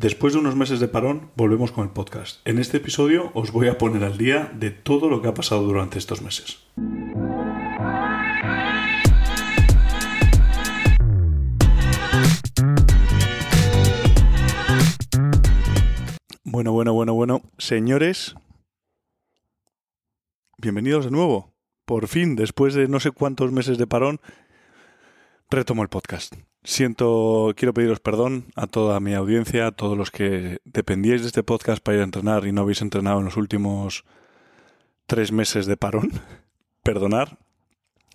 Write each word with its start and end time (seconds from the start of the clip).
Después 0.00 0.32
de 0.32 0.38
unos 0.38 0.54
meses 0.54 0.78
de 0.78 0.86
parón, 0.86 1.32
volvemos 1.34 1.72
con 1.72 1.82
el 1.82 1.90
podcast. 1.90 2.38
En 2.46 2.60
este 2.60 2.76
episodio 2.76 3.32
os 3.34 3.50
voy 3.50 3.66
a 3.66 3.78
poner 3.78 4.04
al 4.04 4.16
día 4.16 4.48
de 4.54 4.70
todo 4.70 5.10
lo 5.10 5.20
que 5.20 5.26
ha 5.26 5.34
pasado 5.34 5.64
durante 5.64 5.98
estos 5.98 6.22
meses. 6.22 6.60
Bueno, 16.44 16.70
bueno, 16.70 16.92
bueno, 16.92 17.14
bueno. 17.14 17.42
Señores, 17.58 18.36
bienvenidos 20.58 21.06
de 21.06 21.10
nuevo. 21.10 21.56
Por 21.84 22.06
fin, 22.06 22.36
después 22.36 22.74
de 22.74 22.86
no 22.86 23.00
sé 23.00 23.10
cuántos 23.10 23.50
meses 23.50 23.78
de 23.78 23.88
parón, 23.88 24.20
retomo 25.50 25.82
el 25.82 25.88
podcast. 25.88 26.36
Siento, 26.68 27.54
quiero 27.56 27.72
pediros 27.72 27.98
perdón 27.98 28.44
a 28.54 28.66
toda 28.66 29.00
mi 29.00 29.14
audiencia, 29.14 29.68
a 29.68 29.72
todos 29.72 29.96
los 29.96 30.10
que 30.10 30.58
dependíais 30.66 31.22
de 31.22 31.28
este 31.28 31.42
podcast 31.42 31.82
para 31.82 31.96
ir 31.96 32.00
a 32.02 32.04
entrenar 32.04 32.44
y 32.44 32.52
no 32.52 32.60
habéis 32.60 32.82
entrenado 32.82 33.20
en 33.20 33.24
los 33.24 33.38
últimos 33.38 34.04
tres 35.06 35.32
meses 35.32 35.64
de 35.64 35.78
parón. 35.78 36.12
Perdonar. 36.82 37.38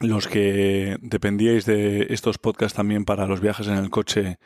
Los 0.01 0.27
que 0.27 0.97
dependíais 1.01 1.65
de 1.65 2.05
estos 2.11 2.37
podcasts 2.37 2.77
también 2.77 3.05
para 3.05 3.25
los 3.25 3.41
viajes 3.41 3.67
en 3.67 3.73
el 3.73 3.89
coche 3.89 4.37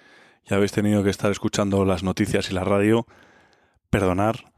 y 0.49 0.53
habéis 0.53 0.71
tenido 0.71 1.03
que 1.03 1.09
estar 1.09 1.29
escuchando 1.29 1.84
las 1.84 2.01
noticias 2.01 2.49
y 2.49 2.53
la 2.53 2.63
radio, 2.63 3.07
perdonar. 3.89 4.53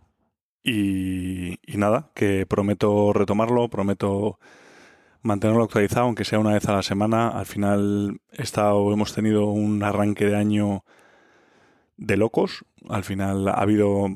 Y, 0.61 1.53
y 1.65 1.77
nada, 1.77 2.11
que 2.13 2.45
prometo 2.45 3.13
retomarlo, 3.13 3.67
prometo 3.67 4.37
mantenerlo 5.21 5.63
actualizado, 5.63 6.05
aunque 6.05 6.25
sea 6.25 6.39
una 6.39 6.53
vez 6.53 6.67
a 6.67 6.73
la 6.73 6.83
semana. 6.83 7.29
Al 7.29 7.45
final 7.45 8.21
estado, 8.31 8.91
hemos 8.93 9.13
tenido 9.13 9.47
un 9.47 9.83
arranque 9.83 10.25
de 10.25 10.35
año 10.35 10.83
de 11.97 12.17
locos. 12.17 12.65
Al 12.87 13.03
final 13.03 13.47
ha 13.47 13.53
habido, 13.53 14.07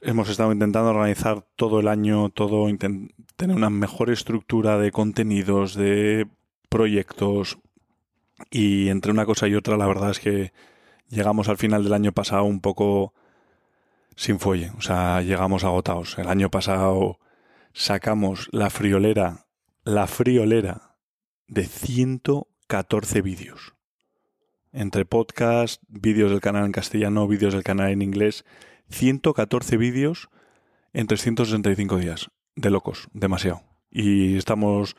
hemos 0.00 0.28
estado 0.28 0.52
intentando 0.52 0.90
organizar 0.90 1.44
todo 1.56 1.80
el 1.80 1.88
año, 1.88 2.28
todo, 2.30 2.66
tener 3.36 3.56
una 3.56 3.70
mejor 3.70 4.10
estructura 4.10 4.78
de 4.78 4.92
contenidos, 4.92 5.74
de 5.74 6.28
proyectos. 6.68 7.58
Y 8.50 8.88
entre 8.88 9.12
una 9.12 9.26
cosa 9.26 9.48
y 9.48 9.54
otra, 9.54 9.76
la 9.76 9.86
verdad 9.86 10.10
es 10.10 10.20
que 10.20 10.52
llegamos 11.08 11.48
al 11.48 11.56
final 11.56 11.82
del 11.82 11.94
año 11.94 12.12
pasado 12.12 12.44
un 12.44 12.60
poco 12.60 13.14
sin 14.14 14.38
fuelle. 14.38 14.70
O 14.76 14.82
sea, 14.82 15.22
llegamos 15.22 15.64
agotados. 15.64 16.18
El 16.18 16.28
año 16.28 16.50
pasado 16.50 17.18
sacamos 17.72 18.48
la 18.52 18.70
friolera 18.70 19.47
la 19.88 20.06
friolera 20.06 20.98
de 21.46 21.64
114 21.64 23.22
vídeos. 23.22 23.74
Entre 24.70 25.06
podcast, 25.06 25.82
vídeos 25.88 26.30
del 26.30 26.42
canal 26.42 26.66
en 26.66 26.72
castellano, 26.72 27.26
vídeos 27.26 27.54
del 27.54 27.62
canal 27.62 27.90
en 27.90 28.02
inglés, 28.02 28.44
114 28.90 29.78
vídeos 29.78 30.28
en 30.92 31.06
365 31.06 31.96
días. 31.96 32.30
De 32.54 32.68
locos, 32.68 33.08
demasiado. 33.14 33.62
Y 33.90 34.36
estamos 34.36 34.94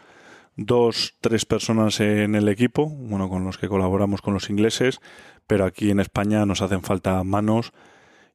dos, 0.56 1.20
tres 1.22 1.46
personas 1.46 2.00
en 2.00 2.34
el 2.34 2.50
equipo, 2.50 2.88
bueno, 2.90 3.30
con 3.30 3.44
los 3.44 3.59
que 3.59 3.68
colaboramos 3.68 4.24
con 4.24 4.34
los 4.34 4.50
ingleses, 4.50 5.02
pero 5.46 5.66
aquí 5.66 5.92
en 5.92 6.00
España 6.00 6.48
nos 6.48 6.64
hacen 6.64 6.81
falta 6.81 7.24
manos 7.24 7.74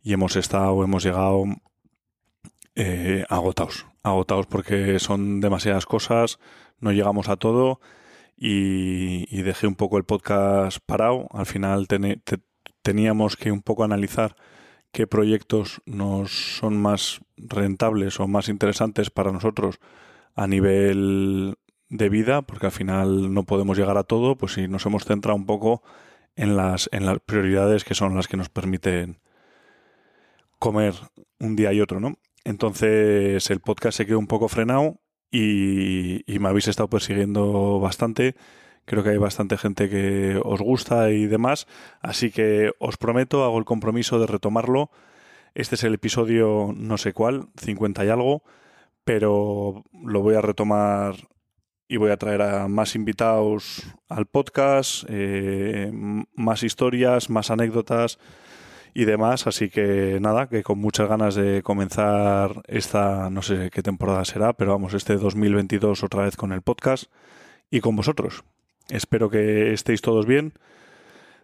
y 0.04 0.12
hemos 0.12 0.36
estado, 0.36 0.84
hemos 0.84 1.02
llegado 1.02 1.46
eh, 2.76 3.24
agotados. 3.28 3.86
Agotados 4.04 4.46
porque 4.46 4.98
son 4.98 5.40
demasiadas 5.40 5.86
cosas, 5.86 6.38
no 6.78 6.92
llegamos 6.92 7.28
a 7.28 7.36
todo 7.36 7.80
y, 8.36 9.42
dejé 9.42 9.66
un 9.66 9.76
poco 9.76 9.96
el 9.96 10.04
podcast 10.04 10.78
parado. 10.84 11.28
Al 11.32 11.46
final 11.46 11.88
teníamos 12.82 13.36
que 13.36 13.50
un 13.50 13.62
poco 13.62 13.82
analizar 13.82 14.36
qué 14.92 15.06
proyectos 15.06 15.80
nos 15.86 16.58
son 16.58 16.76
más 16.80 17.20
rentables 17.36 18.20
o 18.20 18.28
más 18.28 18.48
interesantes 18.48 19.10
para 19.10 19.32
nosotros 19.32 19.80
a 20.34 20.46
nivel 20.46 21.56
de 21.88 22.08
vida, 22.08 22.42
porque 22.42 22.66
al 22.66 22.72
final 22.72 23.32
no 23.32 23.44
podemos 23.44 23.78
llegar 23.78 23.96
a 23.96 24.04
todo, 24.04 24.36
pues 24.36 24.52
si 24.52 24.68
nos 24.68 24.84
hemos 24.86 25.04
centrado 25.04 25.36
un 25.36 25.46
poco 25.46 25.82
en 26.36 26.56
las, 26.56 26.88
en 26.92 27.06
las 27.06 27.20
prioridades 27.20 27.84
que 27.84 27.94
son 27.94 28.14
las 28.16 28.28
que 28.28 28.36
nos 28.36 28.48
permiten 28.50 29.18
comer 30.58 30.94
un 31.40 31.56
día 31.56 31.72
y 31.72 31.80
otro, 31.80 32.00
¿no? 32.00 32.18
Entonces 32.44 33.50
el 33.50 33.60
podcast 33.60 33.96
se 33.96 34.06
quedó 34.06 34.18
un 34.18 34.26
poco 34.26 34.48
frenado 34.48 35.00
y, 35.30 36.24
me 36.38 36.48
habéis 36.48 36.68
estado 36.68 36.88
persiguiendo 36.88 37.80
bastante. 37.80 38.36
Creo 38.84 39.02
que 39.02 39.10
hay 39.10 39.16
bastante 39.16 39.56
gente 39.56 39.88
que 39.88 40.40
os 40.44 40.60
gusta 40.60 41.10
y 41.10 41.26
demás. 41.26 41.66
Así 42.00 42.30
que 42.30 42.72
os 42.78 42.98
prometo, 42.98 43.44
hago 43.44 43.58
el 43.58 43.64
compromiso 43.64 44.20
de 44.20 44.26
retomarlo. 44.26 44.90
Este 45.54 45.76
es 45.76 45.84
el 45.84 45.94
episodio 45.94 46.72
no 46.76 46.98
sé 46.98 47.12
cuál, 47.12 47.48
50 47.56 48.04
y 48.04 48.08
algo, 48.10 48.42
pero 49.04 49.84
lo 50.04 50.20
voy 50.20 50.34
a 50.34 50.40
retomar 50.40 51.14
y 51.88 51.96
voy 51.96 52.10
a 52.10 52.16
traer 52.16 52.42
a 52.42 52.68
más 52.68 52.94
invitados 52.94 53.82
al 54.08 54.26
podcast, 54.26 55.04
eh, 55.08 55.90
más 56.34 56.62
historias, 56.62 57.30
más 57.30 57.50
anécdotas 57.50 58.18
y 58.94 59.04
demás. 59.04 59.46
Así 59.46 59.68
que 59.68 60.18
nada, 60.20 60.48
que 60.48 60.62
con 60.62 60.78
muchas 60.78 61.08
ganas 61.08 61.34
de 61.34 61.62
comenzar 61.62 62.62
esta, 62.68 63.28
no 63.28 63.42
sé 63.42 63.70
qué 63.70 63.82
temporada 63.82 64.24
será, 64.24 64.54
pero 64.54 64.72
vamos, 64.72 64.94
este 64.94 65.16
2022 65.16 66.04
otra 66.04 66.24
vez 66.24 66.36
con 66.36 66.52
el 66.52 66.62
podcast 66.62 67.10
y 67.70 67.80
con 67.80 67.96
vosotros. 67.96 68.44
Espero 68.88 69.28
que 69.28 69.72
estéis 69.72 70.00
todos 70.00 70.26
bien. 70.26 70.54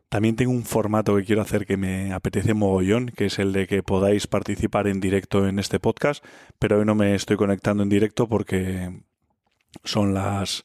También 0.09 0.37
tengo 0.37 0.53
un 0.53 0.65
formato 0.65 1.17
que 1.17 1.25
quiero 1.25 1.43
hacer 1.43 1.67
que 1.67 1.77
me 1.77 2.13
apetece 2.13 2.55
mogollón, 2.55 3.11
que 3.11 3.27
es 3.27 3.39
el 3.39 3.53
de 3.53 3.67
que 3.67 3.83
podáis 3.83 4.27
participar 4.27 4.89
en 4.89 5.01
directo 5.01 5.47
en 5.47 5.59
este 5.59 5.79
podcast, 5.79 6.25
pero 6.59 6.79
hoy 6.79 6.85
no 6.85 6.97
me 6.97 7.15
estoy 7.15 7.37
conectando 7.37 7.85
en 7.85 7.89
directo 7.89 8.29
porque 8.29 9.03
son 9.85 10.13
las 10.15 10.65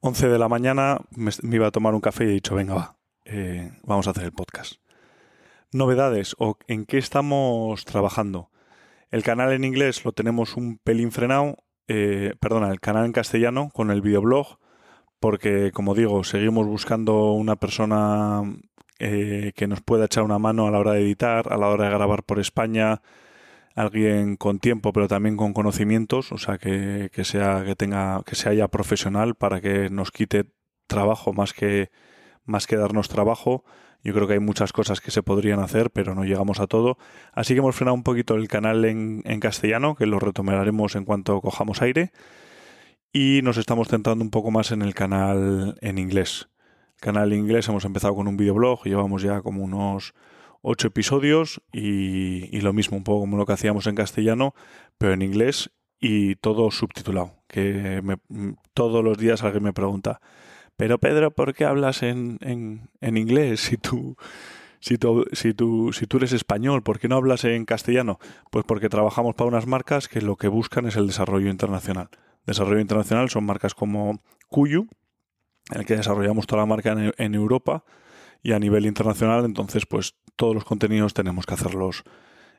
11 0.00 0.28
de 0.28 0.38
la 0.38 0.48
mañana, 0.48 1.00
me, 1.16 1.32
iba 1.50 1.66
a 1.66 1.72
tomar 1.72 1.94
un 1.94 2.00
café 2.00 2.24
y 2.24 2.28
he 2.28 2.32
dicho, 2.32 2.54
venga, 2.54 2.74
va, 2.74 2.96
eh, 3.24 3.72
vamos 3.82 4.06
a 4.06 4.10
hacer 4.10 4.24
el 4.24 4.32
podcast 4.32 4.81
novedades 5.72 6.34
o 6.38 6.58
en 6.68 6.84
qué 6.86 6.98
estamos 6.98 7.84
trabajando. 7.84 8.50
El 9.10 9.22
canal 9.22 9.52
en 9.52 9.64
inglés 9.64 10.04
lo 10.04 10.12
tenemos 10.12 10.56
un 10.56 10.78
pelín 10.78 11.12
frenado, 11.12 11.56
eh, 11.88 12.34
perdona, 12.40 12.70
el 12.70 12.80
canal 12.80 13.04
en 13.06 13.12
castellano 13.12 13.70
con 13.72 13.90
el 13.90 14.00
videoblog, 14.00 14.58
porque 15.20 15.70
como 15.72 15.94
digo, 15.94 16.24
seguimos 16.24 16.66
buscando 16.66 17.32
una 17.32 17.56
persona 17.56 18.42
eh, 18.98 19.52
que 19.54 19.66
nos 19.66 19.80
pueda 19.82 20.06
echar 20.06 20.24
una 20.24 20.38
mano 20.38 20.66
a 20.66 20.70
la 20.70 20.78
hora 20.78 20.92
de 20.92 21.02
editar, 21.02 21.52
a 21.52 21.56
la 21.56 21.68
hora 21.68 21.84
de 21.84 21.90
grabar 21.90 22.24
por 22.24 22.38
España, 22.38 23.02
alguien 23.74 24.36
con 24.36 24.58
tiempo 24.58 24.92
pero 24.92 25.08
también 25.08 25.36
con 25.36 25.52
conocimientos, 25.52 26.32
o 26.32 26.38
sea 26.38 26.58
que, 26.58 27.10
que 27.12 27.24
sea 27.24 27.64
que 27.64 27.76
tenga 27.76 28.22
que 28.24 28.34
sea 28.34 28.54
ya 28.54 28.68
profesional 28.68 29.34
para 29.34 29.60
que 29.60 29.90
nos 29.90 30.10
quite 30.10 30.44
trabajo 30.86 31.32
más 31.32 31.52
que 31.52 31.90
más 32.44 32.66
que 32.66 32.76
darnos 32.76 33.08
trabajo 33.08 33.64
yo 34.02 34.12
creo 34.12 34.26
que 34.26 34.34
hay 34.34 34.40
muchas 34.40 34.72
cosas 34.72 35.00
que 35.00 35.10
se 35.10 35.22
podrían 35.22 35.60
hacer, 35.60 35.90
pero 35.90 36.14
no 36.14 36.24
llegamos 36.24 36.58
a 36.60 36.66
todo. 36.66 36.98
Así 37.32 37.54
que 37.54 37.60
hemos 37.60 37.76
frenado 37.76 37.94
un 37.94 38.02
poquito 38.02 38.34
el 38.34 38.48
canal 38.48 38.84
en, 38.84 39.22
castellano, 39.40 39.94
que 39.94 40.06
lo 40.06 40.18
retomaremos 40.18 40.96
en 40.96 41.04
cuanto 41.04 41.40
cojamos 41.40 41.82
aire. 41.82 42.12
Y 43.12 43.40
nos 43.42 43.58
estamos 43.58 43.88
centrando 43.88 44.24
un 44.24 44.30
poco 44.30 44.50
más 44.50 44.72
en 44.72 44.82
el 44.82 44.94
canal 44.94 45.76
en 45.80 45.98
inglés. 45.98 46.48
El 46.96 47.00
canal 47.00 47.32
en 47.32 47.40
inglés 47.40 47.68
hemos 47.68 47.84
empezado 47.84 48.14
con 48.14 48.26
un 48.26 48.36
videoblog, 48.36 48.84
llevamos 48.84 49.22
ya 49.22 49.40
como 49.42 49.62
unos 49.62 50.14
ocho 50.62 50.88
episodios 50.88 51.60
y, 51.72 52.60
lo 52.60 52.72
mismo, 52.72 52.96
un 52.96 53.04
poco 53.04 53.20
como 53.20 53.36
lo 53.36 53.46
que 53.46 53.52
hacíamos 53.52 53.86
en 53.86 53.94
castellano, 53.94 54.54
pero 54.98 55.12
en 55.12 55.22
inglés 55.22 55.70
y 56.00 56.36
todo 56.36 56.70
subtitulado. 56.70 57.34
Que 57.46 58.02
todos 58.74 59.04
los 59.04 59.18
días 59.18 59.44
alguien 59.44 59.62
me 59.62 59.72
pregunta, 59.72 60.20
pero 60.76 60.98
Pedro, 60.98 61.30
¿por 61.30 61.54
qué 61.54 61.64
hablas 61.64 62.02
en, 62.02 62.38
en, 62.40 63.16
inglés 63.16 63.60
si 63.60 63.76
tú, 63.76 64.16
si, 64.80 64.98
tú, 64.98 65.24
si, 65.32 65.54
tú, 65.54 65.92
si 65.92 66.06
tú 66.06 66.16
eres 66.16 66.32
español? 66.32 66.82
¿Por 66.82 66.98
qué 66.98 67.08
no 67.08 67.16
hablas 67.16 67.44
en 67.44 67.64
castellano? 67.64 68.18
Pues 68.50 68.64
porque 68.64 68.88
trabajamos 68.88 69.34
para 69.34 69.48
unas 69.48 69.66
marcas 69.66 70.08
que 70.08 70.20
lo 70.20 70.36
que 70.36 70.48
buscan 70.48 70.86
es 70.86 70.96
el 70.96 71.06
desarrollo 71.06 71.50
internacional. 71.50 72.08
Desarrollo 72.46 72.80
internacional 72.80 73.30
son 73.30 73.44
marcas 73.44 73.74
como 73.74 74.22
Cuyu, 74.48 74.88
en 75.70 75.80
el 75.80 75.86
que 75.86 75.96
desarrollamos 75.96 76.46
toda 76.46 76.62
la 76.62 76.66
marca 76.66 76.92
en, 76.92 77.12
en 77.16 77.34
Europa 77.34 77.84
y 78.42 78.52
a 78.52 78.58
nivel 78.58 78.86
internacional, 78.86 79.44
entonces 79.44 79.86
pues 79.86 80.16
todos 80.36 80.54
los 80.54 80.64
contenidos 80.64 81.14
tenemos 81.14 81.46
que 81.46 81.54
hacerlos 81.54 82.02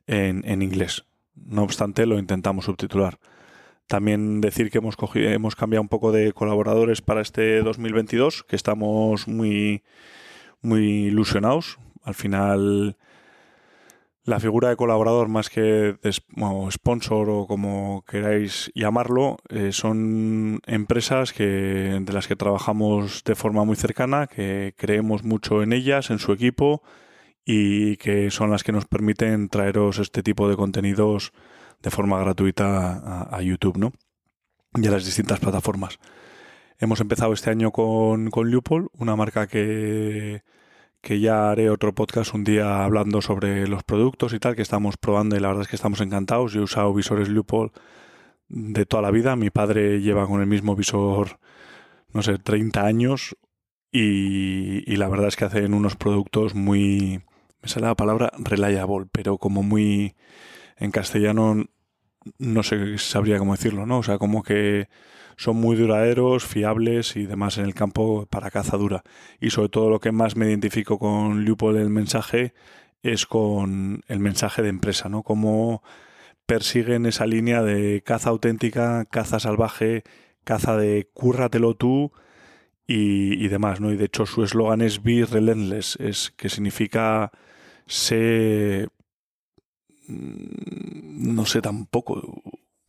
en, 0.07 0.43
en 0.45 0.61
inglés. 0.61 1.05
No 1.35 1.63
obstante, 1.63 2.05
lo 2.05 2.17
intentamos 2.17 2.65
subtitular. 2.65 3.19
También 3.87 4.41
decir 4.41 4.69
que 4.71 4.79
hemos, 4.79 4.95
cogido, 4.95 5.29
hemos 5.29 5.55
cambiado 5.55 5.81
un 5.81 5.89
poco 5.89 6.11
de 6.11 6.33
colaboradores 6.33 7.01
para 7.01 7.21
este 7.21 7.61
2022, 7.61 8.43
que 8.43 8.55
estamos 8.55 9.27
muy, 9.27 9.83
muy 10.61 11.07
ilusionados. 11.07 11.77
Al 12.03 12.15
final, 12.15 12.97
la 14.25 14.39
figura 14.39 14.69
de 14.69 14.77
colaborador, 14.77 15.27
más 15.27 15.49
que 15.49 15.97
de, 16.01 16.11
sponsor 16.71 17.29
o 17.29 17.45
como 17.45 18.05
queráis 18.07 18.71
llamarlo, 18.73 19.37
eh, 19.49 19.73
son 19.73 20.61
empresas 20.65 21.33
que, 21.33 21.99
de 22.01 22.13
las 22.13 22.27
que 22.27 22.37
trabajamos 22.37 23.23
de 23.25 23.35
forma 23.35 23.65
muy 23.65 23.75
cercana, 23.75 24.27
que 24.27 24.73
creemos 24.77 25.23
mucho 25.23 25.61
en 25.61 25.73
ellas, 25.73 26.09
en 26.09 26.19
su 26.19 26.31
equipo 26.31 26.81
y 27.45 27.97
que 27.97 28.31
son 28.31 28.49
las 28.49 28.63
que 28.63 28.71
nos 28.71 28.85
permiten 28.85 29.49
traeros 29.49 29.99
este 29.99 30.23
tipo 30.23 30.47
de 30.47 30.55
contenidos 30.55 31.33
de 31.83 31.91
forma 31.91 32.17
gratuita 32.17 33.27
a, 33.29 33.41
YouTube, 33.41 33.77
¿no? 33.77 33.91
Y 34.75 34.87
a 34.87 34.91
las 34.91 35.05
distintas 35.05 35.39
plataformas. 35.39 35.99
Hemos 36.79 37.01
empezado 37.01 37.33
este 37.33 37.49
año 37.49 37.71
con, 37.71 38.31
con 38.31 38.49
una 38.97 39.15
marca 39.15 39.47
que, 39.47 40.43
que 41.01 41.19
ya 41.19 41.51
haré 41.51 41.69
otro 41.69 41.93
podcast 41.93 42.33
un 42.33 42.45
día 42.45 42.83
hablando 42.83 43.21
sobre 43.21 43.67
los 43.67 43.83
productos 43.83 44.33
y 44.33 44.39
tal 44.39 44.55
que 44.55 44.61
estamos 44.61 44.95
probando 44.97 45.35
y 45.35 45.39
la 45.39 45.49
verdad 45.49 45.63
es 45.63 45.67
que 45.67 45.75
estamos 45.75 45.99
encantados. 45.99 46.53
Yo 46.53 46.61
he 46.61 46.63
usado 46.63 46.93
visores 46.93 47.27
Lupol 47.27 47.73
de 48.47 48.85
toda 48.85 49.03
la 49.03 49.11
vida. 49.11 49.35
Mi 49.35 49.49
padre 49.49 50.01
lleva 50.01 50.25
con 50.25 50.39
el 50.39 50.47
mismo 50.47 50.75
visor, 50.75 51.39
no 52.13 52.23
sé, 52.23 52.37
30 52.37 52.85
años 52.85 53.35
y, 53.91 54.89
y 54.91 54.95
la 54.95 55.09
verdad 55.09 55.27
es 55.27 55.35
que 55.35 55.45
hacen 55.45 55.73
unos 55.73 55.97
productos 55.97 56.55
muy, 56.55 57.21
me 57.61 57.67
sale 57.69 57.87
la 57.87 57.95
palabra 57.95 58.31
reliable, 58.39 59.07
pero 59.11 59.37
como 59.37 59.63
muy 59.63 60.15
en 60.77 60.91
castellano 60.91 61.65
no 62.37 62.63
sé 62.63 62.97
sabría 62.97 63.37
cómo 63.37 63.55
decirlo, 63.55 63.85
¿no? 63.85 63.99
O 63.99 64.03
sea, 64.03 64.17
como 64.17 64.43
que 64.43 64.87
son 65.35 65.57
muy 65.57 65.75
duraderos, 65.75 66.45
fiables 66.45 67.15
y 67.15 67.25
demás 67.25 67.57
en 67.57 67.65
el 67.65 67.73
campo 67.73 68.25
para 68.27 68.51
cazadura. 68.51 69.03
Y 69.39 69.49
sobre 69.49 69.69
todo 69.69 69.89
lo 69.89 69.99
que 69.99 70.11
más 70.11 70.35
me 70.35 70.47
identifico 70.47 70.99
con 70.99 71.43
Leupold 71.43 71.79
el 71.79 71.89
mensaje 71.89 72.53
es 73.01 73.25
con 73.25 74.03
el 74.07 74.19
mensaje 74.19 74.61
de 74.61 74.69
empresa, 74.69 75.09
¿no? 75.09 75.23
Cómo 75.23 75.83
persiguen 76.45 77.05
esa 77.05 77.25
línea 77.25 77.61
de 77.61 78.01
caza 78.05 78.29
auténtica, 78.29 79.05
caza 79.05 79.39
salvaje, 79.39 80.03
caza 80.43 80.77
de 80.77 81.09
cúrratelo 81.13 81.75
tú 81.75 82.11
y, 82.87 83.43
y 83.43 83.47
demás, 83.47 83.81
¿no? 83.81 83.91
Y 83.91 83.97
de 83.97 84.05
hecho 84.05 84.25
su 84.25 84.43
eslogan 84.43 84.81
es 84.81 85.03
Be 85.03 85.25
Relentless, 85.25 85.97
es 85.99 86.31
que 86.31 86.49
significa 86.49 87.31
sé 87.87 88.87
no 90.07 91.45
sé 91.45 91.61
tampoco 91.61 92.41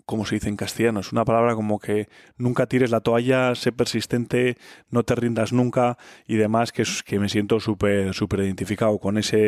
cómo 0.06 0.26
se 0.26 0.34
dice 0.34 0.50
en 0.50 0.56
castellano, 0.56 1.00
es 1.00 1.12
una 1.12 1.25
palabra 1.25 1.55
como 1.55 1.78
que 1.78 2.08
nunca 2.37 2.66
tires 2.66 2.90
la 2.90 3.00
toalla, 3.00 3.55
sé 3.55 3.72
persistente, 3.72 4.56
no 4.90 5.02
te 5.02 5.14
rindas 5.14 5.52
nunca 5.52 5.96
y 6.26 6.37
demás, 6.37 6.72
que, 6.72 6.82
es, 6.82 7.02
que 7.02 7.19
me 7.19 7.31
siento 7.31 7.58
súper 7.58 8.12
súper 8.12 8.40
identificado 8.40 8.99
con 8.99 9.16
esa 9.16 9.38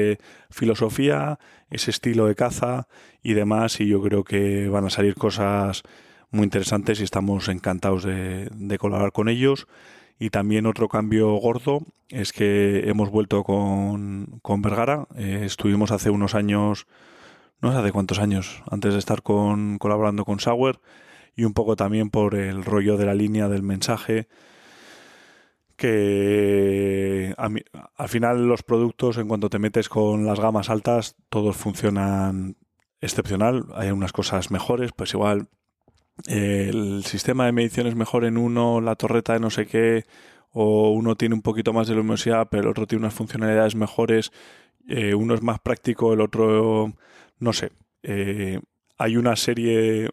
filosofía, 0.48 1.38
ese 1.70 1.90
estilo 1.90 2.26
de 2.26 2.34
caza 2.34 2.88
y 3.22 3.34
demás 3.34 3.80
y 3.80 3.88
yo 3.88 4.00
creo 4.02 4.24
que 4.24 4.68
van 4.68 4.86
a 4.86 4.90
salir 4.90 5.14
cosas 5.14 5.82
muy 6.30 6.44
interesantes 6.44 7.00
y 7.00 7.04
estamos 7.04 7.48
encantados 7.48 8.04
de, 8.04 8.48
de 8.50 8.78
colaborar 8.78 9.12
con 9.12 9.28
ellos 9.28 9.66
y 10.18 10.30
también 10.30 10.66
otro 10.66 10.88
cambio 10.88 11.34
gordo 11.34 11.82
es 12.08 12.32
que 12.32 12.88
hemos 12.88 13.10
vuelto 13.10 13.42
con, 13.44 14.38
con 14.42 14.62
Vergara. 14.62 15.06
Eh, 15.16 15.42
estuvimos 15.44 15.90
hace 15.90 16.10
unos 16.10 16.34
años, 16.34 16.86
no 17.60 17.72
sé 17.72 17.78
hace 17.78 17.92
cuántos 17.92 18.18
años, 18.18 18.62
antes 18.70 18.92
de 18.92 18.98
estar 18.98 19.22
con, 19.22 19.78
colaborando 19.78 20.24
con 20.24 20.40
Sauer 20.40 20.80
y 21.34 21.44
un 21.44 21.54
poco 21.54 21.76
también 21.76 22.10
por 22.10 22.34
el 22.34 22.64
rollo 22.64 22.96
de 22.96 23.06
la 23.06 23.14
línea 23.14 23.48
del 23.48 23.62
mensaje 23.62 24.28
que 25.76 27.34
al 27.36 28.08
final 28.08 28.48
los 28.48 28.62
productos 28.62 29.18
en 29.18 29.28
cuanto 29.28 29.50
te 29.50 29.58
metes 29.58 29.90
con 29.90 30.24
las 30.24 30.40
gamas 30.40 30.70
altas 30.70 31.16
todos 31.28 31.54
funcionan 31.54 32.56
excepcional 33.02 33.66
hay 33.74 33.90
unas 33.90 34.12
cosas 34.12 34.50
mejores 34.50 34.92
pues 34.96 35.12
igual 35.12 35.50
el 36.24 37.04
sistema 37.04 37.46
de 37.46 37.52
medición 37.52 37.86
es 37.86 37.94
mejor 37.94 38.24
en 38.24 38.36
uno, 38.38 38.80
la 38.80 38.96
torreta 38.96 39.34
de 39.34 39.40
no 39.40 39.50
sé 39.50 39.66
qué, 39.66 40.04
o 40.50 40.90
uno 40.90 41.16
tiene 41.16 41.34
un 41.34 41.42
poquito 41.42 41.72
más 41.72 41.88
de 41.88 41.94
luminosidad, 41.94 42.48
pero 42.50 42.64
el 42.64 42.68
otro 42.70 42.86
tiene 42.86 43.04
unas 43.04 43.14
funcionalidades 43.14 43.76
mejores, 43.76 44.32
eh, 44.88 45.14
uno 45.14 45.34
es 45.34 45.42
más 45.42 45.60
práctico, 45.60 46.12
el 46.14 46.20
otro, 46.20 46.94
no 47.38 47.52
sé. 47.52 47.72
Eh, 48.02 48.60
hay 48.98 49.16
una 49.16 49.36
serie 49.36 50.10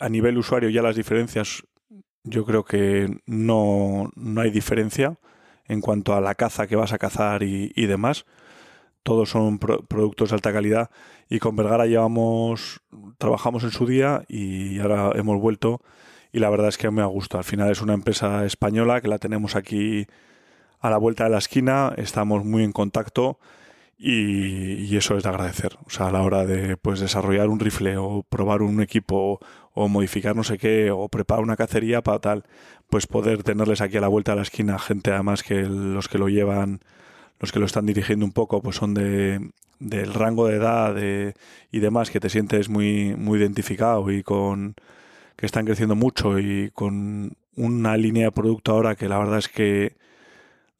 a 0.00 0.08
nivel 0.08 0.38
usuario 0.38 0.70
ya 0.70 0.82
las 0.82 0.96
diferencias, 0.96 1.64
yo 2.24 2.44
creo 2.44 2.64
que 2.64 3.20
no, 3.26 4.10
no 4.16 4.40
hay 4.40 4.50
diferencia 4.50 5.18
en 5.66 5.80
cuanto 5.80 6.14
a 6.14 6.20
la 6.20 6.34
caza 6.34 6.66
que 6.66 6.76
vas 6.76 6.92
a 6.92 6.98
cazar 6.98 7.42
y, 7.42 7.86
demás 7.86 8.26
todos 9.02 9.28
son 9.28 9.58
productos 9.58 10.30
de 10.30 10.36
alta 10.36 10.52
calidad 10.52 10.90
y 11.28 11.38
con 11.38 11.56
Vergara 11.56 11.84
llevamos, 11.84 12.80
trabajamos 13.18 13.62
en 13.62 13.70
su 13.70 13.86
día 13.86 14.24
y 14.28 14.78
ahora 14.80 15.12
hemos 15.14 15.38
vuelto 15.38 15.82
y 16.32 16.38
la 16.38 16.48
verdad 16.48 16.68
es 16.68 16.78
que 16.78 16.90
me 16.90 17.02
ha 17.02 17.06
gustado. 17.06 17.40
Al 17.40 17.44
final 17.44 17.70
es 17.70 17.82
una 17.82 17.92
empresa 17.92 18.46
española 18.46 19.02
que 19.02 19.08
la 19.08 19.18
tenemos 19.18 19.56
aquí 19.56 20.06
a 20.80 20.88
la 20.88 20.96
vuelta 20.96 21.24
de 21.24 21.30
la 21.30 21.38
esquina, 21.38 21.92
estamos 21.98 22.46
muy 22.46 22.64
en 22.64 22.72
contacto 22.72 23.38
y, 23.98 24.96
eso 24.96 25.16
es 25.16 25.22
de 25.24 25.28
agradecer. 25.28 25.76
O 25.86 25.90
sea, 25.90 26.08
a 26.08 26.12
la 26.12 26.22
hora 26.22 26.44
de 26.46 26.76
pues 26.76 27.00
desarrollar 27.00 27.48
un 27.48 27.60
rifle 27.60 27.96
o 27.96 28.22
probar 28.28 28.62
un 28.62 28.80
equipo 28.82 29.40
o 29.72 29.88
modificar 29.88 30.36
no 30.36 30.44
sé 30.44 30.58
qué 30.58 30.90
o 30.90 31.08
preparar 31.08 31.42
una 31.42 31.56
cacería 31.56 32.02
para 32.02 32.20
tal, 32.20 32.44
pues 32.88 33.06
poder 33.06 33.42
tenerles 33.42 33.80
aquí 33.80 33.96
a 33.96 34.00
la 34.00 34.08
vuelta 34.08 34.32
de 34.32 34.36
la 34.36 34.42
esquina 34.42 34.78
gente 34.78 35.10
además 35.12 35.42
que 35.42 35.62
los 35.62 36.08
que 36.08 36.18
lo 36.18 36.28
llevan 36.28 36.80
los 37.40 37.52
que 37.52 37.58
lo 37.58 37.66
están 37.66 37.86
dirigiendo 37.86 38.24
un 38.24 38.32
poco 38.32 38.62
pues 38.62 38.76
son 38.76 38.94
de, 38.94 39.50
del 39.80 40.14
rango 40.14 40.46
de 40.46 40.56
edad 40.56 40.96
y 41.72 41.78
demás 41.80 42.10
que 42.10 42.20
te 42.20 42.30
sientes 42.30 42.68
muy, 42.68 43.14
muy 43.16 43.38
identificado 43.38 44.10
y 44.10 44.22
con 44.22 44.74
que 45.36 45.46
están 45.46 45.66
creciendo 45.66 45.96
mucho 45.96 46.38
y 46.38 46.70
con 46.70 47.32
una 47.56 47.96
línea 47.96 48.26
de 48.26 48.32
producto 48.32 48.72
ahora 48.72 48.96
que 48.96 49.08
la 49.08 49.18
verdad 49.18 49.38
es 49.38 49.48
que 49.48 49.96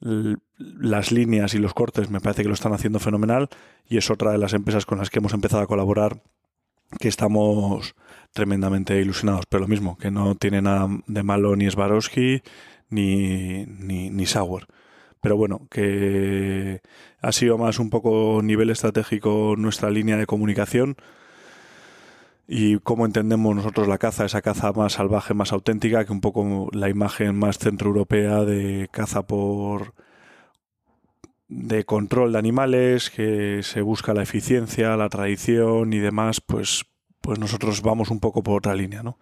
las 0.04 1.12
líneas 1.12 1.54
y 1.54 1.58
los 1.58 1.72
cortes 1.72 2.10
me 2.10 2.20
parece 2.20 2.42
que 2.42 2.48
lo 2.48 2.54
están 2.54 2.74
haciendo 2.74 3.00
fenomenal 3.00 3.48
y 3.88 3.96
es 3.96 4.10
otra 4.10 4.32
de 4.32 4.38
las 4.38 4.52
empresas 4.52 4.84
con 4.84 4.98
las 4.98 5.08
que 5.08 5.18
hemos 5.18 5.32
empezado 5.32 5.62
a 5.62 5.66
colaborar 5.66 6.22
que 7.00 7.08
estamos 7.08 7.94
tremendamente 8.32 9.00
ilusionados, 9.00 9.46
pero 9.48 9.62
lo 9.62 9.68
mismo, 9.68 9.96
que 9.96 10.10
no 10.10 10.34
tiene 10.34 10.60
nada 10.60 10.88
de 11.06 11.22
malo 11.22 11.56
ni 11.56 11.70
Swarovski 11.70 12.42
ni, 12.90 13.64
ni, 13.66 14.10
ni 14.10 14.26
Sauer. 14.26 14.66
Pero 15.20 15.36
bueno, 15.38 15.66
que 15.70 16.82
ha 17.20 17.32
sido 17.32 17.56
más 17.56 17.78
un 17.78 17.88
poco 17.88 18.40
nivel 18.42 18.68
estratégico 18.68 19.54
nuestra 19.56 19.90
línea 19.90 20.18
de 20.18 20.26
comunicación 20.26 20.96
y 22.46 22.78
cómo 22.78 23.06
entendemos 23.06 23.54
nosotros 23.56 23.88
la 23.88 23.98
caza, 23.98 24.24
esa 24.24 24.42
caza 24.42 24.72
más 24.72 24.94
salvaje, 24.94 25.34
más 25.34 25.52
auténtica, 25.52 26.04
que 26.04 26.12
un 26.12 26.20
poco 26.20 26.68
la 26.72 26.88
imagen 26.88 27.36
más 27.38 27.58
centroeuropea 27.58 28.44
de 28.44 28.88
caza 28.92 29.26
por 29.26 29.94
de 31.48 31.84
control 31.84 32.32
de 32.32 32.38
animales, 32.38 33.10
que 33.10 33.60
se 33.62 33.80
busca 33.80 34.14
la 34.14 34.22
eficiencia, 34.22 34.96
la 34.96 35.08
tradición 35.08 35.92
y 35.92 35.98
demás, 35.98 36.40
pues, 36.40 36.84
pues 37.20 37.38
nosotros 37.38 37.82
vamos 37.82 38.10
un 38.10 38.20
poco 38.20 38.42
por 38.42 38.58
otra 38.58 38.74
línea, 38.74 39.02
¿no? 39.02 39.18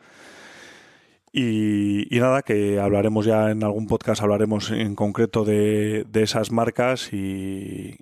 Y, 1.35 2.09
nada, 2.11 2.43
que 2.43 2.79
hablaremos 2.79 3.25
ya 3.25 3.51
en 3.51 3.65
algún 3.65 3.87
podcast, 3.87 4.21
hablaremos 4.23 4.71
en 4.71 4.95
concreto 4.95 5.45
de, 5.47 6.07
esas 6.13 6.53
marcas 6.53 7.11
y, 7.13 7.97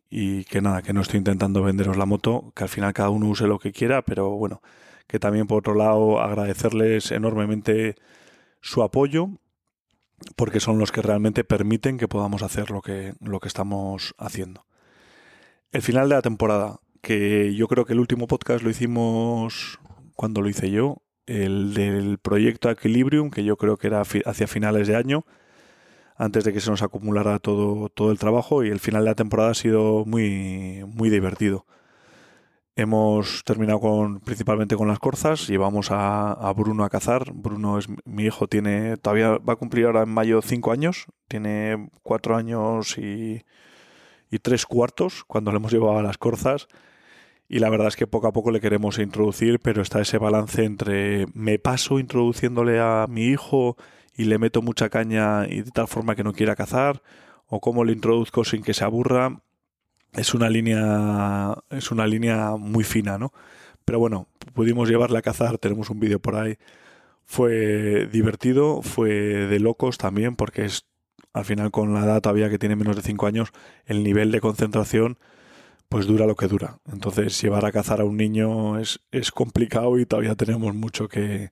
que 0.50 0.60
nada, 0.60 0.82
que 0.82 0.92
no 0.92 1.00
estoy 1.00 1.18
intentando 1.18 1.62
venderos 1.62 1.96
la 1.96 2.06
moto, 2.06 2.52
que 2.56 2.64
al 2.64 2.68
final 2.68 2.92
cada 2.92 3.10
uno 3.10 3.28
use 3.28 3.46
lo 3.46 3.60
que 3.60 3.70
quiera, 3.70 4.02
pero 4.02 4.30
bueno, 4.30 4.62
que 5.10 5.18
también 5.18 5.48
por 5.48 5.58
otro 5.58 5.74
lado 5.74 6.20
agradecerles 6.20 7.10
enormemente 7.10 7.96
su 8.60 8.84
apoyo, 8.84 9.28
porque 10.36 10.60
son 10.60 10.78
los 10.78 10.92
que 10.92 11.02
realmente 11.02 11.42
permiten 11.42 11.98
que 11.98 12.06
podamos 12.06 12.44
hacer 12.44 12.70
lo 12.70 12.80
que, 12.80 13.14
lo 13.20 13.40
que 13.40 13.48
estamos 13.48 14.14
haciendo. 14.18 14.66
El 15.72 15.82
final 15.82 16.08
de 16.08 16.14
la 16.14 16.22
temporada, 16.22 16.78
que 17.00 17.56
yo 17.56 17.66
creo 17.66 17.84
que 17.84 17.92
el 17.92 17.98
último 17.98 18.28
podcast 18.28 18.62
lo 18.62 18.70
hicimos 18.70 19.80
cuando 20.14 20.42
lo 20.42 20.48
hice 20.48 20.70
yo, 20.70 21.02
el 21.26 21.74
del 21.74 22.18
proyecto 22.18 22.70
Equilibrium, 22.70 23.30
que 23.30 23.42
yo 23.42 23.56
creo 23.56 23.78
que 23.78 23.88
era 23.88 24.02
hacia 24.02 24.46
finales 24.46 24.86
de 24.86 24.94
año, 24.94 25.24
antes 26.16 26.44
de 26.44 26.52
que 26.52 26.60
se 26.60 26.70
nos 26.70 26.82
acumulara 26.82 27.40
todo, 27.40 27.88
todo 27.88 28.12
el 28.12 28.18
trabajo, 28.20 28.62
y 28.62 28.68
el 28.68 28.78
final 28.78 29.02
de 29.02 29.10
la 29.10 29.16
temporada 29.16 29.50
ha 29.50 29.54
sido 29.54 30.04
muy, 30.04 30.84
muy 30.86 31.10
divertido. 31.10 31.66
Hemos 32.80 33.44
terminado 33.44 33.78
con, 33.78 34.20
principalmente 34.20 34.74
con 34.74 34.88
las 34.88 34.98
corzas, 34.98 35.46
llevamos 35.46 35.88
a, 35.90 36.52
Bruno 36.56 36.84
a 36.84 36.88
cazar. 36.88 37.32
Bruno 37.34 37.78
es 37.78 37.88
mi 38.04 38.24
hijo, 38.24 38.48
tiene 38.48 38.96
todavía 38.96 39.38
va 39.38 39.52
a 39.52 39.56
cumplir 39.56 39.86
ahora 39.86 40.02
en 40.02 40.08
mayo 40.08 40.40
cinco 40.40 40.72
años, 40.72 41.06
tiene 41.28 41.90
cuatro 42.02 42.36
años 42.36 42.96
y 42.96 43.44
tres 44.40 44.64
cuartos 44.64 45.24
cuando 45.24 45.50
le 45.50 45.58
hemos 45.58 45.72
llevado 45.72 45.98
a 45.98 46.02
las 46.02 46.16
corzas 46.16 46.68
y 47.50 47.58
la 47.58 47.68
verdad 47.68 47.88
es 47.88 47.96
que 47.96 48.06
poco 48.06 48.28
a 48.28 48.32
poco 48.32 48.52
le 48.52 48.60
queremos 48.60 49.00
introducir, 49.00 49.58
pero 49.58 49.82
está 49.82 50.00
ese 50.00 50.18
balance 50.18 50.64
entre 50.64 51.26
me 51.34 51.58
paso 51.58 51.98
introduciéndole 51.98 52.78
a 52.78 53.06
mi 53.08 53.24
hijo 53.24 53.76
y 54.16 54.24
le 54.24 54.38
meto 54.38 54.62
mucha 54.62 54.88
caña 54.88 55.48
y 55.48 55.62
de 55.62 55.70
tal 55.72 55.88
forma 55.88 56.14
que 56.14 56.22
no 56.22 56.32
quiera 56.32 56.54
cazar, 56.54 57.02
o 57.48 57.60
cómo 57.60 57.84
le 57.84 57.92
introduzco 57.92 58.44
sin 58.44 58.62
que 58.62 58.72
se 58.72 58.84
aburra. 58.84 59.42
Es 60.12 60.34
una 60.34 60.50
línea, 60.50 61.54
es 61.70 61.90
una 61.90 62.06
línea 62.06 62.56
muy 62.56 62.84
fina, 62.84 63.18
¿no? 63.18 63.32
Pero 63.84 63.98
bueno, 63.98 64.26
pudimos 64.54 64.88
llevarle 64.88 65.18
a 65.18 65.22
cazar, 65.22 65.58
tenemos 65.58 65.90
un 65.90 66.00
vídeo 66.00 66.20
por 66.20 66.36
ahí. 66.36 66.56
Fue 67.24 68.06
divertido, 68.06 68.82
fue 68.82 69.10
de 69.10 69.60
locos 69.60 69.98
también, 69.98 70.36
porque 70.36 70.64
es 70.64 70.86
al 71.32 71.44
final 71.44 71.70
con 71.70 71.94
la 71.94 72.04
edad 72.04 72.20
todavía 72.20 72.50
que 72.50 72.58
tiene 72.58 72.76
menos 72.76 72.96
de 72.96 73.02
5 73.02 73.26
años, 73.26 73.50
el 73.86 74.02
nivel 74.02 74.32
de 74.32 74.40
concentración 74.40 75.18
pues 75.88 76.06
dura 76.06 76.26
lo 76.26 76.36
que 76.36 76.46
dura. 76.48 76.78
Entonces 76.92 77.40
llevar 77.42 77.64
a 77.64 77.72
cazar 77.72 78.00
a 78.00 78.04
un 78.04 78.16
niño 78.16 78.78
es, 78.78 79.00
es 79.10 79.32
complicado 79.32 79.98
y 79.98 80.06
todavía 80.06 80.36
tenemos 80.36 80.74
mucho 80.74 81.08
que, 81.08 81.50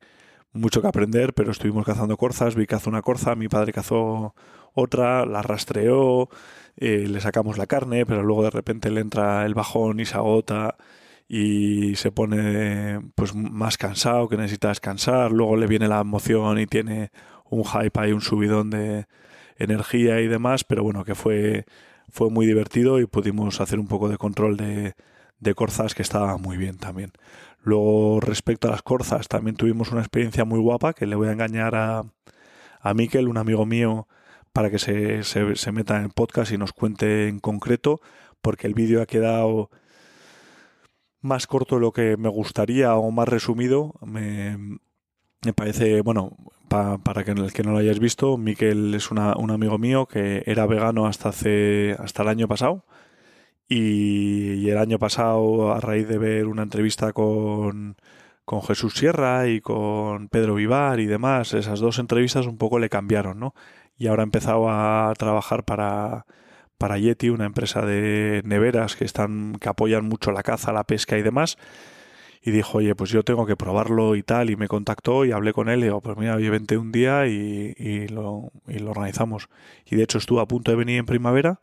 mucho 0.53 0.83
que 0.83 0.89
aprender, 0.89 1.35
pero 1.35 1.53
estuvimos 1.53 1.85
cazando 1.87 2.17
corzas, 2.17 2.55
vi 2.55 2.67
cazó 2.67 2.91
una 2.91 3.03
corza, 3.03 3.35
mi 3.35 3.49
padre 3.49 3.73
cazó 3.73 4.35
otra, 4.75 5.27
la 5.27 5.43
rastreó, 5.43 6.29
eh, 6.77 7.07
le 7.09 7.21
sacamos 7.21 7.59
la 7.59 7.67
carne, 7.67 8.07
pero 8.07 8.23
luego 8.23 8.45
de 8.45 8.51
repente 8.51 8.91
le 8.91 9.01
entra 9.01 9.45
el 9.47 9.55
bajón 9.55 10.01
y 10.01 10.05
se 10.07 10.17
agota 10.17 10.77
y 11.29 11.97
se 11.97 12.11
pone 12.13 13.01
pues 13.15 13.35
más 13.35 13.77
cansado, 13.79 14.29
que 14.29 14.37
necesita 14.37 14.69
descansar, 14.69 15.33
luego 15.33 15.57
le 15.57 15.67
viene 15.67 15.89
la 15.89 16.01
emoción 16.01 16.59
y 16.59 16.67
tiene 16.67 17.11
un 17.51 17.65
hype 17.65 18.09
y 18.09 18.13
un 18.13 18.21
subidón 18.21 18.71
de 18.71 19.07
energía 19.59 20.21
y 20.21 20.29
demás, 20.29 20.65
pero 20.65 20.83
bueno, 20.83 21.05
que 21.05 21.15
fue, 21.15 21.67
fue 22.09 22.31
muy 22.31 22.47
divertido 22.47 23.01
y 23.01 23.07
pudimos 23.07 23.61
hacer 23.61 23.79
un 23.81 23.89
poco 23.89 24.09
de 24.09 24.17
control 24.19 24.57
de, 24.57 24.95
de 25.41 25.55
corzas 25.55 25.95
que 25.95 26.03
estaba 26.03 26.37
muy 26.39 26.57
bien 26.57 26.79
también. 26.79 27.13
Luego, 27.63 28.21
respecto 28.21 28.69
a 28.69 28.71
las 28.71 28.83
corzas, 28.83 29.29
también 29.29 29.57
tuvimos 29.57 29.91
una 29.93 30.01
experiencia 30.01 30.45
muy 30.45 30.61
guapa 30.61 30.95
que 30.95 31.07
le 31.07 31.17
voy 31.17 31.29
a 31.29 31.33
engañar 31.33 31.75
a, 31.75 32.05
a 32.81 32.95
Miquel, 32.95 33.29
un 33.29 33.37
amigo 33.37 33.67
mío, 33.67 34.09
para 34.53 34.71
que 34.71 34.79
se, 34.79 35.23
se, 35.23 35.73
meta 35.73 35.97
en 35.97 36.05
el 36.05 36.11
podcast 36.11 36.53
y 36.53 36.59
nos 36.59 36.73
cuente 36.73 37.29
en 37.29 37.41
concreto, 37.41 38.01
porque 38.41 38.67
el 38.67 38.75
vídeo 38.75 39.03
ha 39.03 39.07
quedado 39.07 39.71
más 41.21 41.47
corto 41.47 41.77
de 41.77 41.81
lo 41.83 41.93
que 41.93 42.17
me 42.17 42.29
gustaría 42.29 42.95
o 42.97 43.11
más 43.11 43.29
resumido. 43.29 43.95
Me, 44.03 44.79
me 45.45 45.53
parece, 45.53 46.01
bueno, 46.03 46.37
para 46.69 47.25
que 47.25 47.33
el 47.33 47.53
que 47.53 47.63
no 47.63 47.73
lo 47.73 47.79
hayáis 47.79 47.99
visto, 48.01 48.37
Miquel 48.37 48.95
es 48.95 49.11
un 49.11 49.19
amigo 49.19 49.79
mío 49.79 50.07
que 50.07 50.43
era 50.47 50.67
vegano 50.67 51.07
hasta 51.07 51.31
hace 51.31 51.97
hasta 51.99 52.23
el 52.23 52.29
año 52.29 52.49
pasado 52.49 52.85
y, 53.69 54.69
el 54.71 54.79
año 54.79 54.99
pasado, 54.99 55.73
a 55.73 55.81
raíz 55.81 56.09
de 56.09 56.19
ver 56.19 56.47
una 56.47 56.63
entrevista 56.63 57.13
con, 57.13 57.97
con 58.45 58.63
Jesús 58.63 58.95
Sierra 58.95 59.49
y 59.49 59.61
con 59.61 60.29
Pedro 60.29 60.55
Vivar 60.55 61.01
y 61.01 61.07
demás, 61.07 61.55
esas 61.55 61.81
dos 61.81 61.99
entrevistas 61.99 62.47
un 62.47 62.59
poco 62.59 62.79
le 62.79 62.89
cambiaron, 62.89 63.39
¿no? 63.39 63.55
Y 63.99 64.07
ahora 64.07 64.23
ha 64.23 64.25
empezado 64.25 64.71
a 64.71 65.13
trabajar 65.19 65.65
para, 65.65 66.27
para 66.79 66.99
Yeti, 66.99 67.31
una 67.31 67.47
empresa 67.47 67.83
de 67.85 68.43
neveras 68.45 68.97
que 68.97 69.05
están, 69.05 69.57
que 69.61 69.69
apoyan 69.69 70.05
mucho 70.07 70.33
la 70.33 70.43
caza, 70.43 70.73
la 70.73 70.85
pesca 70.85 71.19
y 71.19 71.23
demás. 71.23 71.59
Y 72.43 72.53
dijo, 72.53 72.79
oye, 72.79 72.95
pues 72.95 73.11
yo 73.11 73.25
tengo 73.25 73.47
que 73.47 73.57
probarlo 73.57 74.17
y 74.17 74.23
tal, 74.23 74.51
y 74.51 74.57
me 74.57 74.69
contactó 74.69 75.25
y 75.25 75.33
hablé 75.33 75.53
con 75.53 75.69
él 75.69 75.81
y 75.81 75.85
digo, 75.85 76.01
pues 76.01 76.17
mira, 76.17 76.37
oye, 76.37 76.51
vente 76.51 76.79
un 76.79 76.93
día 76.93 77.27
y, 77.27 77.75
y, 77.77 78.09
lo, 78.09 78.53
y 78.69 78.79
lo 78.79 78.93
organizamos. 78.93 79.49
Y 79.87 79.97
de 79.97 80.05
hecho 80.05 80.19
estuvo 80.19 80.41
a 80.41 80.49
punto 80.49 80.71
de 80.71 80.77
venir 80.77 80.99
en 80.99 81.07
primavera 81.07 81.61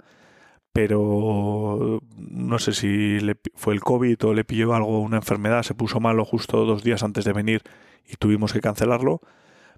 pero 0.76 2.02
no 2.18 2.60
sé 2.60 2.74
si 2.74 3.22
le, 3.22 3.38
fue 3.54 3.74
el 3.74 3.80
COVID 3.80 4.26
o 4.26 4.34
le 4.34 4.44
pilló 4.44 4.76
algo, 4.76 5.00
una 5.00 5.16
enfermedad, 5.16 5.64
se 5.64 5.74
puso 5.74 6.02
malo 6.02 6.26
justo 6.26 6.66
dos 6.66 6.84
días 6.84 7.02
antes 7.02 7.24
de 7.24 7.32
venir 7.32 7.62
y 8.06 8.18
tuvimos 8.18 8.52
que 8.52 8.60
cancelarlo, 8.60 9.22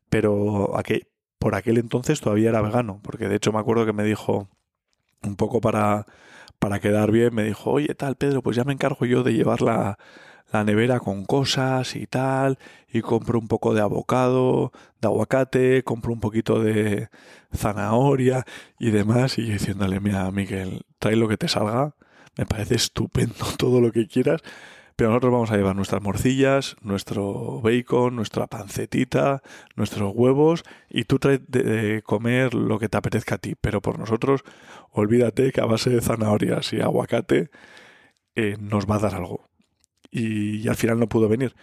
pero 0.09 0.73
por 1.37 1.53
aquel 1.53 1.77
entonces 1.77 2.19
todavía 2.19 2.49
era 2.49 2.63
vegano, 2.63 2.99
porque 3.03 3.27
de 3.27 3.35
hecho 3.35 3.51
me 3.53 3.59
acuerdo 3.59 3.85
que 3.85 3.93
me 3.93 4.03
dijo, 4.03 4.49
un 5.21 5.35
poco 5.35 5.61
para, 5.61 6.07
para 6.57 6.79
quedar 6.79 7.11
bien, 7.11 7.35
me 7.35 7.43
dijo, 7.43 7.69
oye 7.69 7.93
tal 7.93 8.15
Pedro, 8.15 8.41
pues 8.41 8.57
ya 8.57 8.63
me 8.63 8.73
encargo 8.73 9.05
yo 9.05 9.21
de 9.21 9.33
llevar 9.33 9.61
la, 9.61 9.99
la 10.51 10.63
nevera 10.63 10.99
con 10.99 11.25
cosas 11.25 11.95
y 11.95 12.07
tal, 12.07 12.57
y 12.91 13.01
compro 13.01 13.39
un 13.39 13.47
poco 13.47 13.73
de 13.73 13.81
abocado, 13.81 14.71
de 15.01 15.07
aguacate, 15.07 15.83
compro 15.83 16.13
un 16.13 16.19
poquito 16.19 16.61
de 16.61 17.09
zanahoria 17.53 18.45
y 18.79 18.91
demás, 18.91 19.37
y 19.37 19.47
yo 19.47 19.53
diciéndole, 19.53 19.99
mira, 19.99 20.29
Miguel, 20.31 20.83
trae 20.99 21.15
lo 21.15 21.27
que 21.27 21.37
te 21.37 21.47
salga, 21.47 21.95
me 22.37 22.45
parece 22.45 22.75
estupendo 22.75 23.45
todo 23.57 23.81
lo 23.81 23.91
que 23.91 24.07
quieras, 24.07 24.41
pero 24.95 25.09
nosotros 25.09 25.33
vamos 25.33 25.51
a 25.51 25.57
llevar 25.57 25.75
nuestras 25.75 26.01
morcillas, 26.01 26.75
nuestro 26.81 27.61
bacon, 27.61 28.15
nuestra 28.15 28.47
pancetita, 28.47 29.43
nuestros 29.75 30.11
huevos, 30.15 30.63
y 30.89 31.03
tú 31.03 31.19
traes 31.19 31.41
de 31.47 32.01
comer 32.03 32.55
lo 32.55 32.79
que 32.79 32.89
te 32.89 32.97
apetezca 32.97 33.35
a 33.35 33.37
ti, 33.37 33.55
pero 33.59 33.81
por 33.81 33.99
nosotros, 33.99 34.41
olvídate 34.91 35.51
que 35.51 35.61
a 35.61 35.65
base 35.65 35.91
de 35.91 36.01
zanahorias 36.01 36.73
y 36.73 36.81
aguacate 36.81 37.51
eh, 38.35 38.57
nos 38.59 38.89
va 38.89 38.95
a 38.95 38.99
dar 38.99 39.15
algo 39.15 39.47
y, 40.11 40.67
al 40.67 40.75
final 40.75 40.99
no 40.99 41.07
pudo 41.07 41.29
venir. 41.29 41.55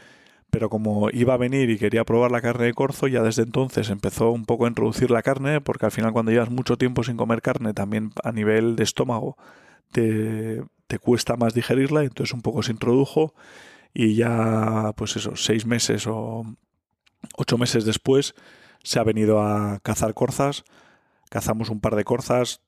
Pero 0.51 0.71
como 0.71 1.11
iba 1.11 1.35
a 1.35 1.39
venir 1.39 1.71
y 1.71 1.79
quería 1.79 2.05
probar 2.05 2.31
la 2.31 2.41
carne 2.41 2.67
de 2.67 2.75
corzo, 2.75 3.09
ya 3.09 3.23
desde 3.23 3.43
entonces 3.43 3.91
empezó 3.91 4.31
un 4.31 4.45
poco 4.45 4.67
a 4.67 4.69
introducir 4.69 5.11
la 5.11 5.23
carne, 5.23 5.61
porque 5.61 5.87
al 5.87 5.93
final 5.93 6.13
cuando 6.13 6.31
llevas 6.33 6.51
mucho 6.51 6.77
tiempo 6.79 7.03
sin 7.03 7.17
comer 7.17 7.43
carne, 7.43 7.75
también 7.75 8.13
a 8.23 8.33
nivel 8.33 8.77
de 8.77 8.85
estómago, 8.85 9.37
te, 9.91 10.63
te 10.87 10.99
cuesta 10.99 11.37
más 11.37 11.55
digerirla, 11.55 12.03
entonces 12.03 12.35
un 12.35 12.43
poco 12.43 12.63
se 12.63 12.73
introdujo 12.73 13.35
y 13.93 14.17
ya, 14.17 14.93
pues 14.97 15.17
eso, 15.17 15.37
seis 15.37 15.67
meses 15.67 16.07
o 16.07 16.45
ocho 17.37 17.59
meses 17.59 17.85
después 17.85 18.35
se 18.83 18.99
ha 18.99 19.05
venido 19.05 19.41
a 19.41 19.81
cazar 19.83 20.15
corzas. 20.15 20.65
Cazamos 21.31 21.71
un 21.71 21.81
par 21.81 21.97
de 21.97 22.05
corzas, 22.05 22.61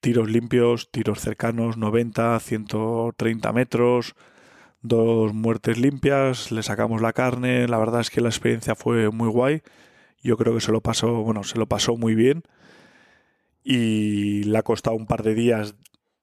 tiros 0.00 0.30
limpios, 0.30 0.90
tiros 0.90 1.20
cercanos, 1.20 1.76
90, 1.76 2.38
130 2.38 3.52
metros, 3.52 4.14
dos 4.84 5.32
muertes 5.32 5.78
limpias, 5.78 6.52
le 6.52 6.62
sacamos 6.62 7.00
la 7.02 7.12
carne, 7.12 7.66
la 7.66 7.78
verdad 7.78 8.02
es 8.02 8.10
que 8.10 8.20
la 8.20 8.28
experiencia 8.28 8.76
fue 8.76 9.10
muy 9.10 9.28
guay, 9.28 9.62
yo 10.22 10.36
creo 10.36 10.54
que 10.54 10.60
se 10.60 10.72
lo 10.72 10.82
pasó, 10.82 11.22
bueno, 11.22 11.42
se 11.42 11.58
lo 11.58 11.66
pasó 11.66 11.96
muy 11.96 12.14
bien. 12.14 12.44
Y 13.64 14.44
le 14.44 14.58
ha 14.58 14.62
costado 14.62 14.94
un 14.94 15.06
par 15.06 15.22
de 15.22 15.34
días 15.34 15.74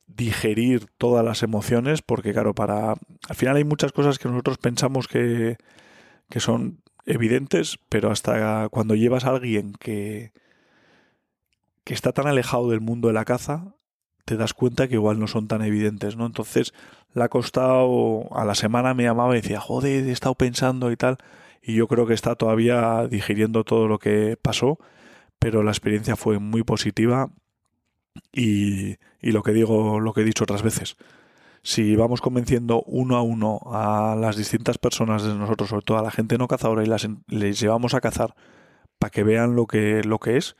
digerir 0.07 0.85
todas 0.97 1.25
las 1.25 1.41
emociones 1.43 2.01
porque 2.01 2.33
claro, 2.33 2.53
para 2.53 2.91
al 2.91 3.35
final 3.35 3.55
hay 3.57 3.63
muchas 3.63 3.91
cosas 3.91 4.19
que 4.19 4.29
nosotros 4.29 4.57
pensamos 4.59 5.07
que, 5.07 5.57
que 6.29 6.39
son 6.39 6.81
evidentes, 7.05 7.79
pero 7.89 8.11
hasta 8.11 8.69
cuando 8.69 8.95
llevas 8.95 9.25
a 9.25 9.29
alguien 9.29 9.73
que 9.73 10.33
que 11.83 11.93
está 11.93 12.11
tan 12.11 12.27
alejado 12.27 12.69
del 12.69 12.81
mundo 12.81 13.07
de 13.07 13.13
la 13.15 13.25
caza, 13.25 13.73
te 14.25 14.37
das 14.37 14.53
cuenta 14.53 14.87
que 14.87 14.95
igual 14.95 15.19
no 15.19 15.27
son 15.27 15.47
tan 15.47 15.61
evidentes, 15.61 16.15
¿no? 16.15 16.25
Entonces 16.25 16.73
le 17.13 17.23
ha 17.23 17.29
costado, 17.29 18.27
a 18.31 18.45
la 18.45 18.55
semana 18.55 18.93
me 18.93 19.03
llamaba 19.03 19.37
y 19.37 19.41
decía, 19.41 19.59
joder, 19.59 20.07
he 20.07 20.11
estado 20.11 20.35
pensando 20.35 20.91
y 20.91 20.97
tal, 20.97 21.17
y 21.61 21.75
yo 21.75 21.87
creo 21.87 22.07
que 22.07 22.13
está 22.13 22.35
todavía 22.35 23.07
digiriendo 23.07 23.63
todo 23.63 23.87
lo 23.87 23.99
que 23.99 24.37
pasó, 24.41 24.79
pero 25.39 25.63
la 25.63 25.71
experiencia 25.71 26.15
fue 26.15 26.39
muy 26.39 26.63
positiva 26.63 27.29
y, 28.31 28.97
y 29.21 29.31
lo 29.31 29.43
que 29.43 29.51
digo, 29.51 29.99
lo 29.99 30.13
que 30.13 30.21
he 30.21 30.25
dicho 30.25 30.43
otras 30.43 30.63
veces, 30.63 30.97
si 31.63 31.95
vamos 31.95 32.21
convenciendo 32.21 32.81
uno 32.83 33.17
a 33.17 33.21
uno 33.21 33.59
a 33.65 34.15
las 34.19 34.35
distintas 34.35 34.77
personas 34.77 35.23
de 35.23 35.35
nosotros, 35.35 35.69
sobre 35.69 35.85
todo 35.85 35.97
a 35.99 36.03
la 36.03 36.11
gente 36.11 36.37
no 36.37 36.47
cazadora, 36.47 36.83
y 36.83 36.87
las, 36.87 37.07
les 37.27 37.59
llevamos 37.59 37.93
a 37.93 38.01
cazar 38.01 38.35
para 38.97 39.11
que 39.11 39.23
vean 39.23 39.55
lo 39.55 39.67
que, 39.67 40.03
lo 40.03 40.19
que 40.19 40.37
es, 40.37 40.55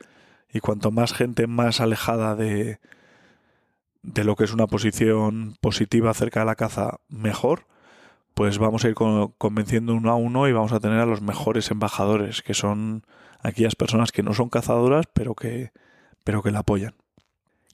y 0.53 0.59
cuanto 0.59 0.91
más 0.91 1.13
gente 1.13 1.47
más 1.47 1.79
alejada 1.79 2.35
de, 2.35 2.79
de 4.03 4.23
lo 4.23 4.35
que 4.35 4.43
es 4.43 4.53
una 4.53 4.67
posición 4.67 5.55
positiva 5.61 6.09
acerca 6.09 6.41
de 6.41 6.45
la 6.47 6.55
caza 6.55 6.99
mejor, 7.07 7.67
pues 8.33 8.57
vamos 8.57 8.85
a 8.85 8.89
ir 8.89 8.95
convenciendo 8.95 9.93
uno 9.93 10.11
a 10.11 10.15
uno 10.15 10.47
y 10.47 10.53
vamos 10.53 10.71
a 10.71 10.79
tener 10.79 10.99
a 10.99 11.05
los 11.05 11.21
mejores 11.21 11.69
embajadores, 11.71 12.41
que 12.41 12.53
son 12.53 13.03
aquellas 13.41 13.75
personas 13.75 14.11
que 14.11 14.23
no 14.23 14.33
son 14.33 14.49
cazadoras, 14.49 15.05
pero 15.13 15.35
que, 15.35 15.71
pero 16.23 16.41
que 16.41 16.51
la 16.51 16.59
apoyan. 16.59 16.95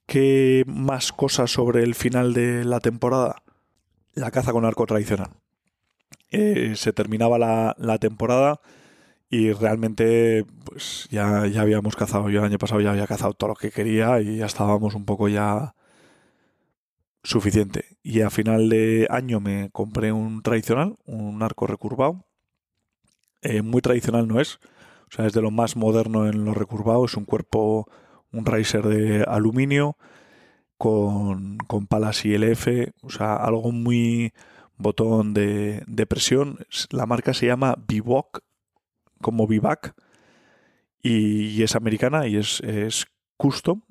¿Qué 0.05 0.63
más 0.67 1.11
cosas 1.11 1.51
sobre 1.51 1.83
el 1.83 1.93
final 1.93 2.33
de 2.33 2.63
la 2.65 2.79
temporada? 2.79 3.43
La 4.13 4.31
caza 4.31 4.51
con 4.51 4.65
arco 4.65 4.85
tradicional. 4.85 5.31
Eh, 6.31 6.73
se 6.75 6.93
terminaba 6.93 7.37
la, 7.37 7.75
la, 7.77 7.99
temporada 7.99 8.59
y 9.29 9.51
realmente 9.53 10.45
pues 10.65 11.07
ya, 11.09 11.47
ya 11.47 11.61
habíamos 11.61 11.95
cazado, 11.95 12.29
yo 12.29 12.39
el 12.39 12.45
año 12.45 12.57
pasado 12.57 12.81
ya 12.81 12.91
había 12.91 13.07
cazado 13.07 13.33
todo 13.33 13.49
lo 13.49 13.55
que 13.55 13.71
quería 13.71 14.19
y 14.19 14.37
ya 14.37 14.45
estábamos 14.45 14.93
un 14.95 15.05
poco 15.05 15.29
ya 15.29 15.73
suficiente. 17.27 17.97
Y 18.03 18.21
a 18.21 18.29
final 18.29 18.69
de 18.69 19.05
año 19.09 19.41
me 19.41 19.69
compré 19.71 20.11
un 20.13 20.41
tradicional, 20.41 20.95
un 21.05 21.43
arco 21.43 21.67
recurvado. 21.67 22.25
Eh, 23.41 23.61
muy 23.61 23.81
tradicional 23.81 24.27
no 24.27 24.39
es, 24.39 24.59
o 25.09 25.11
sea, 25.11 25.25
es 25.25 25.33
de 25.33 25.41
lo 25.41 25.51
más 25.51 25.75
moderno 25.75 26.27
en 26.27 26.45
lo 26.45 26.53
recurvado. 26.53 27.05
Es 27.05 27.17
un 27.17 27.25
cuerpo, 27.25 27.89
un 28.31 28.45
riser 28.45 28.87
de 28.87 29.23
aluminio 29.27 29.97
con, 30.77 31.57
con 31.67 31.87
palas 31.87 32.23
ILF, 32.23 32.67
o 33.01 33.09
sea, 33.09 33.35
algo 33.35 33.71
muy 33.71 34.33
botón 34.77 35.33
de, 35.33 35.83
de 35.85 36.05
presión. 36.05 36.59
La 36.91 37.05
marca 37.05 37.33
se 37.33 37.47
llama 37.47 37.75
Bivok, 37.87 38.39
como 39.21 39.47
Vivac, 39.47 39.95
y, 41.01 41.47
y, 41.47 41.63
es 41.63 41.75
americana 41.75 42.27
y 42.27 42.37
es, 42.37 42.61
es 42.61 43.05
custom, 43.37 43.81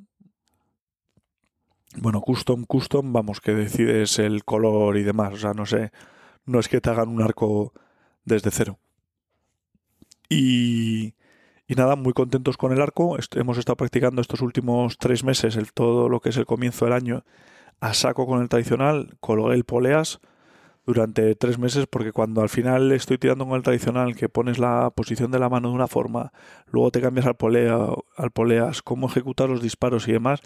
bueno, 1.97 2.21
custom, 2.21 2.65
custom, 2.65 3.13
vamos, 3.13 3.41
que 3.41 3.53
decides 3.53 4.19
el 4.19 4.45
color 4.45 4.97
y 4.97 5.03
demás. 5.03 5.35
O 5.35 5.37
sea, 5.37 5.55
no 5.55 5.67
sé, 5.67 5.91
no 6.45 6.61
es 6.61 6.69
que 6.69 6.81
te 6.81 6.91
hagan 6.91 7.09
un 7.09 7.23
arco 7.23 7.73
desde 8.25 8.51
cero. 8.51 8.79
Y, 10.29 11.15
y 11.69 11.75
nada, 11.77 11.97
muy 11.97 12.13
contentos 12.13 12.57
con 12.57 12.73
el 12.73 12.81
arco. 12.81 13.17
hemos 13.35 13.59
estado 13.59 13.77
practicando 13.77 14.21
estos 14.21 14.41
últimos 14.41 14.99
tres 14.99 15.25
meses, 15.25 15.59
todo 15.75 16.09
lo 16.09 16.21
que 16.21 16.31
es 16.31 16.37
el 16.37 16.47
comienzo 16.47 16.85
del 16.85 16.95
año, 16.95 17.25
a 17.81 17.95
saco 17.95 18.27
con 18.27 18.43
el 18.43 18.49
tradicional, 18.49 19.17
colgué 19.21 19.55
el 19.55 19.65
poleas 19.65 20.21
durante 20.87 21.35
tres 21.35 21.59
meses 21.59 21.87
porque 21.89 22.13
cuando 22.13 22.41
al 22.43 22.49
final 22.49 22.93
estoy 22.93 23.19
tirando 23.19 23.45
con 23.47 23.57
el 23.57 23.63
tradicional 23.63 24.15
que 24.15 24.29
pones 24.29 24.59
la 24.59 24.91
posición 24.95 25.33
de 25.33 25.41
la 25.41 25.49
mano 25.49 25.69
de 25.69 25.75
una 25.75 25.89
forma, 25.89 26.33
luego 26.71 26.93
te 26.93 27.01
cambias 27.01 27.27
al, 27.27 27.35
polea, 27.35 27.77
al 28.17 28.31
poleas, 28.31 28.83
cómo 28.83 29.09
ejecutar 29.09 29.49
los 29.49 29.61
disparos 29.61 30.07
y 30.07 30.13
demás, 30.13 30.41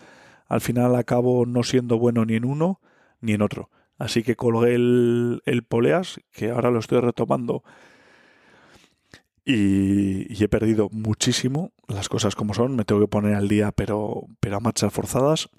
al 0.50 0.60
final 0.60 0.96
acabo 0.96 1.46
no 1.46 1.62
siendo 1.62 1.96
bueno 1.96 2.24
ni 2.26 2.34
en 2.34 2.44
uno 2.44 2.80
ni 3.20 3.32
en 3.32 3.40
otro. 3.40 3.70
Así 3.98 4.24
que 4.24 4.34
colgué 4.34 4.74
el, 4.74 5.64
poleas, 5.68 6.20
que 6.32 6.50
ahora 6.50 6.72
lo 6.72 6.80
estoy 6.80 7.00
retomando 7.00 7.62
y, 9.44 10.42
he 10.42 10.48
perdido 10.48 10.88
muchísimo 10.90 11.70
las 11.86 12.08
cosas 12.08 12.34
como 12.34 12.52
son. 12.52 12.74
Me 12.74 12.84
tengo 12.84 13.00
que 13.00 13.06
poner 13.06 13.34
al 13.34 13.46
día, 13.46 13.70
pero, 13.70 14.24
pero 14.40 14.56
a 14.56 14.60
marchas 14.60 14.92
forzadas. 14.92 15.50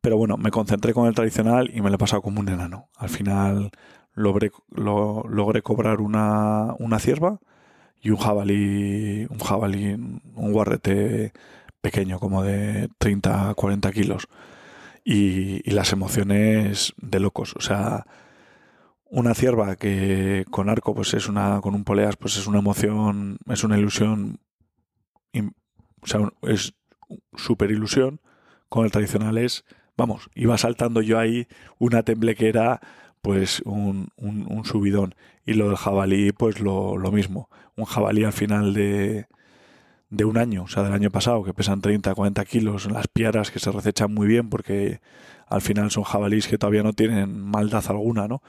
Pero 0.00 0.16
bueno, 0.16 0.36
me 0.36 0.50
concentré 0.50 0.92
con 0.92 1.06
el 1.06 1.14
tradicional 1.14 1.70
y 1.72 1.80
me 1.80 1.88
lo 1.88 1.94
he 1.94 1.98
pasado 1.98 2.22
como 2.22 2.40
un 2.40 2.48
enano. 2.48 2.88
Al 2.96 3.08
final 3.08 3.70
logré, 4.14 4.50
logré 4.74 5.62
cobrar 5.62 6.00
una, 6.00 6.74
una 6.80 6.98
cierva 6.98 7.38
y 8.02 8.10
un 8.10 8.16
jabalí, 8.16 9.26
un 9.30 9.38
jabalí, 9.38 9.92
un 9.92 10.52
guarrete 10.52 11.32
pequeño, 11.86 12.18
como 12.18 12.42
de 12.42 12.88
30 12.98 13.54
40 13.54 13.92
kilos. 13.92 14.26
Y, 15.04 15.70
las 15.70 15.92
emociones 15.92 16.94
de 16.96 17.20
locos. 17.20 17.54
O 17.54 17.60
sea, 17.60 18.06
una 19.04 19.34
cierva 19.34 19.76
que 19.76 20.44
con 20.50 20.68
arco 20.68 20.96
pues 20.96 21.14
es 21.14 21.28
una 21.28 21.60
con 21.60 21.76
un 21.76 21.84
poleas 21.84 22.16
pues 22.16 22.36
es 22.36 22.48
una 22.48 22.58
emoción 22.58 23.38
es 23.48 23.62
una 23.62 23.78
ilusión 23.78 24.40
o 26.02 26.06
sea 26.08 26.28
es 26.42 26.74
super 27.36 27.70
ilusión 27.70 28.20
con 28.68 28.84
el 28.84 28.90
tradicional 28.90 29.38
es 29.38 29.64
vamos 29.96 30.28
iba 30.34 30.58
saltando 30.58 31.02
yo 31.02 31.20
ahí 31.20 31.46
una 31.78 32.02
temblequera 32.02 32.80
pues 33.22 33.62
un, 33.64 34.08
un, 34.16 34.64
subidón 34.64 35.14
y 35.44 35.54
lo 35.54 35.68
del 35.68 35.76
jabalí 35.76 36.32
pues 36.32 36.58
lo, 36.58 36.96
lo, 36.96 37.12
mismo 37.12 37.48
un 37.76 37.84
jabalí 37.84 38.24
al 38.24 38.32
final 38.32 38.74
de 38.74 39.28
de 40.10 40.24
un 40.24 40.38
año 40.38 40.64
o 40.64 40.68
sea 40.68 40.82
del 40.82 40.92
año 40.92 41.10
pasado 41.10 41.42
que 41.42 41.52
pesan 41.54 41.80
30 41.80 42.14
40 42.14 42.44
kilos 42.44 42.90
las 42.90 43.08
piaras 43.08 43.50
que 43.50 43.58
se 43.58 43.72
recechan 43.72 44.12
muy 44.12 44.26
bien 44.26 44.48
porque 44.48 45.00
al 45.48 45.62
final 45.62 45.90
son 45.90 46.04
jabalís 46.04 46.46
que 46.46 46.58
todavía 46.58 46.82
no 46.82 46.92
tienen 46.92 47.40
maldad 47.40 47.84
alguna 47.88 48.28
no 48.28 48.42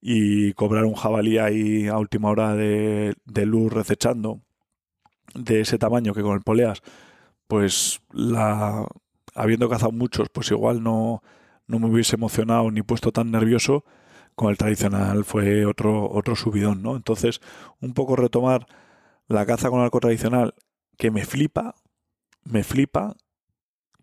y 0.00 0.52
cobrar 0.52 0.84
un 0.84 0.94
jabalí 0.94 1.38
ahí 1.38 1.88
a 1.88 1.98
última 1.98 2.30
hora 2.30 2.54
de, 2.54 3.16
luz 3.44 3.72
recechando 3.72 4.40
de 5.34 5.60
ese 5.62 5.78
tamaño 5.78 6.14
que 6.14 6.22
con 6.22 6.34
el 6.34 6.42
poleas, 6.42 6.80
pues 7.48 8.00
la 8.12 8.86
habiendo 9.34 9.68
cazado 9.68 9.90
muchos, 9.90 10.28
pues 10.30 10.50
igual 10.52 10.82
no, 10.82 11.22
no 11.66 11.78
me 11.80 11.88
hubiese 11.88 12.16
emocionado 12.16 12.70
ni 12.70 12.82
puesto 12.82 13.12
tan 13.12 13.30
nervioso. 13.32 13.84
Con 14.36 14.50
el 14.50 14.58
tradicional 14.58 15.24
fue 15.24 15.66
otro, 15.66 16.10
otro 16.10 16.36
subidón, 16.36 16.82
¿no? 16.82 16.94
Entonces, 16.94 17.40
un 17.80 17.92
poco 17.94 18.16
retomar 18.16 18.66
la 19.28 19.46
caza 19.46 19.70
con 19.70 19.80
arco 19.80 19.98
tradicional, 19.98 20.54
que 20.96 21.10
me 21.10 21.24
flipa, 21.24 21.74
me 22.44 22.62
flipa, 22.62 23.16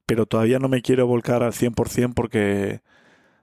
pero 0.06 0.26
todavía 0.26 0.60
no 0.60 0.70
me 0.70 0.82
quiero 0.82 1.08
volcar 1.08 1.44
al 1.44 1.54
100% 1.54 2.14
porque 2.14 2.82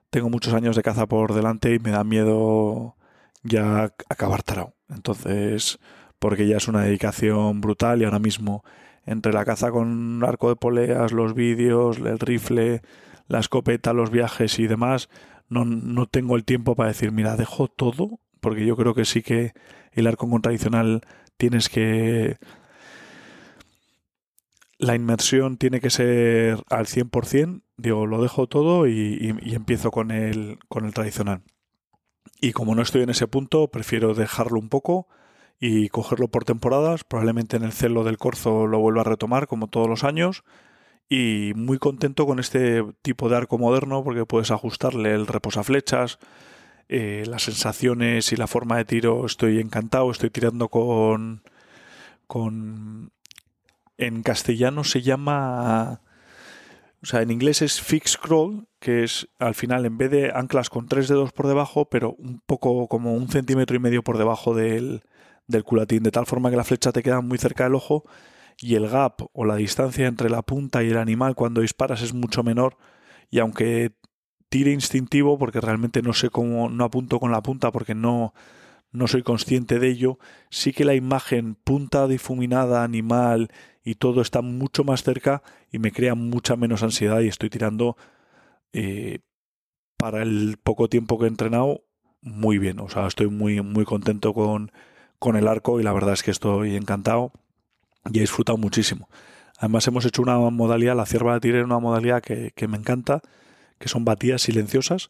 tengo 0.09 0.29
muchos 0.29 0.53
años 0.53 0.75
de 0.75 0.83
caza 0.83 1.07
por 1.07 1.33
delante 1.33 1.73
y 1.73 1.79
me 1.79 1.91
da 1.91 2.03
miedo 2.03 2.95
ya 3.43 3.93
acabar 4.09 4.43
tarao. 4.43 4.73
Entonces, 4.89 5.79
porque 6.19 6.47
ya 6.47 6.57
es 6.57 6.67
una 6.67 6.83
dedicación 6.83 7.61
brutal 7.61 8.01
y 8.01 8.05
ahora 8.05 8.19
mismo 8.19 8.63
entre 9.05 9.33
la 9.33 9.45
caza 9.45 9.71
con 9.71 10.23
arco 10.23 10.49
de 10.49 10.55
poleas, 10.55 11.11
los 11.11 11.33
vídeos, 11.33 11.97
el 11.97 12.19
rifle, 12.19 12.81
la 13.27 13.39
escopeta, 13.39 13.93
los 13.93 14.11
viajes 14.11 14.59
y 14.59 14.67
demás, 14.67 15.09
no, 15.49 15.65
no 15.65 16.05
tengo 16.05 16.35
el 16.35 16.45
tiempo 16.45 16.75
para 16.75 16.89
decir, 16.89 17.11
mira, 17.11 17.35
dejo 17.35 17.67
todo, 17.67 18.19
porque 18.39 18.65
yo 18.65 18.75
creo 18.75 18.93
que 18.93 19.05
sí 19.05 19.23
que 19.23 19.53
el 19.91 20.07
arco 20.07 20.29
con 20.29 20.41
tradicional 20.41 21.01
tienes 21.37 21.69
que 21.69 22.37
la 24.81 24.95
inmersión 24.95 25.57
tiene 25.57 25.79
que 25.79 25.91
ser 25.91 26.63
al 26.69 26.87
100%, 26.87 27.61
digo, 27.77 28.07
lo 28.07 28.21
dejo 28.21 28.47
todo 28.47 28.87
y, 28.87 29.35
empiezo 29.53 29.91
con 29.91 30.09
el, 30.09 30.57
con 30.69 30.85
el 30.85 30.93
tradicional. 30.93 31.43
Y 32.41 32.53
como 32.53 32.73
no 32.73 32.81
estoy 32.81 33.03
en 33.03 33.11
ese 33.11 33.27
punto, 33.27 33.67
prefiero 33.69 34.15
dejarlo 34.15 34.59
un 34.59 34.69
poco 34.69 35.07
y 35.59 35.89
cogerlo 35.89 36.29
por 36.29 36.45
temporadas. 36.45 37.03
Probablemente 37.03 37.57
en 37.57 37.63
el 37.63 37.73
celo 37.73 38.03
del 38.03 38.17
corzo 38.17 38.65
lo 38.65 38.79
vuelva 38.79 39.01
a 39.01 39.03
retomar 39.03 39.45
como 39.45 39.67
todos 39.67 39.87
los 39.87 40.03
años. 40.03 40.43
Y 41.07 41.53
muy 41.55 41.77
contento 41.77 42.25
con 42.25 42.39
este 42.39 42.83
tipo 43.03 43.29
de 43.29 43.37
arco 43.37 43.59
moderno 43.59 44.03
porque 44.03 44.25
puedes 44.25 44.49
ajustarle 44.49 45.13
el 45.13 45.27
reposaflechas, 45.27 46.17
eh, 46.89 47.23
las 47.27 47.43
sensaciones 47.43 48.31
y 48.31 48.35
la 48.35 48.47
forma 48.47 48.77
de 48.77 48.85
tiro. 48.85 49.25
Estoy 49.27 49.59
encantado, 49.59 50.09
estoy 50.09 50.31
tirando 50.31 50.69
con, 50.69 51.43
con 52.25 53.11
en 53.97 54.23
castellano 54.23 54.83
se 54.83 55.01
llama... 55.01 56.01
O 57.03 57.07
sea, 57.07 57.23
en 57.23 57.31
inglés 57.31 57.63
es 57.63 57.81
fix 57.81 58.11
scroll, 58.11 58.67
que 58.79 59.03
es 59.03 59.27
al 59.39 59.55
final 59.55 59.87
en 59.87 59.97
vez 59.97 60.11
de 60.11 60.31
anclas 60.31 60.69
con 60.69 60.87
tres 60.87 61.07
dedos 61.07 61.31
por 61.31 61.47
debajo, 61.47 61.89
pero 61.89 62.13
un 62.13 62.41
poco 62.45 62.87
como 62.87 63.15
un 63.15 63.27
centímetro 63.27 63.75
y 63.75 63.79
medio 63.79 64.03
por 64.03 64.19
debajo 64.19 64.53
del, 64.53 65.01
del 65.47 65.63
culatín, 65.63 66.03
de 66.03 66.11
tal 66.11 66.27
forma 66.27 66.51
que 66.51 66.57
la 66.57 66.63
flecha 66.63 66.91
te 66.91 67.01
queda 67.01 67.21
muy 67.21 67.39
cerca 67.39 67.63
del 67.63 67.73
ojo 67.73 68.03
y 68.59 68.75
el 68.75 68.87
gap 68.87 69.21
o 69.33 69.45
la 69.45 69.55
distancia 69.55 70.05
entre 70.05 70.29
la 70.29 70.43
punta 70.43 70.83
y 70.83 70.89
el 70.89 70.97
animal 70.97 71.33
cuando 71.33 71.61
disparas 71.61 72.03
es 72.03 72.13
mucho 72.13 72.43
menor. 72.43 72.77
Y 73.31 73.39
aunque 73.39 73.93
tire 74.49 74.71
instintivo 74.71 75.39
porque 75.39 75.61
realmente 75.61 76.01
no 76.01 76.13
sé 76.13 76.29
cómo 76.29 76.69
no 76.69 76.83
apunto 76.83 77.19
con 77.19 77.31
la 77.31 77.41
punta 77.41 77.71
porque 77.71 77.95
no 77.95 78.33
no 78.91 79.07
soy 79.07 79.23
consciente 79.23 79.79
de 79.79 79.87
ello, 79.87 80.19
sí 80.49 80.73
que 80.73 80.83
la 80.83 80.95
imagen 80.95 81.55
punta 81.55 82.07
difuminada, 82.07 82.83
animal 82.83 83.49
y 83.83 83.95
todo 83.95 84.21
está 84.21 84.41
mucho 84.41 84.83
más 84.83 85.03
cerca 85.03 85.41
y 85.71 85.79
me 85.79 85.91
crea 85.91 86.15
mucha 86.15 86.55
menos 86.55 86.83
ansiedad 86.83 87.21
y 87.21 87.27
estoy 87.27 87.49
tirando 87.49 87.97
eh, 88.73 89.19
para 89.97 90.21
el 90.21 90.57
poco 90.61 90.87
tiempo 90.87 91.17
que 91.17 91.25
he 91.25 91.29
entrenado 91.29 91.83
muy 92.21 92.57
bien. 92.57 92.79
O 92.79 92.89
sea, 92.89 93.07
estoy 93.07 93.27
muy, 93.27 93.61
muy 93.61 93.85
contento 93.85 94.33
con, 94.33 94.71
con 95.19 95.35
el 95.35 95.47
arco 95.47 95.79
y 95.79 95.83
la 95.83 95.93
verdad 95.93 96.13
es 96.13 96.23
que 96.23 96.31
estoy 96.31 96.75
encantado 96.75 97.31
y 98.11 98.17
he 98.19 98.21
disfrutado 98.21 98.57
muchísimo. 98.57 99.09
Además 99.57 99.87
hemos 99.87 100.05
hecho 100.05 100.21
una 100.21 100.37
modalidad, 100.37 100.95
la 100.95 101.05
cierva 101.05 101.33
de 101.35 101.39
tiro 101.39 101.63
una 101.63 101.79
modalidad 101.79 102.21
que, 102.21 102.51
que 102.55 102.67
me 102.67 102.77
encanta, 102.77 103.21
que 103.79 103.87
son 103.87 104.05
batidas 104.05 104.43
silenciosas 104.43 105.09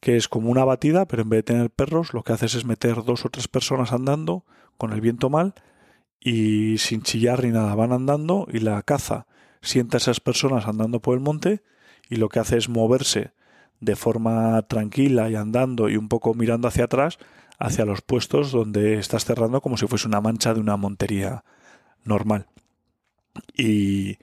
que 0.00 0.16
es 0.16 0.28
como 0.28 0.50
una 0.50 0.64
batida, 0.64 1.06
pero 1.06 1.22
en 1.22 1.28
vez 1.28 1.38
de 1.38 1.54
tener 1.54 1.70
perros, 1.70 2.14
lo 2.14 2.22
que 2.22 2.32
haces 2.32 2.54
es 2.54 2.64
meter 2.64 3.02
dos 3.04 3.24
o 3.24 3.30
tres 3.30 3.48
personas 3.48 3.92
andando 3.92 4.44
con 4.76 4.92
el 4.92 5.00
viento 5.00 5.28
mal 5.28 5.54
y 6.20 6.78
sin 6.78 7.02
chillar 7.02 7.44
ni 7.44 7.50
nada, 7.50 7.74
van 7.74 7.92
andando 7.92 8.46
y 8.52 8.60
la 8.60 8.82
caza 8.82 9.26
sienta 9.60 9.96
a 9.96 9.98
esas 9.98 10.20
personas 10.20 10.66
andando 10.66 11.00
por 11.00 11.14
el 11.14 11.20
monte 11.20 11.62
y 12.08 12.16
lo 12.16 12.28
que 12.28 12.40
hace 12.40 12.56
es 12.56 12.68
moverse 12.68 13.32
de 13.80 13.96
forma 13.96 14.62
tranquila 14.62 15.30
y 15.30 15.36
andando 15.36 15.88
y 15.88 15.96
un 15.96 16.08
poco 16.08 16.34
mirando 16.34 16.68
hacia 16.68 16.84
atrás 16.84 17.18
hacia 17.58 17.84
los 17.84 18.02
puestos 18.02 18.52
donde 18.52 18.98
estás 18.98 19.24
cerrando 19.24 19.60
como 19.60 19.76
si 19.76 19.86
fuese 19.86 20.06
una 20.06 20.20
mancha 20.20 20.54
de 20.54 20.60
una 20.60 20.76
montería 20.76 21.44
normal. 22.04 22.46
Y, 23.56 24.18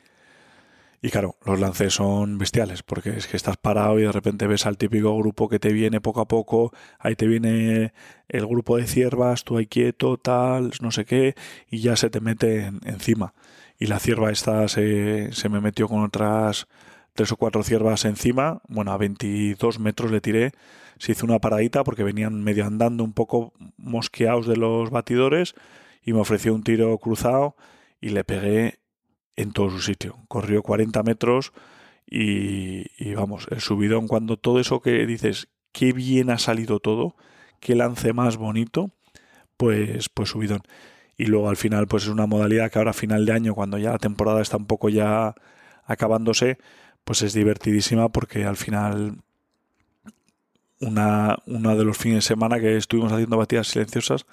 y 1.05 1.11
claro, 1.11 1.35
los 1.45 1.59
lances 1.59 1.93
son 1.93 2.39
bestiales, 2.39 2.81
porque 2.81 3.11
es 3.11 3.27
que 3.27 3.37
estás 3.37 3.57
parado 3.57 3.99
y 3.99 4.01
de 4.01 4.11
repente 4.11 4.47
ves 4.47 4.65
al 4.65 4.79
típico 4.79 5.15
grupo 5.15 5.47
que 5.47 5.59
te 5.59 5.71
viene 5.71 6.01
poco 6.01 6.19
a 6.19 6.27
poco, 6.27 6.73
ahí 6.97 7.15
te 7.15 7.27
viene 7.27 7.93
el 8.27 8.47
grupo 8.47 8.77
de 8.77 8.87
ciervas, 8.87 9.43
tú 9.43 9.59
ahí 9.59 9.67
quieto, 9.67 10.17
tal, 10.17 10.71
no 10.81 10.89
sé 10.89 11.05
qué, 11.05 11.35
y 11.69 11.81
ya 11.81 11.95
se 11.95 12.09
te 12.09 12.21
mete 12.21 12.71
encima. 12.85 13.35
Y 13.77 13.85
la 13.85 13.99
cierva 13.99 14.31
esta 14.31 14.67
se, 14.67 15.31
se 15.31 15.47
me 15.47 15.61
metió 15.61 15.87
con 15.87 16.01
otras 16.01 16.67
tres 17.13 17.31
o 17.31 17.37
cuatro 17.37 17.61
ciervas 17.61 18.03
encima, 18.05 18.63
bueno, 18.67 18.91
a 18.91 18.97
22 18.97 19.77
metros 19.77 20.09
le 20.09 20.21
tiré, 20.21 20.53
se 20.97 21.11
hizo 21.11 21.27
una 21.27 21.37
paradita 21.37 21.83
porque 21.83 22.01
venían 22.01 22.43
medio 22.43 22.65
andando 22.65 23.03
un 23.03 23.13
poco 23.13 23.53
mosqueados 23.77 24.47
de 24.47 24.57
los 24.57 24.89
batidores 24.89 25.53
y 26.01 26.13
me 26.13 26.21
ofreció 26.21 26.55
un 26.55 26.63
tiro 26.63 26.97
cruzado 26.97 27.55
y 28.01 28.09
le 28.09 28.23
pegué 28.23 28.79
en 29.35 29.51
todo 29.51 29.69
su 29.69 29.79
sitio. 29.79 30.17
Corrió 30.27 30.63
40 30.63 31.03
metros 31.03 31.53
y, 32.07 33.13
vamos, 33.13 33.47
el 33.51 33.61
subidón, 33.61 34.07
cuando 34.07 34.37
todo 34.37 34.59
eso 34.59 34.81
que 34.81 35.05
dices, 35.05 35.47
qué 35.71 35.91
bien 35.93 36.29
ha 36.29 36.37
salido 36.37 36.79
todo, 36.79 37.15
qué 37.59 37.75
lance 37.75 38.13
más 38.13 38.37
bonito, 38.37 38.91
pues, 39.57 40.09
pues 40.09 40.29
subidón. 40.29 40.61
Y 41.17 41.25
luego 41.25 41.49
al 41.49 41.57
final, 41.57 41.87
pues 41.87 42.03
es 42.03 42.09
una 42.09 42.27
modalidad 42.27 42.71
que 42.71 42.79
ahora 42.79 42.91
a 42.91 42.93
final 42.93 43.25
de 43.25 43.33
año, 43.33 43.55
cuando 43.55 43.77
ya 43.77 43.91
la 43.91 43.97
temporada 43.97 44.41
está 44.41 44.57
un 44.57 44.67
poco 44.67 44.89
ya 44.89 45.33
acabándose, 45.85 46.57
pues 47.03 47.21
es 47.21 47.33
divertidísima 47.33 48.09
porque 48.09 48.45
al 48.45 48.57
final 48.57 49.19
una, 50.81 51.37
una 51.45 51.75
de 51.75 51.85
los 51.85 51.97
fines 51.97 52.17
de 52.17 52.21
semana 52.21 52.59
que 52.59 52.75
estuvimos 52.75 53.11
haciendo 53.13 53.37
batidas 53.37 53.67
silenciosas, 53.67 54.25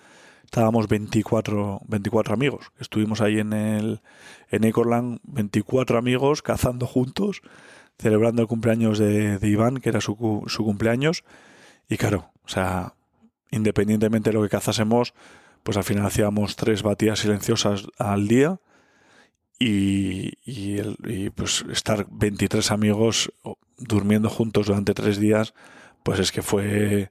estábamos 0.52 0.86
24, 0.86 1.80
24 1.88 2.34
amigos. 2.34 2.72
Estuvimos 2.78 3.22
ahí 3.22 3.38
en 3.38 3.54
el 3.54 4.02
en 4.50 4.64
Ecorland 4.64 5.18
24 5.22 5.96
amigos 5.96 6.42
cazando 6.42 6.86
juntos 6.86 7.40
celebrando 7.98 8.42
el 8.42 8.48
cumpleaños 8.48 8.98
de, 8.98 9.38
Iván, 9.42 9.78
que 9.78 9.88
era 9.88 10.02
su, 10.02 10.44
su, 10.48 10.64
cumpleaños. 10.64 11.24
Y 11.88 11.96
claro, 11.96 12.32
o 12.44 12.48
sea, 12.48 12.94
independientemente 13.50 14.28
de 14.28 14.34
lo 14.34 14.42
que 14.42 14.50
cazásemos, 14.50 15.14
pues 15.62 15.78
al 15.78 15.84
final 15.84 16.04
hacíamos 16.04 16.56
tres 16.56 16.82
batidas 16.82 17.20
silenciosas 17.20 17.86
al 17.96 18.28
día. 18.28 18.60
Y, 19.58 20.32
y, 20.44 21.30
pues 21.30 21.64
estar 21.70 22.06
23 22.10 22.72
amigos 22.72 23.32
durmiendo 23.78 24.28
juntos 24.28 24.66
durante 24.66 24.92
tres 24.92 25.18
días, 25.18 25.54
pues 26.02 26.18
es 26.18 26.30
que 26.30 26.42
fue 26.42 27.10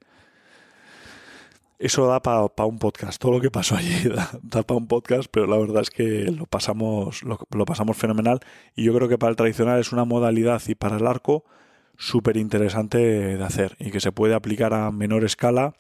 eso 1.82 2.06
da 2.06 2.22
para 2.22 2.46
un 2.46 2.78
podcast. 2.78 3.20
Todo 3.20 3.34
lo 3.34 3.42
que 3.42 3.50
pasó 3.50 3.76
allí 3.76 4.08
da, 4.44 4.64
para 4.64 4.78
un 4.78 4.88
podcast, 4.88 5.28
pero 5.32 5.48
la 5.48 5.58
verdad 5.58 5.82
es 5.82 5.90
que 5.90 6.32
lo 6.32 6.46
pasamos, 6.46 7.24
lo, 7.24 7.66
pasamos 7.66 7.98
fenomenal. 7.98 8.40
Y 8.76 8.84
yo 8.84 8.94
creo 8.94 9.10
que 9.10 9.18
para 9.18 9.32
el 9.32 9.36
tradicional 9.36 9.80
es 9.80 9.92
una 9.92 10.06
modalidad 10.06 10.62
y 10.68 10.76
para 10.76 10.98
el 10.98 11.08
arco 11.08 11.44
súper 11.98 12.38
interesante 12.38 12.98
de 13.00 13.44
hacer 13.44 13.76
y 13.80 13.92
que 13.92 14.00
se 14.00 14.12
puede 14.12 14.36
aplicar 14.36 14.76
a 14.76 14.92
menor 14.92 15.24
escala. 15.24 15.74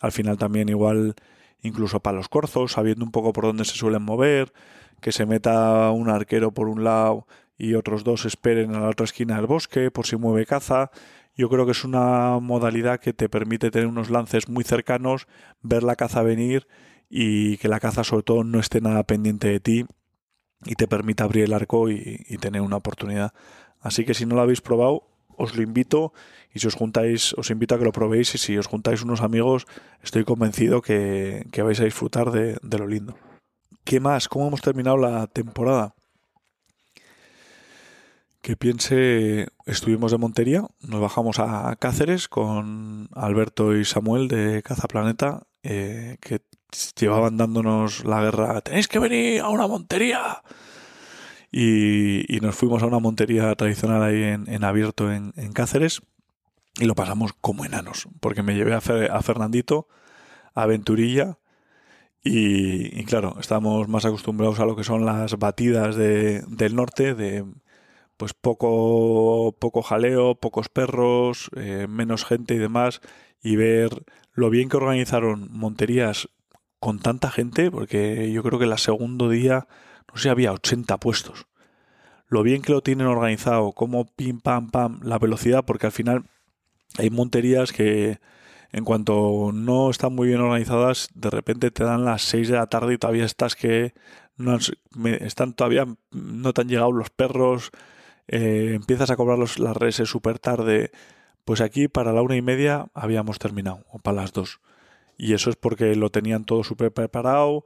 Al 0.00 0.12
final 0.12 0.38
también 0.38 0.68
igual 0.68 1.16
incluso 1.62 1.98
para 1.98 2.16
los 2.16 2.28
corzos, 2.28 2.72
sabiendo 2.72 3.04
un 3.04 3.10
poco 3.10 3.32
por 3.32 3.44
dónde 3.44 3.64
se 3.64 3.76
suelen 3.76 4.02
mover, 4.02 4.52
que 5.00 5.10
se 5.10 5.26
meta 5.26 5.90
un 5.90 6.08
arquero 6.08 6.52
por 6.52 6.68
un 6.68 6.84
lado 6.84 7.26
y 7.56 7.74
otros 7.74 8.04
dos 8.04 8.24
esperen 8.24 8.76
a 8.76 8.80
la 8.80 8.88
otra 8.88 9.04
esquina 9.04 9.36
del 9.36 9.46
bosque 9.46 9.90
por 9.90 10.06
si 10.06 10.16
mueve 10.16 10.46
caza 10.46 10.92
yo 11.38 11.48
creo 11.48 11.64
que 11.66 11.72
es 11.72 11.84
una 11.84 12.40
modalidad 12.40 12.98
que 12.98 13.12
te 13.12 13.28
permite 13.28 13.70
tener 13.70 13.86
unos 13.86 14.10
lances 14.10 14.48
muy 14.48 14.64
cercanos, 14.64 15.28
ver 15.62 15.84
la 15.84 15.94
caza 15.94 16.22
venir 16.22 16.66
y 17.08 17.58
que 17.58 17.68
la 17.68 17.78
caza 17.78 18.02
sobre 18.02 18.24
todo 18.24 18.42
no 18.42 18.58
esté 18.58 18.80
nada 18.80 19.04
pendiente 19.04 19.46
de 19.48 19.60
ti 19.60 19.86
y 20.64 20.74
te 20.74 20.88
permite 20.88 21.22
abrir 21.22 21.44
el 21.44 21.52
arco 21.52 21.90
y, 21.90 22.24
tener 22.40 22.60
una 22.60 22.76
oportunidad. 22.76 23.32
Así 23.80 24.04
que 24.04 24.14
si 24.14 24.26
no 24.26 24.34
lo 24.34 24.42
habéis 24.42 24.60
probado, 24.60 25.04
os 25.36 25.54
lo 25.54 25.62
invito 25.62 26.12
y 26.52 26.58
si 26.58 26.66
os 26.66 26.74
juntáis, 26.74 27.34
os 27.34 27.50
invito 27.50 27.76
a 27.76 27.78
que 27.78 27.84
lo 27.84 27.92
probéis 27.92 28.34
y 28.34 28.38
si 28.38 28.58
os 28.58 28.66
juntáis 28.66 29.02
unos 29.02 29.20
amigos, 29.20 29.68
estoy 30.02 30.24
convencido 30.24 30.82
que, 30.82 31.46
vais 31.56 31.80
a 31.80 31.84
disfrutar 31.84 32.32
de 32.32 32.78
lo 32.78 32.88
lindo. 32.88 33.14
¿Qué 33.84 34.00
más? 34.00 34.26
¿Cómo 34.28 34.48
hemos 34.48 34.60
terminado 34.60 34.96
la 34.96 35.28
temporada? 35.28 35.94
Que 38.42 38.56
piense, 38.56 39.48
estuvimos 39.66 40.12
de 40.12 40.18
Montería, 40.18 40.62
nos 40.80 41.00
bajamos 41.00 41.38
a 41.38 41.74
Cáceres 41.76 42.28
con 42.28 43.08
Alberto 43.14 43.76
y 43.76 43.84
Samuel 43.84 44.28
de 44.28 44.62
Cazaplaneta, 44.62 45.46
eh, 45.62 46.18
que 46.20 46.40
llevaban 46.98 47.36
dándonos 47.36 48.04
la 48.04 48.22
guerra, 48.22 48.60
tenéis 48.60 48.88
que 48.88 48.98
venir 48.98 49.40
a 49.40 49.48
una 49.48 49.66
montería. 49.66 50.42
Y, 51.50 52.38
nos 52.42 52.54
fuimos 52.54 52.82
a 52.82 52.86
una 52.86 52.98
montería 52.98 53.54
tradicional 53.54 54.02
ahí 54.02 54.22
en, 54.22 54.64
abierto 54.64 55.10
en, 55.10 55.32
Cáceres 55.52 56.02
y 56.78 56.84
lo 56.84 56.94
pasamos 56.94 57.32
como 57.40 57.64
enanos, 57.64 58.06
porque 58.20 58.42
me 58.42 58.54
llevé 58.54 58.74
a, 58.74 58.80
Fernandito, 58.80 59.88
a 60.54 60.66
Venturilla, 60.66 61.38
y, 62.22 63.04
claro, 63.04 63.36
estamos 63.40 63.88
más 63.88 64.04
acostumbrados 64.04 64.60
a 64.60 64.66
lo 64.66 64.76
que 64.76 64.84
son 64.84 65.06
las 65.06 65.38
batidas 65.38 65.96
del 65.96 66.74
norte, 66.76 67.14
de 67.14 67.44
pues 68.18 68.34
poco, 68.34 69.56
poco 69.58 69.82
jaleo, 69.82 70.34
pocos 70.34 70.68
perros, 70.68 71.50
eh, 71.56 71.86
menos 71.88 72.24
gente 72.26 72.54
y 72.54 72.58
demás, 72.58 73.00
y 73.42 73.56
ver 73.56 74.04
lo 74.34 74.50
bien 74.50 74.68
que 74.68 74.76
organizaron 74.76 75.48
Monterías 75.52 76.28
con 76.80 76.98
tanta 76.98 77.30
gente, 77.30 77.70
porque 77.70 78.30
yo 78.32 78.42
creo 78.42 78.58
que 78.58 78.66
el 78.66 78.78
segundo 78.78 79.30
día, 79.30 79.68
no 80.12 80.20
sé, 80.20 80.30
había 80.30 80.52
80 80.52 80.98
puestos. 80.98 81.46
Lo 82.26 82.42
bien 82.42 82.60
que 82.60 82.72
lo 82.72 82.82
tienen 82.82 83.06
organizado, 83.06 83.72
como 83.72 84.04
pim, 84.04 84.40
pam, 84.40 84.70
pam, 84.70 85.00
la 85.02 85.18
velocidad, 85.18 85.64
porque 85.64 85.86
al 85.86 85.92
final 85.92 86.24
hay 86.98 87.10
monterías 87.10 87.72
que 87.72 88.18
en 88.72 88.84
cuanto 88.84 89.50
no 89.54 89.90
están 89.90 90.14
muy 90.14 90.28
bien 90.28 90.40
organizadas, 90.40 91.08
de 91.14 91.30
repente 91.30 91.70
te 91.70 91.84
dan 91.84 92.04
las 92.04 92.22
6 92.22 92.48
de 92.48 92.56
la 92.56 92.66
tarde 92.66 92.94
y 92.94 92.98
todavía 92.98 93.24
estás 93.24 93.56
que 93.56 93.94
no 94.36 94.58
están 95.20 95.54
todavía 95.54 95.86
no 96.10 96.52
te 96.52 96.60
han 96.60 96.68
llegado 96.68 96.92
los 96.92 97.10
perros, 97.10 97.70
eh, 98.28 98.72
empiezas 98.74 99.10
a 99.10 99.16
cobrar 99.16 99.38
las 99.38 99.76
redes 99.76 99.96
súper 100.08 100.38
tarde, 100.38 100.90
pues 101.44 101.60
aquí 101.60 101.88
para 101.88 102.12
la 102.12 102.22
una 102.22 102.36
y 102.36 102.42
media 102.42 102.88
habíamos 102.94 103.38
terminado, 103.38 103.84
o 103.90 103.98
para 103.98 104.22
las 104.22 104.32
dos. 104.32 104.60
Y 105.16 105.34
eso 105.34 105.50
es 105.50 105.56
porque 105.56 105.94
lo 105.96 106.10
tenían 106.10 106.44
todo 106.44 106.62
súper 106.62 106.92
preparado, 106.92 107.64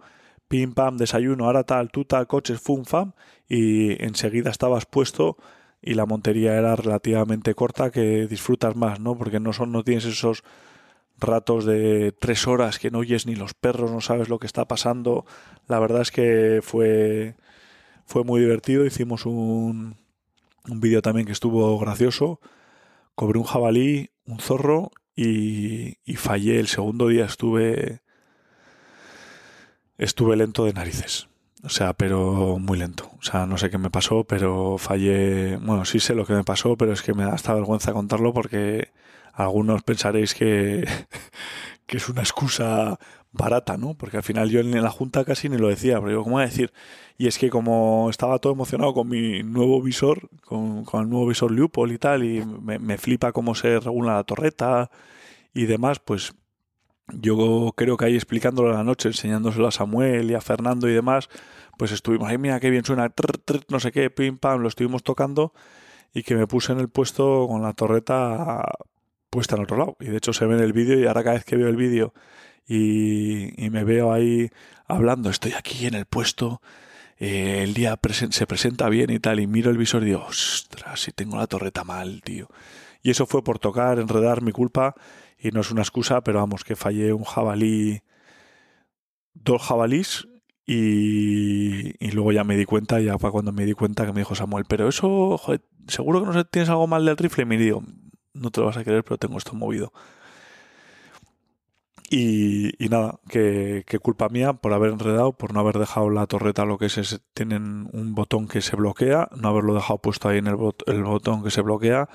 pim 0.49 0.73
pam, 0.75 0.97
desayuno, 0.97 1.47
ahora 1.47 1.65
tal, 1.65 1.91
tú 1.91 2.05
tal, 2.05 2.27
coches, 2.27 2.61
fum 2.61 2.85
fam, 2.85 3.13
y 3.49 4.03
enseguida 4.05 4.51
estabas 4.51 4.87
puesto 4.87 5.37
y 5.83 5.95
la 5.95 6.07
montería 6.07 6.55
era 6.57 6.77
relativamente 6.77 7.55
corta 7.55 7.91
que 7.91 8.27
disfrutas 8.29 8.77
más, 8.77 9.01
¿no? 9.01 9.17
Porque 9.19 9.41
no 9.41 9.53
son, 9.53 9.73
no 9.73 9.83
tienes 9.83 10.05
esos 10.05 10.45
ratos 11.19 11.65
de 11.65 12.13
tres 12.13 12.47
horas 12.47 12.79
que 12.79 12.91
no 12.91 12.99
oyes 12.99 13.27
ni 13.27 13.35
los 13.35 13.55
perros, 13.55 13.91
no 13.91 14.01
sabes 14.01 14.29
lo 14.29 14.39
que 14.39 14.47
está 14.47 14.67
pasando. 14.67 15.27
La 15.67 15.81
verdad 15.81 16.03
es 16.03 16.13
que 16.13 16.61
fue, 16.63 17.35
fue 18.07 18.25
muy 18.25 18.41
divertido. 18.41 18.87
Hicimos 18.87 19.27
un, 19.27 19.97
un 20.69 20.81
vídeo 20.81 21.03
también 21.03 21.27
que 21.27 21.33
estuvo 21.33 21.79
gracioso. 21.79 22.41
Cobré 23.15 23.39
un 23.39 23.45
jabalí, 23.45 24.11
un 24.27 24.39
zorro 24.39 24.91
y, 25.17 25.97
fallé. 26.17 26.61
El 26.61 26.69
segundo 26.69 27.09
día 27.09 27.25
estuve. 27.25 28.03
Estuve 29.99 30.37
lento 30.37 30.65
de 30.65 30.73
narices. 30.73 31.29
O 31.65 31.69
sea, 31.69 31.93
pero 31.93 32.59
muy 32.59 32.79
lento. 32.79 33.11
O 33.19 33.23
sea, 33.23 33.47
no 33.47 33.57
sé 33.59 33.71
qué 33.71 33.79
me 33.79 33.91
pasó, 33.91 34.25
pero 34.25 34.79
fallé. 34.79 35.57
Bueno, 35.59 35.85
sí 35.85 36.01
sé 36.01 36.15
lo 36.15 36.27
que 36.27 36.33
me 36.35 36.45
pasó, 36.45 36.77
pero 36.77 36.93
es 36.93 37.03
que 37.03 37.15
me 37.15 37.25
da 37.25 37.35
hasta 37.35 37.55
vergüenza 37.55 37.93
contarlo 37.93 38.33
porque 38.33 38.91
algunos 39.33 39.83
pensaréis 39.83 40.35
que, 40.35 40.85
que 41.87 41.97
es 41.97 42.09
una 42.09 42.23
excusa 42.23 42.99
barata, 43.33 43.77
¿no? 43.77 43.95
Porque 43.95 44.19
al 44.19 44.23
final 44.23 44.51
yo 44.51 44.61
en 44.61 44.83
la 44.83 44.91
junta 44.91 45.25
casi 45.25 45.49
ni 45.49 45.57
lo 45.57 45.69
decía, 45.69 45.97
pero 45.97 46.09
digo, 46.09 46.23
¿cómo 46.23 46.37
voy 46.37 46.45
a 46.45 46.47
decir? 46.47 46.73
Y 47.19 47.27
es 47.27 47.39
que 47.39 47.51
como 47.51 48.09
estaba 48.11 48.39
todo 48.39 48.53
emocionado 48.53 48.95
con 48.95 49.09
mi 49.09 49.43
nuevo 49.43 49.83
visor, 49.83 50.29
con, 50.45 50.85
el 50.93 51.09
nuevo 51.09 51.27
visor 51.27 51.51
Leupold 51.51 51.93
y 51.93 51.99
tal, 51.99 52.25
y 52.25 52.45
me, 52.45 52.99
flipa 52.99 53.33
cómo 53.33 53.55
se 53.55 53.81
regula 53.81 54.15
la 54.15 54.25
torreta 54.25 54.91
y 55.55 55.67
demás, 55.67 55.99
pues 56.01 56.35
yo 57.09 57.73
creo 57.77 57.97
que 57.97 58.05
ahí 58.07 58.15
explicándolo 58.15 58.71
en 58.71 58.77
la 58.77 58.85
noche, 58.85 59.09
enseñándoselo 59.09 59.69
a 59.69 59.73
Samuel 59.73 60.31
y 60.31 60.35
a 60.35 60.41
Fernando 60.41 60.89
y 60.89 60.93
demás, 60.93 61.29
pues 61.79 61.93
estuvimos, 61.93 62.29
ahí 62.29 62.39
mira 62.39 62.61
qué 62.61 62.71
bien 62.71 62.85
suena, 62.85 63.13
no 63.69 63.81
sé 63.81 63.93
qué, 63.93 64.11
pim 64.11 64.39
pam, 64.39 64.61
lo 64.61 64.69
estuvimos 64.69 65.03
tocando 65.03 65.53
y 66.15 66.23
que 66.23 66.37
me 66.37 66.47
puse 66.47 66.73
en 66.73 66.81
el 66.81 66.89
puesto 66.89 67.47
con 67.49 67.63
la 67.63 67.73
torreta 67.73 68.63
puesta 69.33 69.57
en 69.57 69.63
otro 69.63 69.79
lado. 69.79 69.97
Y 69.99 70.07
de 70.07 70.19
hecho 70.19 70.33
se 70.33 70.47
ve 70.47 70.55
en 70.55 70.63
el 70.63 70.73
vídeo 70.73 71.01
y 71.01 71.07
ahora 71.07 71.25
cada 71.25 71.35
vez 71.35 71.45
que 71.45 71.57
veo 71.57 71.69
el 71.69 71.77
vídeo 71.77 72.13
y, 72.69 73.71
me 73.71 73.83
veo 73.83 74.13
ahí 74.13 74.51
hablando, 74.87 75.31
estoy 75.31 75.53
aquí 75.53 75.87
en 75.87 75.95
el 75.95 76.07
puesto, 76.07 76.61
eh, 77.19 77.63
el 77.63 77.75
día 77.75 77.99
se 78.31 78.47
presenta 78.47 78.89
bien 78.89 79.11
y 79.11 79.19
tal, 79.19 79.41
y 79.41 79.47
miro 79.47 79.71
el 79.71 79.79
visor 79.79 80.03
y 80.03 80.07
digo, 80.07 80.25
ostras, 80.29 81.01
si 81.01 81.13
tengo 81.13 81.37
la 81.39 81.47
torreta 81.47 81.83
mal, 81.85 82.23
tío. 82.23 82.49
Y 83.03 83.11
eso 83.11 83.27
fue 83.27 83.43
por 83.43 83.59
tocar, 83.59 83.99
enredar 83.99 84.43
mi 84.43 84.53
culpa, 84.53 84.95
y 85.39 85.51
no 85.51 85.61
es 85.63 85.71
una 85.71 85.83
excusa, 85.83 86.23
pero 86.23 86.39
vamos, 86.41 86.65
que 86.65 86.77
fallé 86.77 87.13
un 87.13 87.25
jabalí, 87.25 88.03
dos 89.35 89.63
jabalís, 89.63 90.29
y, 90.67 91.95
y, 92.05 92.13
luego 92.13 92.33
ya 92.33 92.45
me 92.45 92.57
di 92.57 92.65
cuenta, 92.65 93.01
ya 93.01 93.19
fue 93.19 93.33
cuando 93.33 93.53
me 93.53 93.67
di 93.67 93.73
cuenta 93.73 94.07
que 94.07 94.13
me 94.13 94.21
dijo 94.21 94.35
Samuel, 94.35 94.65
pero 94.69 94.89
eso, 94.89 95.37
joder, 95.39 95.63
seguro 95.89 96.21
que 96.21 96.27
no 96.27 96.47
tienes 96.47 96.69
algo 96.69 96.87
mal 96.87 97.05
del 97.05 97.17
rifle. 97.17 97.43
Y 97.43 97.47
me 97.47 97.59
digo, 97.59 97.83
no 98.35 98.51
te 98.51 98.61
lo 98.61 98.67
vas 98.67 98.77
a 98.77 98.85
creer, 98.85 99.05
pero 99.05 99.19
tengo 99.19 99.39
esto 99.39 99.55
movido. 99.55 99.93
Y, 102.15 102.75
nada, 102.91 103.21
que, 103.31 103.85
culpa 104.03 104.29
mía 104.29 104.53
por 104.53 104.75
haber 104.75 104.93
enredado, 104.93 105.33
por 105.33 105.55
no 105.55 105.61
haber 105.61 105.79
dejado 105.79 106.11
la 106.11 106.27
torreta 106.27 106.67
lo 106.67 106.77
que 106.77 106.87
es, 106.87 107.23
tienen 107.33 107.89
un 107.91 108.15
botón 108.15 108.49
que 108.49 108.61
se 108.61 108.77
bloquea, 108.77 109.31
no 109.35 109.49
haberlo 109.49 109.75
dejado 109.75 109.99
puesto 109.99 110.29
ahí 110.29 110.37
en 110.37 110.47
el, 110.47 110.59
el 110.87 111.05
botón 111.05 111.43
que 111.43 111.51
se 111.51 111.63
bloquea 111.63 112.11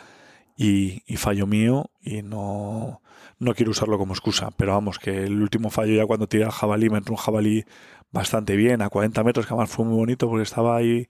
y, 0.55 1.01
fallo 1.17 1.47
mío 1.47 1.89
y 2.01 2.21
no, 2.21 3.01
no 3.39 3.53
quiero 3.55 3.71
usarlo 3.71 3.97
como 3.97 4.13
excusa. 4.13 4.49
Pero 4.57 4.73
vamos, 4.73 4.99
que 4.99 5.23
el 5.23 5.41
último 5.41 5.71
fallo 5.71 5.95
ya 5.95 6.05
cuando 6.05 6.27
tiré 6.27 6.45
al 6.45 6.51
jabalí, 6.51 6.89
me 6.89 6.99
entró 6.99 7.13
un 7.13 7.17
jabalí 7.17 7.65
bastante 8.11 8.55
bien, 8.55 8.83
a 8.83 8.89
40 8.89 9.23
metros, 9.23 9.47
que 9.47 9.53
además 9.53 9.71
fue 9.71 9.85
muy 9.85 9.95
bonito 9.95 10.27
porque 10.29 10.43
estaba 10.43 10.77
ahí 10.77 11.07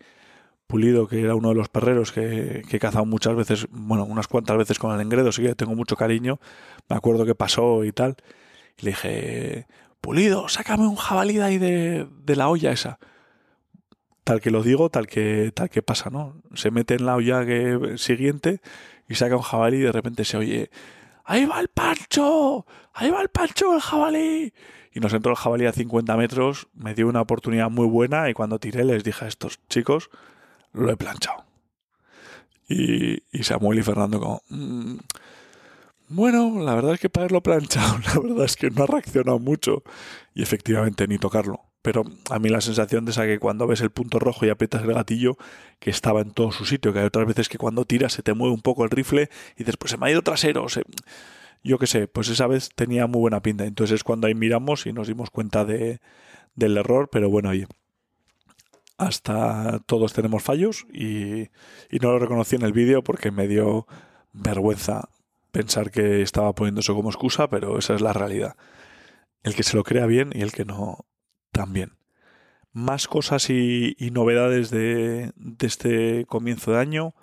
Pulido, 0.68 1.08
que 1.08 1.22
era 1.22 1.36
uno 1.36 1.50
de 1.50 1.56
los 1.56 1.70
perreros 1.70 2.12
que, 2.12 2.64
que 2.70 2.78
he 2.78 2.80
cazado 2.80 3.06
muchas 3.06 3.36
veces, 3.36 3.68
bueno, 3.72 4.04
unas 4.06 4.28
cuantas 4.28 4.58
veces 4.58 4.78
con 4.80 4.94
el 4.94 5.02
engredo, 5.02 5.32
sí 5.32 5.42
que 5.42 5.56
tengo 5.56 5.76
mucho 5.76 5.96
cariño. 5.96 6.40
Me 6.90 6.96
acuerdo 6.96 7.26
que 7.26 7.36
pasó 7.36 7.86
y 7.86 7.92
tal. 7.94 8.18
Y 8.78 8.86
le 8.86 8.92
dije, 8.92 9.68
Pulido, 10.02 10.48
sácame 10.48 10.88
un 10.88 10.96
jabalí 10.96 11.36
de 11.36 11.44
ahí 11.44 11.58
de, 11.58 12.36
la 12.36 12.50
olla 12.50 12.72
esa. 12.72 13.00
Tal 14.24 14.42
que 14.42 14.52
lo 14.52 14.62
digo, 14.62 14.90
tal 14.90 15.08
que, 15.08 15.52
tal 15.54 15.70
que 15.70 15.82
pasa, 15.82 16.10
¿no? 16.10 16.42
Se 16.54 16.72
mete 16.72 16.96
en 16.96 17.06
la 17.06 17.16
olla 17.16 17.46
que, 17.46 17.98
siguiente 17.98 18.62
y 19.08 19.16
saca 19.16 19.36
un 19.36 19.42
jabalí 19.42 19.78
y 19.78 19.82
de 19.82 19.92
repente 19.92 20.26
se 20.26 20.38
oye, 20.38 20.70
¡ahí 21.24 21.46
va 21.46 21.60
el 21.60 21.70
pancho! 21.70 22.66
¡ahí 22.94 23.10
va 23.10 23.22
el 23.22 23.30
pancho, 23.30 23.74
el 23.74 23.82
jabalí! 23.82 24.54
Y 24.94 25.00
nos 25.00 25.14
entró 25.14 25.32
el 25.32 25.38
jabalí 25.38 25.66
a 25.66 25.72
50 25.72 26.16
metros, 26.18 26.68
me 26.74 26.94
dio 26.94 27.08
una 27.08 27.22
oportunidad 27.22 27.70
muy 27.70 27.88
buena 27.88 28.30
y 28.30 28.34
cuando 28.34 28.60
tiré 28.60 28.84
les 28.84 29.04
dije 29.04 29.26
a 29.26 29.28
estos 29.28 29.60
chicos, 29.70 30.10
lo 30.78 30.92
he 30.92 30.98
planchado. 30.98 31.46
Y, 32.70 33.22
Samuel 33.44 33.80
y 33.80 33.84
Fernando 33.84 34.20
como... 34.20 34.42
Mm, 34.50 34.98
bueno, 36.10 36.63
la 36.63 36.74
verdad 36.74 36.94
es 36.94 37.02
que 37.02 37.10
para 37.10 37.24
haberlo 37.24 37.44
planchado, 37.44 37.98
la 38.06 38.20
verdad 38.20 38.46
es 38.46 38.56
que 38.56 38.70
no 38.70 38.84
ha 38.84 38.88
reaccionado 38.88 39.40
mucho. 39.40 39.84
Y 40.34 40.42
efectivamente 40.42 41.08
ni 41.08 41.18
tocarlo. 41.18 41.62
Pero 41.82 42.04
a 42.30 42.40
mí 42.40 42.50
la 42.50 42.62
sensación 42.62 43.06
de 43.06 43.12
esa 43.12 43.26
que 43.26 43.40
cuando 43.40 43.68
ves 43.68 43.82
el 43.82 43.92
punto 43.92 44.20
rojo 44.20 44.46
y 44.46 44.50
aprietas 44.50 44.84
el 44.84 44.94
gatillo, 44.94 45.38
que 45.80 45.90
estaba 45.90 46.22
en 46.22 46.32
todo 46.32 46.52
su 46.52 46.66
sitio, 46.66 46.92
que 46.92 47.00
hay 47.00 47.06
otras 47.06 47.28
veces 47.28 47.50
que 47.50 47.58
cuando 47.58 47.86
tiras 47.86 48.13
se 48.13 48.24
te 48.24 48.34
mueve 48.34 48.54
un 48.54 48.62
poco 48.62 48.84
el 48.84 48.90
rifle 48.90 49.30
y 49.56 49.60
dices, 49.60 49.78
pues 49.78 49.92
se 49.92 49.98
me 49.98 50.08
ha 50.08 50.12
ido 50.12 50.22
trasero. 50.22 50.66
Yo 51.63 51.78
qué 51.80 51.88
sé, 51.88 52.08
pues 52.08 52.30
esa 52.30 52.48
vez 52.48 52.70
tenía 52.76 53.08
muy 53.08 53.20
buena 53.20 53.42
pinta. 53.42 53.66
Entonces 53.66 53.96
es 53.96 54.04
cuando 54.04 54.28
ahí 54.28 54.36
miramos 54.36 54.86
y 54.86 54.94
nos 54.94 55.08
dimos 55.08 55.30
cuenta 55.30 55.66
de, 55.66 56.00
del 56.56 56.78
error, 56.78 57.10
pero 57.12 57.30
bueno, 57.30 57.50
oye, 57.50 57.68
hasta 58.98 59.80
todos 59.86 60.14
tenemos 60.14 60.44
fallos 60.44 60.86
y, 60.92 61.50
no 62.02 62.12
lo 62.12 62.20
reconocí 62.20 62.56
en 62.56 62.64
el 62.64 62.74
vídeo 62.74 63.04
porque 63.04 63.32
me 63.32 63.48
dio 63.48 63.88
vergüenza 64.34 65.10
pensar 65.52 65.92
que 65.92 66.22
estaba 66.22 66.54
poniendo 66.54 66.82
eso 66.82 66.96
como 66.96 67.10
excusa, 67.10 67.50
pero 67.50 67.78
esa 67.80 67.96
es 67.96 68.02
la 68.02 68.14
realidad. 68.14 68.56
El 69.44 69.56
que 69.56 69.64
se 69.64 69.78
lo 69.78 69.84
crea 69.84 70.06
bien 70.06 70.32
y 70.34 70.42
el 70.42 70.52
que 70.52 70.66
no 70.66 71.06
también. 71.52 71.94
Más 72.74 73.08
cosas 73.08 73.50
y, 73.50 73.96
novedades 74.12 74.70
de, 74.70 75.32
de, 75.36 75.68
este 75.68 76.26
comienzo 76.26 76.74
de 76.74 76.80
año 76.80 77.16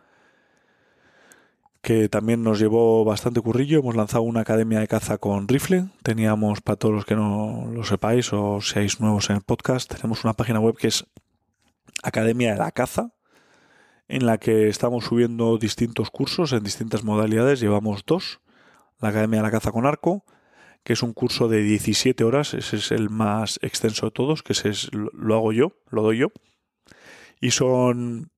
que 1.80 2.08
también 2.08 2.42
nos 2.42 2.58
llevó 2.58 3.04
bastante 3.04 3.40
currillo. 3.40 3.78
Hemos 3.78 3.94
lanzado 3.94 4.22
una 4.22 4.40
academia 4.40 4.80
de 4.80 4.88
caza 4.88 5.18
con 5.18 5.46
rifle. 5.46 5.90
Teníamos, 6.02 6.62
para 6.62 6.76
todos 6.76 6.94
los 6.94 7.04
que 7.04 7.14
no 7.14 7.68
lo 7.72 7.84
sepáis 7.84 8.32
o 8.32 8.60
seáis 8.62 9.00
nuevos 9.00 9.28
en 9.28 9.36
el 9.36 9.42
podcast, 9.42 9.94
tenemos 9.94 10.24
una 10.24 10.32
página 10.32 10.60
web 10.60 10.76
que 10.76 10.88
es 10.88 11.06
Academia 12.04 12.52
de 12.52 12.58
la 12.58 12.70
Caza, 12.70 13.12
en 14.08 14.26
la 14.26 14.38
que 14.38 14.68
estamos 14.68 15.04
subiendo 15.04 15.58
distintos 15.58 16.10
cursos 16.10 16.52
en 16.52 16.62
distintas 16.62 17.04
modalidades. 17.04 17.60
Llevamos 17.60 18.04
dos. 18.06 18.40
La 19.00 19.08
Academia 19.08 19.40
de 19.40 19.44
la 19.44 19.50
Caza 19.50 19.72
con 19.72 19.86
Arco, 19.86 20.24
que 20.84 20.92
es 20.92 21.02
un 21.02 21.12
curso 21.12 21.48
de 21.48 21.62
17 21.62 22.22
horas. 22.24 22.54
Ese 22.54 22.76
es 22.76 22.92
el 22.92 23.10
más 23.10 23.58
extenso 23.62 24.06
de 24.06 24.12
todos, 24.12 24.42
que 24.42 24.52
ese 24.52 24.68
es, 24.68 24.90
lo 24.92 25.34
hago 25.34 25.52
yo, 25.52 25.72
lo 25.90 26.02
doy 26.02 26.18
yo. 26.18 26.28
Y 27.40 27.50
son, 27.50 28.30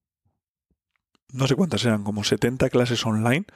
no 1.33 1.47
sé 1.47 1.55
cuántas 1.55 1.85
eran, 1.85 2.05
como 2.05 2.25
70 2.25 2.71
clases 2.71 3.05
online 3.05 3.47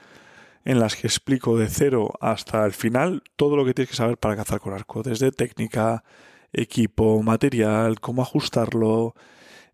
en 0.65 0.79
las 0.79 0.97
que 0.97 1.07
explico 1.07 1.57
de 1.59 1.69
cero 1.69 2.13
hasta 2.21 2.65
el 2.67 2.73
final 2.73 3.23
todo 3.37 3.57
lo 3.57 3.65
que 3.65 3.75
tienes 3.75 3.91
que 3.91 3.97
saber 3.97 4.19
para 4.19 4.37
cazar 4.37 4.61
con 4.61 4.75
arco, 4.75 5.03
desde 5.03 5.33
técnica, 5.33 6.05
equipo, 6.53 7.23
material, 7.23 8.01
cómo 8.01 8.23
ajustarlo, 8.23 9.15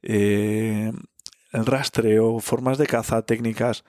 eh, 0.09 0.93
el 1.53 1.67
rastreo, 1.67 2.39
formas 2.39 2.79
de 2.79 2.87
caza, 2.87 3.23
técnicas, 3.23 3.85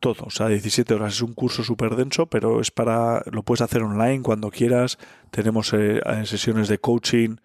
todo. 0.00 0.24
O 0.26 0.30
sea, 0.30 0.48
17 0.48 0.92
horas 0.92 1.14
es 1.14 1.22
un 1.22 1.32
curso 1.32 1.64
súper 1.64 1.96
denso, 1.96 2.26
pero 2.26 2.60
es 2.60 2.70
para. 2.70 3.22
lo 3.30 3.42
puedes 3.42 3.62
hacer 3.62 3.82
online 3.82 4.22
cuando 4.22 4.50
quieras. 4.50 4.98
Tenemos 5.30 5.72
eh, 5.72 6.02
sesiones 6.24 6.68
de 6.68 6.78
coaching 6.78 7.36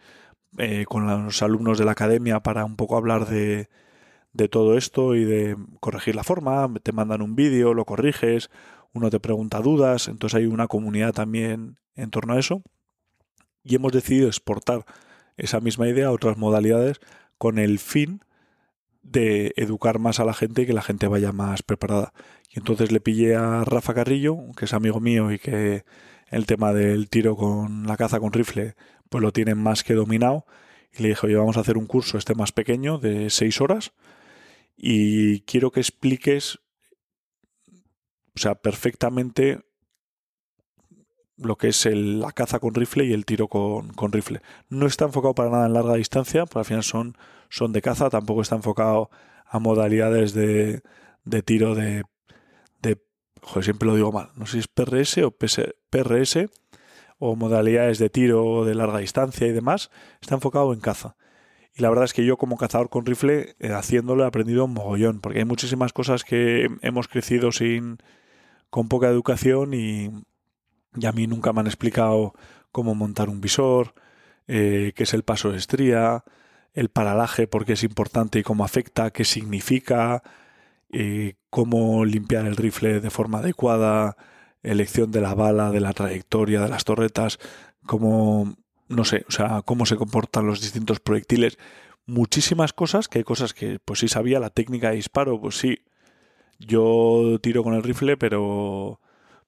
eh, 0.58 0.86
con 0.86 1.08
los 1.26 1.42
alumnos 1.42 1.78
de 1.78 1.86
la 1.86 1.92
academia 1.92 2.42
para 2.42 2.66
un 2.66 2.76
poco 2.76 2.98
hablar 2.98 3.28
de, 3.28 3.70
de 4.34 4.50
todo 4.50 4.78
esto 4.78 5.16
y 5.16 5.24
de 5.24 5.56
corregir 5.80 6.16
la 6.16 6.24
forma. 6.24 6.70
Te 6.84 6.92
mandan 6.92 7.22
un 7.22 7.36
vídeo, 7.36 7.74
lo 7.74 7.86
corriges, 7.86 8.50
uno 8.94 9.10
te 9.10 9.22
pregunta 9.22 9.62
dudas. 9.62 10.10
Entonces 10.10 10.36
hay 10.38 10.48
una 10.48 10.68
comunidad 10.68 11.14
también 11.14 11.78
en 11.96 12.10
torno 12.10 12.34
a 12.34 12.40
eso. 12.40 12.62
Y 13.64 13.76
hemos 13.76 13.94
decidido 13.94 14.28
exportar 14.28 14.86
esa 15.38 15.62
misma 15.62 15.88
idea 15.88 16.08
a 16.08 16.12
otras 16.12 16.38
modalidades 16.38 17.00
con 17.38 17.60
el 17.60 17.80
fin 17.80 18.22
de 19.04 19.54
educar 19.56 20.00
más 20.00 20.20
a 20.20 20.26
la 20.26 20.34
gente 20.34 20.64
y 20.64 20.66
que 20.66 20.74
la 20.74 20.82
gente 20.82 21.08
vaya 21.08 21.32
más 21.32 21.64
preparada. 21.64 22.14
Y 22.50 22.60
entonces 22.60 22.92
le 22.92 23.00
pillé 23.00 23.36
a 23.36 23.64
Rafa 23.64 23.94
Carrillo, 23.94 24.38
que 24.56 24.66
es 24.66 24.74
amigo 24.74 25.00
mío 25.00 25.32
y 25.32 25.40
que 25.40 25.86
el 26.30 26.46
tema 26.46 26.74
del 26.74 27.10
tiro 27.10 27.36
con 27.36 27.88
la 27.88 27.98
caza 27.98 28.20
con 28.20 28.34
rifle 28.34 28.76
pues 29.10 29.22
lo 29.22 29.32
tiene 29.32 29.56
más 29.56 29.84
que 29.84 29.94
dominado. 29.94 30.46
Y 30.98 31.04
le 31.04 31.10
dije, 31.10 31.28
oye, 31.28 31.36
vamos 31.36 31.58
a 31.58 31.62
hacer 31.62 31.78
un 31.78 31.88
curso 31.88 32.18
este 32.18 32.36
más 32.36 32.52
pequeño 32.52 32.98
de 32.98 33.30
seis 33.30 33.62
horas 33.62 33.94
y 34.78 35.42
quiero 35.42 35.72
que 35.72 35.80
expliques, 35.80 36.60
o 38.36 38.40
sea, 38.40 38.56
perfectamente 38.56 39.62
lo 41.38 41.58
que 41.58 41.68
es 41.70 41.86
la 41.86 42.32
caza 42.32 42.60
con 42.60 42.74
rifle 42.74 43.06
y 43.06 43.14
el 43.14 43.26
tiro 43.26 43.48
con, 43.48 44.12
rifle. 44.12 44.42
No 44.70 44.88
está 44.88 45.06
enfocado 45.06 45.36
para 45.36 45.50
nada 45.50 45.68
en 45.68 45.74
larga 45.74 45.96
distancia, 45.96 46.46
pero 46.46 46.60
al 46.60 46.66
final 46.66 46.84
son, 46.84 47.18
son 47.50 47.74
de 47.74 47.82
caza, 47.82 48.10
tampoco 48.10 48.42
está 48.42 48.56
enfocado 48.56 49.10
a 49.46 49.60
modalidades 49.60 50.34
de, 50.34 50.82
de 51.24 51.44
tiro 51.44 51.76
de, 51.76 52.04
de... 52.82 52.98
Joder, 53.42 53.64
siempre 53.64 53.88
lo 53.88 53.96
digo 53.96 54.12
mal, 54.12 54.32
no 54.36 54.46
sé 54.46 54.54
si 54.54 54.60
es 54.60 54.68
PRS 54.68 55.20
o 55.20 55.32
PRS 55.32 56.50
o 57.20 57.36
modalidades 57.36 57.98
de 58.00 58.10
tiro 58.10 58.66
de 58.66 58.76
larga 58.76 59.00
distancia 59.00 59.48
y 59.48 59.52
demás, 59.52 59.90
está 60.22 60.36
enfocado 60.36 60.74
en 60.74 60.80
caza. 60.80 61.16
Y 61.76 61.82
la 61.82 61.90
verdad 61.90 62.06
es 62.06 62.14
que 62.14 62.26
yo 62.26 62.38
como 62.38 62.58
cazador 62.58 62.90
con 62.90 63.06
rifle, 63.06 63.56
eh, 63.60 63.72
haciéndolo 63.72 64.24
he 64.24 64.28
aprendido 64.28 64.66
un 64.66 64.74
mogollón, 64.74 65.20
porque 65.20 65.40
hay 65.40 65.46
muchísimas 65.46 65.94
cosas 65.94 66.24
que 66.24 66.68
hemos 66.82 67.08
crecido 67.08 67.52
sin 67.52 67.98
con 68.70 68.90
poca 68.90 69.08
educación 69.08 69.74
y, 69.74 70.10
y 70.96 71.06
a 71.06 71.12
mí 71.12 71.28
nunca 71.28 71.54
me 71.54 71.62
han 71.62 71.68
explicado 71.68 72.34
cómo 72.72 72.96
montar 72.96 73.30
un 73.30 73.42
visor, 73.42 73.94
eh, 74.48 74.94
qué 74.96 75.04
es 75.04 75.14
el 75.14 75.24
paso 75.24 75.52
de 75.52 75.58
estría, 75.58 76.24
el 76.74 76.90
paralaje, 76.90 77.48
por 77.48 77.66
qué 77.66 77.74
es 77.74 77.84
importante 77.84 78.40
y 78.40 78.44
cómo 78.44 78.64
afecta, 78.64 79.12
qué 79.12 79.26
significa, 79.26 80.24
eh, 80.92 81.36
cómo 81.50 82.06
limpiar 82.06 82.46
el 82.46 82.56
rifle 82.56 83.00
de 83.00 83.10
forma 83.10 83.40
adecuada, 83.40 84.16
elección 84.64 85.12
de 85.12 85.22
la 85.22 85.34
bala, 85.34 85.72
de 85.72 85.80
la 85.80 85.94
trayectoria, 85.94 86.62
de 86.62 86.70
las 86.70 86.86
torretas, 86.86 87.40
cómo, 87.86 88.56
no 88.88 89.06
sé, 89.06 89.26
o 89.28 89.32
sea, 89.32 89.62
cómo 89.64 89.86
se 89.86 89.96
comportan 89.96 90.48
los 90.48 90.62
distintos 90.62 91.00
proyectiles. 91.00 91.58
Muchísimas 92.06 92.74
cosas, 92.74 93.08
que 93.08 93.20
hay 93.20 93.24
cosas 93.24 93.54
que 93.54 93.80
pues 93.84 94.00
sí 94.00 94.08
sabía, 94.08 94.40
la 94.40 94.50
técnica 94.50 94.90
de 94.90 94.98
disparo, 94.98 95.42
pues 95.42 95.58
sí, 95.58 95.80
yo 96.60 97.40
tiro 97.42 97.64
con 97.64 97.74
el 97.74 97.84
rifle, 97.84 98.18
pero 98.18 99.00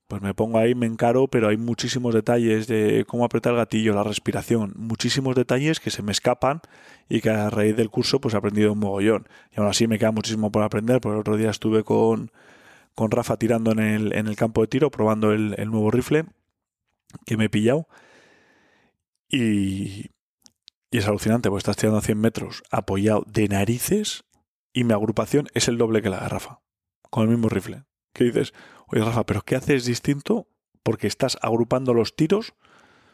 pues 0.10 0.24
me 0.24 0.34
pongo 0.34 0.58
ahí, 0.58 0.74
me 0.74 0.88
encaro, 0.88 1.28
pero 1.28 1.50
hay 1.50 1.58
muchísimos 1.58 2.16
detalles 2.16 2.66
de 2.66 3.06
cómo 3.08 3.26
apretar 3.26 3.54
el 3.54 3.60
gatillo, 3.60 3.94
la 3.94 4.04
respiración, 4.04 4.74
muchísimos 4.76 5.36
detalles 5.36 5.80
que 5.80 5.92
se 5.92 6.02
me 6.02 6.12
escapan 6.12 6.62
y 7.10 7.22
que 7.22 7.30
a 7.30 7.52
raíz 7.52 7.78
del 7.78 7.92
curso 7.92 8.20
pues 8.20 8.34
he 8.34 8.38
aprendido 8.38 8.74
un 8.74 8.80
mogollón. 8.80 9.28
Y 9.56 9.60
aún 9.60 9.70
así 9.70 9.86
me 9.86 10.00
queda 10.00 10.12
muchísimo 10.12 10.52
por 10.52 10.64
aprender, 10.64 11.00
porque 11.00 11.14
el 11.14 11.20
otro 11.20 11.38
día 11.38 11.52
estuve 11.52 11.84
con, 11.84 12.32
con 12.96 13.12
Rafa 13.12 13.38
tirando 13.38 13.72
en 13.72 13.78
el, 13.78 14.14
en 14.14 14.26
el 14.26 14.36
campo 14.36 14.62
de 14.62 14.68
tiro, 14.68 14.90
probando 14.90 15.32
el, 15.32 15.54
nuevo 15.70 15.92
rifle 15.92 16.26
que 17.28 17.38
me 17.38 17.46
he 17.46 17.50
pillado. 17.50 17.88
Y, 19.30 20.08
y 20.90 20.98
es 20.98 21.08
alucinante, 21.08 21.50
porque 21.50 21.60
estás 21.60 21.78
tirando 21.78 22.00
a 22.00 22.02
100 22.02 22.20
metros 22.20 22.64
apoyado 22.72 23.24
de 23.28 23.48
narices 23.48 24.24
y 24.74 24.86
mi 24.86 24.94
agrupación 24.94 25.50
es 25.54 25.68
el 25.68 25.78
doble 25.78 26.02
que 26.02 26.10
la 26.10 26.22
de 26.22 26.30
Rafa, 26.30 26.62
con 27.12 27.26
el 27.26 27.30
mismo 27.30 27.48
rifle. 27.48 27.84
¿Qué 28.12 28.24
dices, 28.24 28.54
Oye, 28.92 29.04
Rafa, 29.04 29.26
¿pero 29.26 29.42
qué 29.44 29.56
haces 29.56 29.86
distinto? 29.86 30.48
Porque 30.82 31.08
estás 31.08 31.38
agrupando 31.42 31.94
los 31.94 32.16
tiros. 32.16 32.54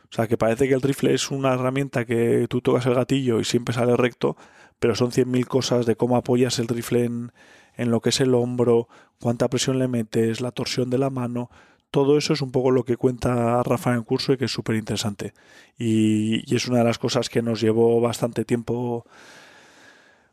O 0.10 0.16
sea, 0.16 0.28
que 0.28 0.38
parece 0.38 0.68
que 0.68 0.74
el 0.74 0.82
rifle 0.82 1.14
es 1.14 1.32
una 1.32 1.54
herramienta 1.54 2.06
que 2.06 2.48
tú 2.50 2.62
tocas 2.62 2.86
el 2.86 2.96
gatillo 2.96 3.40
y 3.40 3.44
siempre 3.44 3.76
sale 3.76 3.98
recto, 3.98 4.38
pero 4.80 4.96
son 4.96 5.12
100.000 5.12 5.46
cosas 5.48 5.86
de 5.86 5.98
cómo 5.98 6.16
apoyas 6.16 6.60
el 6.60 6.68
rifle 6.68 7.04
en, 7.04 7.32
en 7.76 7.92
lo 7.92 8.00
que 8.00 8.10
es 8.10 8.22
el 8.22 8.34
hombro, 8.36 8.88
cuánta 9.20 9.50
presión 9.50 9.80
le 9.80 9.90
metes, 9.90 10.40
la 10.40 10.52
torsión 10.52 10.90
de 10.90 10.98
la 10.98 11.10
mano. 11.10 11.50
Todo 11.92 12.18
eso 12.18 12.34
es 12.34 12.42
un 12.42 12.52
poco 12.52 12.72
lo 12.72 12.84
que 12.86 12.96
cuenta 12.96 13.62
Rafa 13.64 13.92
en 13.92 13.98
el 13.98 14.04
curso 14.06 14.32
y 14.32 14.38
que 14.38 14.46
es 14.46 14.52
súper 14.52 14.76
interesante. 14.76 15.34
Y, 15.78 16.50
y, 16.50 16.56
es 16.56 16.68
una 16.68 16.80
de 16.80 16.86
las 16.86 17.00
cosas 17.00 17.30
que 17.30 17.42
nos 17.42 17.60
llevó 17.60 18.00
bastante 18.00 18.46
tiempo 18.46 19.06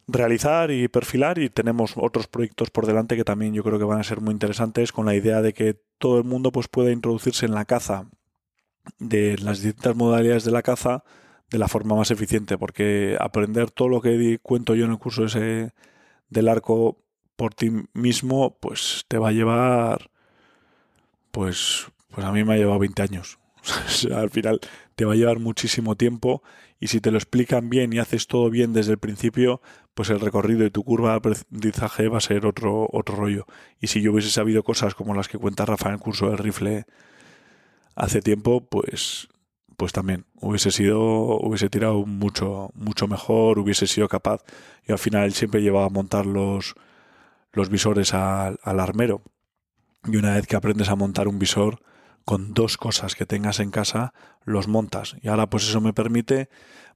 realizar 0.08 0.70
y 0.70 0.88
perfilar 0.88 1.38
y 1.38 1.48
tenemos 1.48 1.94
otros 1.96 2.26
proyectos 2.26 2.70
por 2.70 2.86
delante 2.86 3.16
que 3.16 3.24
también 3.24 3.54
yo 3.54 3.62
creo 3.62 3.78
que 3.78 3.84
van 3.84 4.00
a 4.00 4.04
ser 4.04 4.20
muy 4.20 4.32
interesantes 4.32 4.92
con 4.92 5.06
la 5.06 5.14
idea 5.14 5.42
de 5.42 5.52
que 5.52 5.80
todo 5.98 6.18
el 6.18 6.24
mundo 6.24 6.52
pues 6.52 6.68
pueda 6.68 6.90
introducirse 6.90 7.46
en 7.46 7.54
la 7.54 7.64
caza 7.64 8.06
de 8.98 9.38
las 9.38 9.62
distintas 9.62 9.94
modalidades 9.94 10.44
de 10.44 10.50
la 10.50 10.62
caza 10.62 11.04
de 11.50 11.58
la 11.58 11.68
forma 11.68 11.94
más 11.94 12.10
eficiente 12.10 12.58
porque 12.58 13.16
aprender 13.20 13.70
todo 13.70 13.88
lo 13.88 14.00
que 14.00 14.38
cuento 14.42 14.74
yo 14.74 14.86
en 14.86 14.92
el 14.92 14.98
curso 14.98 15.24
ese 15.24 15.72
del 16.28 16.48
arco 16.48 16.98
por 17.36 17.54
ti 17.54 17.70
mismo 17.92 18.58
pues 18.58 19.04
te 19.08 19.18
va 19.18 19.28
a 19.28 19.32
llevar 19.32 20.10
pues 21.30 21.86
pues 22.12 22.26
a 22.26 22.32
mí 22.32 22.44
me 22.44 22.54
ha 22.54 22.56
llevado 22.56 22.78
20 22.78 23.02
años. 23.02 23.38
Al 24.14 24.30
final 24.30 24.60
te 24.94 25.04
va 25.04 25.14
a 25.14 25.16
llevar 25.16 25.38
muchísimo 25.38 25.96
tiempo 25.96 26.42
y 26.82 26.88
si 26.88 27.00
te 27.00 27.12
lo 27.12 27.16
explican 27.16 27.70
bien 27.70 27.92
y 27.92 28.00
haces 28.00 28.26
todo 28.26 28.50
bien 28.50 28.72
desde 28.72 28.90
el 28.90 28.98
principio, 28.98 29.62
pues 29.94 30.10
el 30.10 30.18
recorrido 30.18 30.66
y 30.66 30.70
tu 30.72 30.82
curva 30.82 31.10
de 31.10 31.16
aprendizaje 31.18 32.08
va 32.08 32.18
a 32.18 32.20
ser 32.20 32.44
otro, 32.44 32.88
otro 32.90 33.14
rollo. 33.14 33.46
Y 33.80 33.86
si 33.86 34.02
yo 34.02 34.10
hubiese 34.10 34.30
sabido 34.30 34.64
cosas 34.64 34.96
como 34.96 35.14
las 35.14 35.28
que 35.28 35.38
cuenta 35.38 35.64
Rafa 35.64 35.90
en 35.90 35.94
el 35.94 36.00
curso 36.00 36.28
del 36.28 36.38
rifle 36.38 36.86
hace 37.94 38.20
tiempo, 38.20 38.66
pues, 38.68 39.28
pues 39.76 39.92
también 39.92 40.24
hubiese 40.40 40.72
sido, 40.72 41.00
hubiese 41.38 41.70
tirado 41.70 42.04
mucho, 42.04 42.72
mucho 42.74 43.06
mejor, 43.06 43.60
hubiese 43.60 43.86
sido 43.86 44.08
capaz. 44.08 44.42
Y 44.84 44.90
al 44.90 44.98
final 44.98 45.26
él 45.26 45.34
siempre 45.34 45.62
llevaba 45.62 45.86
a 45.86 45.88
montar 45.88 46.26
los, 46.26 46.74
los 47.52 47.68
visores 47.68 48.12
al, 48.12 48.58
al 48.60 48.80
armero. 48.80 49.22
Y 50.04 50.16
una 50.16 50.34
vez 50.34 50.48
que 50.48 50.56
aprendes 50.56 50.88
a 50.88 50.96
montar 50.96 51.28
un 51.28 51.38
visor, 51.38 51.80
con 52.24 52.54
dos 52.54 52.76
cosas 52.76 53.14
que 53.14 53.26
tengas 53.26 53.60
en 53.60 53.70
casa, 53.70 54.12
los 54.44 54.68
montas. 54.68 55.16
Y 55.22 55.28
ahora 55.28 55.48
pues 55.48 55.64
eso 55.64 55.80
me 55.80 55.92
permite 55.92 56.48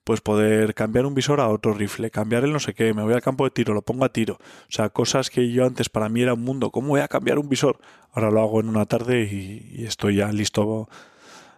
pues 0.06 0.20
poder 0.20 0.74
cambiar 0.74 1.04
un 1.04 1.14
visor 1.14 1.40
a 1.40 1.48
otro 1.48 1.74
rifle, 1.74 2.12
cambiar 2.12 2.44
el 2.44 2.52
no 2.52 2.60
sé 2.60 2.74
qué, 2.74 2.94
me 2.94 3.02
voy 3.02 3.12
al 3.12 3.22
campo 3.22 3.42
de 3.42 3.50
tiro, 3.50 3.74
lo 3.74 3.82
pongo 3.82 4.04
a 4.04 4.12
tiro. 4.12 4.34
O 4.34 4.70
sea, 4.70 4.88
cosas 4.90 5.30
que 5.30 5.50
yo 5.50 5.66
antes 5.66 5.88
para 5.88 6.08
mí 6.08 6.22
era 6.22 6.34
un 6.34 6.44
mundo, 6.44 6.70
¿cómo 6.70 6.90
voy 6.90 7.00
a 7.00 7.08
cambiar 7.08 7.40
un 7.40 7.48
visor? 7.48 7.80
Ahora 8.12 8.30
lo 8.30 8.40
hago 8.40 8.60
en 8.60 8.68
una 8.68 8.86
tarde 8.86 9.24
y, 9.24 9.84
estoy 9.84 10.16
ya 10.16 10.30
listo 10.30 10.88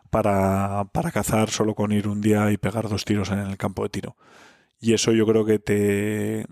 para, 0.08 0.86
para 0.92 1.10
cazar 1.12 1.50
solo 1.50 1.74
con 1.74 1.92
ir 1.92 2.08
un 2.08 2.22
día 2.22 2.50
y 2.50 2.56
pegar 2.56 2.88
dos 2.88 3.04
tiros 3.04 3.30
en 3.30 3.40
el 3.40 3.58
campo 3.58 3.82
de 3.82 3.90
tiro. 3.90 4.16
Y 4.80 4.94
eso 4.94 5.12
yo 5.12 5.26
creo 5.26 5.44
que 5.44 5.58
te, 5.58 6.46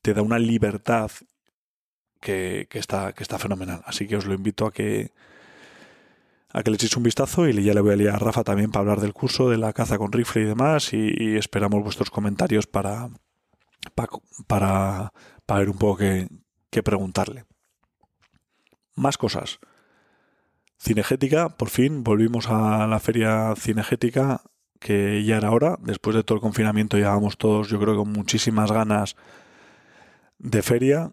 te 0.00 0.14
da 0.14 0.22
una 0.22 0.38
libertad 0.38 1.10
que, 2.20 2.66
que, 2.70 2.78
está, 2.78 3.12
que 3.12 3.22
está 3.22 3.38
fenomenal. 3.38 3.82
Así 3.84 4.06
que 4.08 4.16
os 4.16 4.24
lo 4.24 4.32
invito 4.32 4.64
a 4.64 4.72
que, 4.72 5.12
a 6.52 6.62
que 6.62 6.70
le 6.70 6.76
echéis 6.76 6.96
un 6.96 7.02
vistazo 7.02 7.48
y 7.48 7.62
ya 7.62 7.74
le 7.74 7.80
voy 7.80 7.92
a 7.92 7.96
liar 7.96 8.14
a 8.14 8.18
Rafa 8.18 8.44
también 8.44 8.70
para 8.70 8.80
hablar 8.82 9.00
del 9.00 9.14
curso, 9.14 9.48
de 9.48 9.56
la 9.56 9.72
caza 9.72 9.98
con 9.98 10.12
rifle 10.12 10.42
y 10.42 10.46
demás 10.46 10.92
y, 10.92 11.36
esperamos 11.36 11.82
vuestros 11.82 12.10
comentarios 12.10 12.66
para, 12.66 13.08
para, 13.94 15.12
para, 15.46 15.58
ver 15.58 15.70
un 15.70 15.78
poco 15.78 15.98
qué, 15.98 16.28
qué 16.70 16.82
preguntarle. 16.82 17.44
Más 18.94 19.16
cosas. 19.16 19.58
Cinegética, 20.78 21.56
por 21.56 21.70
fin 21.70 22.04
volvimos 22.04 22.48
a 22.48 22.86
la 22.86 23.00
feria 23.00 23.54
cinegética 23.56 24.42
que 24.78 25.24
ya 25.24 25.36
era 25.36 25.52
hora. 25.52 25.78
Después 25.80 26.16
de 26.16 26.24
todo 26.24 26.36
el 26.36 26.42
confinamiento 26.42 26.98
llevábamos 26.98 27.38
todos, 27.38 27.68
yo 27.68 27.78
creo, 27.80 27.96
con 27.96 28.10
muchísimas 28.10 28.70
ganas 28.70 29.16
de 30.38 30.62
feria. 30.62 31.12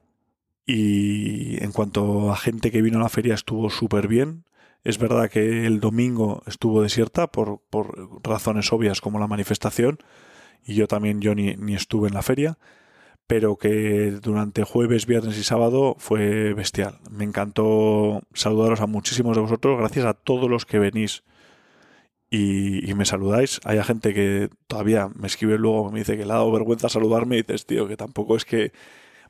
Y 0.65 1.63
en 1.63 1.71
cuanto 1.71 2.31
a 2.31 2.35
gente 2.35 2.71
que 2.71 2.81
vino 2.81 2.99
a 2.99 3.03
la 3.03 3.09
feria 3.09 3.35
estuvo 3.35 3.69
súper 3.69 4.07
bien. 4.07 4.43
Es 4.83 4.97
verdad 4.97 5.29
que 5.29 5.65
el 5.65 5.79
domingo 5.79 6.41
estuvo 6.47 6.81
desierta 6.81 7.27
por, 7.27 7.61
por 7.69 8.21
razones 8.23 8.71
obvias 8.71 9.01
como 9.01 9.19
la 9.19 9.27
manifestación 9.27 9.99
y 10.65 10.75
yo 10.75 10.87
también 10.87 11.21
yo 11.21 11.35
ni, 11.35 11.55
ni, 11.55 11.75
estuve 11.75 12.07
en 12.07 12.13
la 12.13 12.21
feria, 12.21 12.57
pero 13.27 13.57
que 13.57 14.11
durante 14.21 14.63
jueves, 14.63 15.05
viernes 15.05 15.37
y 15.37 15.43
sábado 15.43 15.95
fue 15.99 16.53
bestial. 16.53 16.99
Me 17.11 17.23
encantó 17.25 18.21
saludaros 18.33 18.81
a 18.81 18.87
muchísimos 18.87 19.35
de 19.35 19.41
vosotros, 19.41 19.77
gracias 19.77 20.05
a 20.05 20.13
todos 20.13 20.49
los 20.49 20.65
que 20.65 20.79
venís 20.79 21.23
y, 22.29 22.89
y 22.89 22.93
me 22.93 23.05
saludáis. 23.05 23.59
Hay 23.65 23.81
gente 23.83 24.13
que 24.13 24.49
todavía 24.67 25.09
me 25.15 25.27
escribe 25.27 25.57
luego, 25.57 25.91
me 25.91 25.99
dice 25.99 26.17
que 26.17 26.25
le 26.25 26.31
ha 26.31 26.35
dado 26.35 26.51
vergüenza 26.51 26.89
saludarme 26.89 27.37
y 27.37 27.41
dices, 27.41 27.65
tío, 27.65 27.87
que 27.87 27.97
tampoco 27.97 28.35
es 28.35 28.45
que 28.45 28.71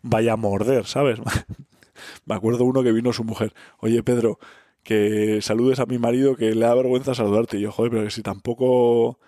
vaya 0.01 0.33
a 0.33 0.37
morder, 0.37 0.85
¿sabes? 0.85 1.19
me 2.25 2.35
acuerdo 2.35 2.65
uno 2.65 2.83
que 2.83 2.91
vino 2.91 3.13
su 3.13 3.23
mujer, 3.23 3.53
oye 3.79 4.03
Pedro, 4.03 4.39
que 4.83 5.41
saludes 5.41 5.79
a 5.79 5.85
mi 5.85 5.97
marido 5.97 6.35
que 6.35 6.53
le 6.55 6.65
da 6.65 6.73
vergüenza 6.75 7.15
saludarte. 7.15 7.57
Y 7.57 7.61
yo, 7.61 7.71
joder, 7.71 7.91
pero 7.91 8.03
que 8.03 8.11
si 8.11 8.21
tampoco, 8.23 9.19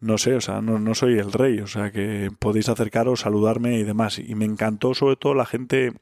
no 0.00 0.18
sé, 0.18 0.34
o 0.34 0.40
sea, 0.40 0.60
no, 0.62 0.78
no 0.78 0.94
soy 0.94 1.18
el 1.18 1.32
rey, 1.32 1.60
o 1.60 1.66
sea, 1.66 1.90
que 1.92 2.30
podéis 2.38 2.68
acercaros, 2.68 3.20
saludarme 3.20 3.78
y 3.78 3.84
demás. 3.84 4.18
Y 4.18 4.34
me 4.34 4.44
encantó 4.44 4.94
sobre 4.94 5.16
todo 5.16 5.34
la 5.34 5.46
gente 5.46 5.92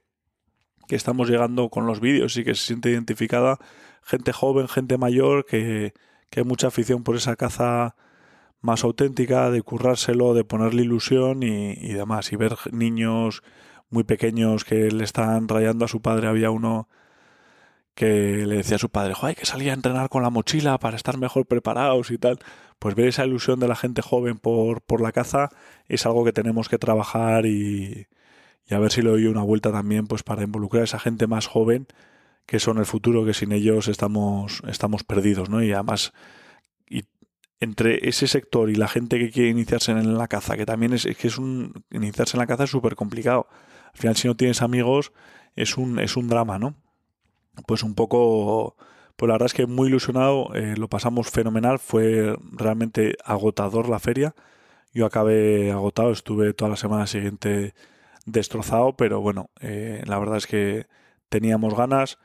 que 0.88 0.96
estamos 0.96 1.28
llegando 1.30 1.70
con 1.70 1.86
los 1.86 2.00
vídeos 2.00 2.36
y 2.36 2.44
que 2.44 2.54
se 2.54 2.66
siente 2.66 2.90
identificada, 2.90 3.58
gente 4.02 4.32
joven, 4.32 4.68
gente 4.68 4.98
mayor, 4.98 5.46
que, 5.46 5.94
que 6.30 6.40
hay 6.40 6.46
mucha 6.46 6.68
afición 6.68 7.04
por 7.04 7.16
esa 7.16 7.36
caza 7.36 7.96
más 8.60 8.84
auténtica, 8.84 9.50
de 9.50 9.62
currárselo, 9.62 10.34
de 10.34 10.44
ponerle 10.44 10.82
ilusión 10.82 11.42
y, 11.42 11.72
y 11.72 11.92
demás. 11.94 12.32
Y 12.32 12.36
ver 12.36 12.56
niños 12.72 13.42
muy 13.88 14.04
pequeños 14.04 14.64
que 14.64 14.90
le 14.90 15.04
están 15.04 15.48
rayando 15.48 15.84
a 15.84 15.88
su 15.88 16.00
padre, 16.02 16.28
había 16.28 16.50
uno 16.50 16.88
que 18.00 18.46
le 18.46 18.56
decía 18.56 18.76
a 18.76 18.78
su 18.78 18.88
padre, 18.88 19.12
hay 19.20 19.34
que 19.34 19.44
salir 19.44 19.68
a 19.68 19.74
entrenar 19.74 20.08
con 20.08 20.22
la 20.22 20.30
mochila 20.30 20.78
para 20.78 20.96
estar 20.96 21.18
mejor 21.18 21.44
preparados 21.44 22.10
y 22.10 22.16
tal. 22.16 22.38
Pues 22.78 22.94
ver 22.94 23.08
esa 23.08 23.26
ilusión 23.26 23.60
de 23.60 23.68
la 23.68 23.76
gente 23.76 24.00
joven 24.00 24.38
por, 24.38 24.80
por 24.80 25.02
la 25.02 25.12
caza 25.12 25.50
es 25.86 26.06
algo 26.06 26.24
que 26.24 26.32
tenemos 26.32 26.70
que 26.70 26.78
trabajar 26.78 27.44
y, 27.44 28.06
y 28.66 28.74
a 28.74 28.78
ver 28.78 28.90
si 28.90 29.02
le 29.02 29.10
doy 29.10 29.26
una 29.26 29.42
vuelta 29.42 29.70
también 29.70 30.06
pues 30.06 30.22
para 30.22 30.42
involucrar 30.42 30.80
a 30.80 30.84
esa 30.84 30.98
gente 30.98 31.26
más 31.26 31.46
joven 31.46 31.88
que 32.46 32.58
son 32.58 32.78
el 32.78 32.86
futuro, 32.86 33.26
que 33.26 33.34
sin 33.34 33.52
ellos 33.52 33.86
estamos, 33.86 34.62
estamos 34.66 35.04
perdidos, 35.04 35.50
¿no? 35.50 35.62
Y 35.62 35.72
además, 35.72 36.14
y 36.88 37.04
entre 37.60 38.08
ese 38.08 38.26
sector 38.28 38.70
y 38.70 38.76
la 38.76 38.88
gente 38.88 39.18
que 39.18 39.30
quiere 39.30 39.50
iniciarse 39.50 39.92
en 39.92 40.16
la 40.16 40.26
caza, 40.26 40.56
que 40.56 40.64
también 40.64 40.94
es, 40.94 41.04
es 41.04 41.18
que 41.18 41.28
es 41.28 41.36
un, 41.36 41.84
iniciarse 41.90 42.38
en 42.38 42.40
la 42.40 42.46
caza 42.46 42.64
es 42.64 42.70
súper 42.70 42.96
complicado. 42.96 43.46
Al 43.92 43.98
final, 43.98 44.16
si 44.16 44.26
no 44.26 44.36
tienes 44.36 44.62
amigos, 44.62 45.12
es 45.54 45.76
un, 45.76 45.98
es 45.98 46.16
un 46.16 46.28
drama, 46.28 46.58
¿no? 46.58 46.76
Pues 47.66 47.82
un 47.82 47.94
poco, 47.94 48.76
pues 49.16 49.28
la 49.28 49.34
verdad 49.34 49.46
es 49.46 49.54
que 49.54 49.66
muy 49.66 49.88
ilusionado, 49.88 50.54
eh, 50.54 50.74
lo 50.76 50.88
pasamos 50.88 51.30
fenomenal, 51.30 51.78
fue 51.78 52.36
realmente 52.52 53.16
agotador 53.24 53.88
la 53.88 53.98
feria. 53.98 54.34
Yo 54.92 55.06
acabé 55.06 55.70
agotado, 55.72 56.10
estuve 56.12 56.52
toda 56.54 56.70
la 56.70 56.76
semana 56.76 57.06
siguiente 57.06 57.74
destrozado, 58.26 58.96
pero 58.96 59.20
bueno, 59.20 59.50
eh, 59.60 60.02
la 60.06 60.18
verdad 60.18 60.38
es 60.38 60.46
que 60.46 60.86
teníamos 61.28 61.74
ganas. 61.76 62.18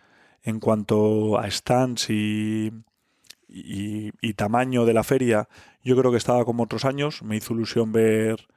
En 0.44 0.60
cuanto 0.60 1.40
a 1.40 1.50
stands 1.50 2.10
y, 2.12 2.72
y, 3.48 4.34
tamaño 4.34 4.86
de 4.86 4.94
la 4.94 5.04
feria, 5.04 5.48
yo 5.84 5.96
creo 5.98 6.12
que 6.12 6.18
estaba 6.18 6.46
como 6.46 6.64
otros 6.64 6.86
años. 6.86 7.24
Me 7.24 7.38
hizo 7.38 7.54
ilusión 7.54 7.92
ver, 7.92 8.48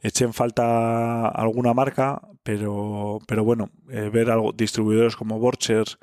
eché 0.00 0.24
en 0.24 0.34
falta 0.34 1.28
alguna 1.28 1.74
marca, 1.74 2.20
pero, 2.42 3.20
pero 3.26 3.44
bueno, 3.44 3.70
eh, 3.90 4.10
ver 4.12 4.30
algo, 4.30 4.52
distribuidores 4.52 5.16
como 5.16 5.38
Borchers, 5.38 5.98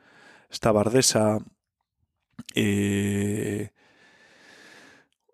estaba 0.49 0.81
Ardesa, 0.81 1.39
eh, 2.55 3.71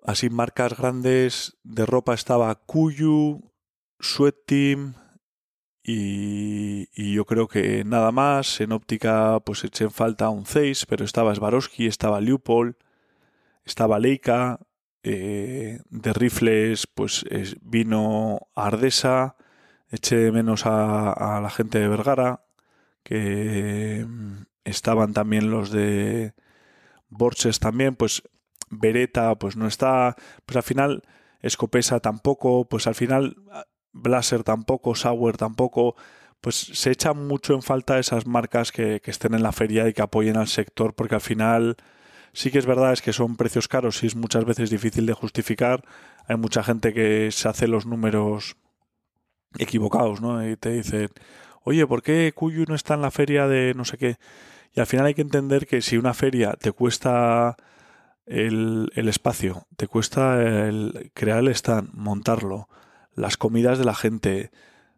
así 0.04 0.30
marcas 0.30 0.78
grandes 0.78 1.58
de 1.64 1.86
ropa 1.86 2.14
estaba 2.14 2.54
Kuyu, 2.56 3.52
Sweat 4.00 4.36
Team 4.46 4.96
y, 5.84 7.14
yo 7.14 7.26
creo 7.26 7.48
que 7.48 7.84
nada 7.86 8.12
más. 8.12 8.60
En 8.62 8.72
óptica 8.72 9.40
pues 9.46 9.64
eché 9.64 9.86
en 9.86 9.92
falta 9.92 10.30
un 10.30 10.46
6, 10.46 10.86
pero 10.88 11.06
estaba 11.06 11.36
Swarovski, 11.36 11.88
estaba 11.88 12.22
Leupold, 12.22 12.76
estaba 13.66 14.00
Leica. 14.00 14.60
Eh, 15.04 15.82
de 15.92 16.14
rifles 16.14 16.88
pues 16.88 17.26
vino 17.62 18.48
Ardesa, 18.56 19.36
eché 19.90 20.32
menos 20.32 20.66
a, 20.66 21.38
a 21.38 21.42
la 21.42 21.52
gente 21.52 21.78
de 21.80 21.88
Vergara, 21.88 22.46
que 23.04 24.04
estaban 24.66 25.14
también 25.14 25.50
los 25.50 25.72
de 25.72 26.34
Borges 27.10 27.60
también, 27.60 27.96
pues 27.96 28.24
Beretta 28.70 29.36
pues 29.36 29.56
no 29.56 29.68
está, 29.68 30.16
pues 30.46 30.58
al 30.58 30.64
final 30.64 31.04
Escopesa 31.42 32.00
tampoco, 32.00 32.68
pues 32.68 32.88
al 32.88 32.96
final 32.96 33.38
Blaser 33.94 34.44
tampoco, 34.44 34.96
Sauer 34.96 35.38
tampoco, 35.38 35.96
pues 36.42 36.56
se 36.56 36.92
echa 36.92 37.14
mucho 37.14 37.54
en 37.54 37.62
falta 37.62 38.00
esas 38.00 38.26
marcas 38.28 38.72
que, 38.72 39.00
que, 39.02 39.12
estén 39.12 39.34
en 39.34 39.44
la 39.44 39.52
feria 39.52 39.88
y 39.88 39.94
que 39.94 40.02
apoyen 40.02 40.38
al 40.38 40.48
sector, 40.48 40.94
porque 40.94 41.16
al 41.16 41.22
final 41.22 41.78
sí 42.34 42.52
que 42.52 42.60
es 42.60 42.66
verdad 42.66 42.94
es 42.94 43.02
que 43.02 43.14
son 43.14 43.38
precios 43.38 43.68
caros 43.68 44.04
y 44.04 44.08
es 44.08 44.16
muchas 44.16 44.44
veces 44.46 44.70
difícil 44.70 45.06
de 45.06 45.14
justificar. 45.14 45.84
Hay 46.28 46.36
mucha 46.38 46.64
gente 46.64 46.94
que 46.94 47.32
se 47.32 47.48
hace 47.48 47.68
los 47.68 47.86
números 47.86 48.58
equivocados, 49.58 50.22
¿no? 50.22 50.48
Y 50.48 50.58
te 50.58 50.72
dice, 50.72 51.10
oye, 51.64 51.88
¿por 51.88 52.04
qué 52.04 52.34
Cuyu 52.36 52.66
no 52.68 52.76
está 52.76 52.96
en 52.96 53.02
la 53.02 53.12
feria 53.12 53.48
de 53.48 53.74
no 53.74 53.86
sé 53.86 53.98
qué? 53.98 54.18
Y 54.76 54.82
al 54.82 54.88
final 54.88 55.06
hay 55.06 55.14
que 55.14 55.22
entender 55.22 55.68
que 55.68 55.82
si 55.82 55.98
una 55.98 56.14
feria 56.14 56.54
te 56.60 56.74
cuesta 56.74 57.56
el, 58.26 58.92
el 58.96 59.08
espacio, 59.08 59.68
te 59.78 59.88
cuesta 59.88 60.42
el 60.44 61.12
crear 61.14 61.40
el 61.40 61.48
stand, 61.48 61.94
montarlo, 61.94 62.68
las 63.16 63.38
comidas 63.38 63.80
de 63.80 63.86
la 63.86 63.96
gente, 63.96 64.52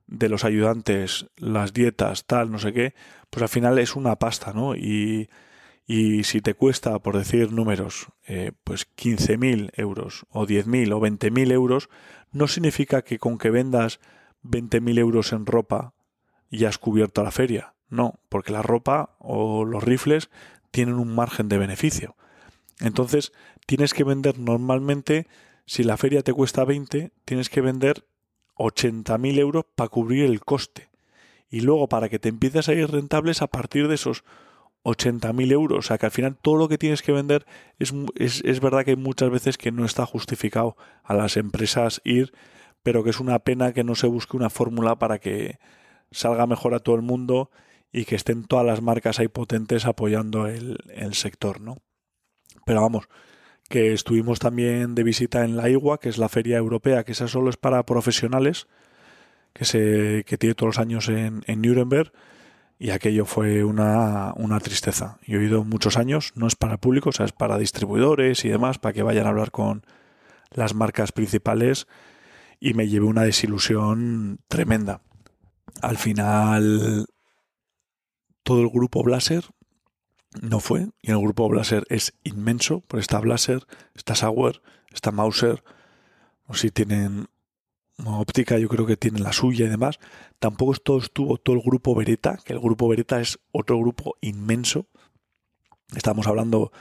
de 0.07 0.29
los 0.29 0.43
ayudantes, 0.45 1.27
las 1.37 1.73
dietas, 1.73 2.25
tal, 2.25 2.51
no 2.51 2.57
sé 2.57 2.73
qué, 2.73 2.95
pues 3.29 3.43
al 3.43 3.49
final 3.49 3.77
es 3.77 3.95
una 3.95 4.15
pasta, 4.15 4.51
¿no? 4.51 4.75
Y, 4.75 5.29
y 5.85 6.23
si 6.23 6.41
te 6.41 6.55
cuesta, 6.55 6.97
por 6.99 7.15
decir 7.15 7.51
números, 7.51 8.07
eh, 8.25 8.53
pues 8.63 8.87
15.000 8.97 9.71
euros 9.75 10.25
o 10.29 10.47
10.000 10.47 10.91
o 10.91 10.99
20.000 10.99 11.51
euros, 11.51 11.89
no 12.31 12.47
significa 12.47 13.03
que 13.03 13.19
con 13.19 13.37
que 13.37 13.51
vendas 13.51 13.99
20.000 14.43 14.97
euros 14.97 15.33
en 15.33 15.45
ropa 15.45 15.93
ya 16.49 16.69
has 16.69 16.79
cubierto 16.79 17.23
la 17.23 17.31
feria. 17.31 17.76
No, 17.89 18.19
porque 18.29 18.51
la 18.51 18.61
ropa 18.61 19.15
o 19.19 19.65
los 19.65 19.83
rifles 19.83 20.29
tienen 20.71 20.95
un 20.95 21.15
margen 21.15 21.49
de 21.49 21.57
beneficio. 21.57 22.15
Entonces, 22.79 23.31
tienes 23.65 23.93
que 23.93 24.03
vender 24.03 24.37
normalmente, 24.39 25.27
si 25.65 25.83
la 25.83 25.97
feria 25.97 26.21
te 26.21 26.33
cuesta 26.33 26.65
20, 26.65 27.11
tienes 27.25 27.49
que 27.49 27.61
vender 27.61 28.05
80.000 28.55 29.39
euros 29.39 29.65
para 29.75 29.89
cubrir 29.89 30.25
el 30.25 30.41
coste. 30.41 30.89
Y 31.49 31.61
luego, 31.61 31.87
para 31.87 32.09
que 32.09 32.19
te 32.19 32.29
empieces 32.29 32.67
a 32.67 32.73
ir 32.73 32.91
rentables 32.91 33.41
a 33.41 33.47
partir 33.47 33.87
de 33.87 33.95
esos 33.95 34.23
80.000 34.83 35.51
euros. 35.51 35.79
O 35.79 35.81
sea, 35.81 35.97
que 35.97 36.05
al 36.05 36.11
final 36.11 36.37
todo 36.37 36.57
lo 36.57 36.67
que 36.67 36.77
tienes 36.77 37.01
que 37.01 37.11
vender 37.11 37.45
es, 37.79 37.93
es, 38.15 38.41
es 38.43 38.59
verdad 38.59 38.85
que 38.85 38.95
muchas 38.95 39.29
veces 39.29 39.57
que 39.57 39.71
no 39.71 39.85
está 39.85 40.05
justificado 40.05 40.75
a 41.03 41.13
las 41.13 41.37
empresas 41.37 42.01
ir, 42.03 42.33
pero 42.83 43.03
que 43.03 43.09
es 43.09 43.19
una 43.19 43.39
pena 43.39 43.73
que 43.73 43.83
no 43.83 43.95
se 43.95 44.07
busque 44.07 44.37
una 44.37 44.49
fórmula 44.49 44.99
para 44.99 45.19
que 45.19 45.59
salga 46.11 46.47
mejor 46.47 46.73
a 46.73 46.79
todo 46.79 46.95
el 46.95 47.01
mundo 47.01 47.49
y 47.91 48.05
que 48.05 48.15
estén 48.15 48.43
todas 48.45 48.65
las 48.65 48.81
marcas 48.81 49.19
ahí 49.19 49.27
potentes 49.27 49.85
apoyando 49.85 50.47
el, 50.47 51.13
sector, 51.13 51.61
¿no? 51.61 51.77
Pero 52.65 52.81
vamos, 52.81 53.07
que 53.69 53.93
estuvimos 53.93 54.39
también 54.39 54.95
de 54.95 55.03
visita 55.03 55.43
en 55.45 55.55
la 55.55 55.69
IWA, 55.69 55.99
que 55.99 56.09
es 56.09 56.17
la 56.17 56.29
feria 56.29 56.57
europea, 56.57 57.03
que 57.03 57.13
esa 57.13 57.27
solo 57.27 57.49
es 57.49 57.57
para 57.57 57.85
profesionales, 57.85 58.67
que, 59.53 59.65
se, 59.65 60.23
que 60.25 60.37
tiene 60.37 60.55
todos 60.55 60.75
los 60.75 60.79
años 60.79 61.07
en, 61.09 61.43
en 61.47 61.61
Nuremberg, 61.61 62.11
y 62.79 62.91
aquello 62.91 63.25
fue 63.25 63.63
una, 63.63 64.33
una, 64.35 64.59
tristeza. 64.59 65.17
Yo 65.25 65.39
he 65.39 65.45
ido 65.45 65.63
muchos 65.63 65.97
años, 65.97 66.33
no 66.35 66.45
es 66.45 66.55
para 66.55 66.73
el 66.73 66.79
público, 66.79 67.09
o 67.09 67.11
sea, 67.11 67.25
es 67.25 67.31
para 67.31 67.57
distribuidores 67.57 68.45
y 68.45 68.49
demás, 68.49 68.77
para 68.77 68.93
que 68.93 69.01
vayan 69.01 69.25
a 69.25 69.29
hablar 69.29 69.49
con 69.49 69.83
las 70.51 70.75
marcas 70.75 71.11
principales, 71.11 71.87
y 72.59 72.73
me 72.73 72.87
llevé 72.87 73.05
una 73.05 73.23
desilusión 73.23 74.39
tremenda. 74.47 75.01
Al 75.81 75.97
final 75.97 77.07
todo 78.47 78.61
el 78.61 78.69
grupo 78.69 79.03
Blaser 79.03 79.43
no 80.41 80.61
fue, 80.61 80.87
y 81.01 81.11
el 81.11 81.19
grupo 81.19 81.49
Blaser 81.49 81.83
es 81.89 82.13
inmenso, 82.23 82.79
pues 82.87 83.01
está 83.01 83.19
Blaser, 83.19 83.67
está 83.93 84.15
Sauer, 84.15 84.61
está 84.89 85.11
Mauser, 85.11 85.65
o 86.45 86.53
si 86.53 86.71
tienen 86.71 87.27
óptica, 88.05 88.57
yo 88.57 88.69
creo 88.69 88.85
que 88.85 88.95
tienen 88.95 89.23
la 89.23 89.33
suya 89.33 89.65
y 89.65 89.69
demás. 89.69 89.99
Tampoco 90.39 90.75
todo 90.75 90.99
estuvo 90.99 91.35
todo 91.35 91.57
el 91.57 91.61
grupo 91.61 91.93
Beretta, 91.93 92.39
que 92.45 92.53
el 92.53 92.61
grupo 92.61 92.87
Beretta 92.87 93.19
es 93.19 93.37
otro 93.51 93.77
grupo 93.79 94.15
inmenso. 94.21 94.85
Estamos 95.93 96.25
hablando 96.25 96.71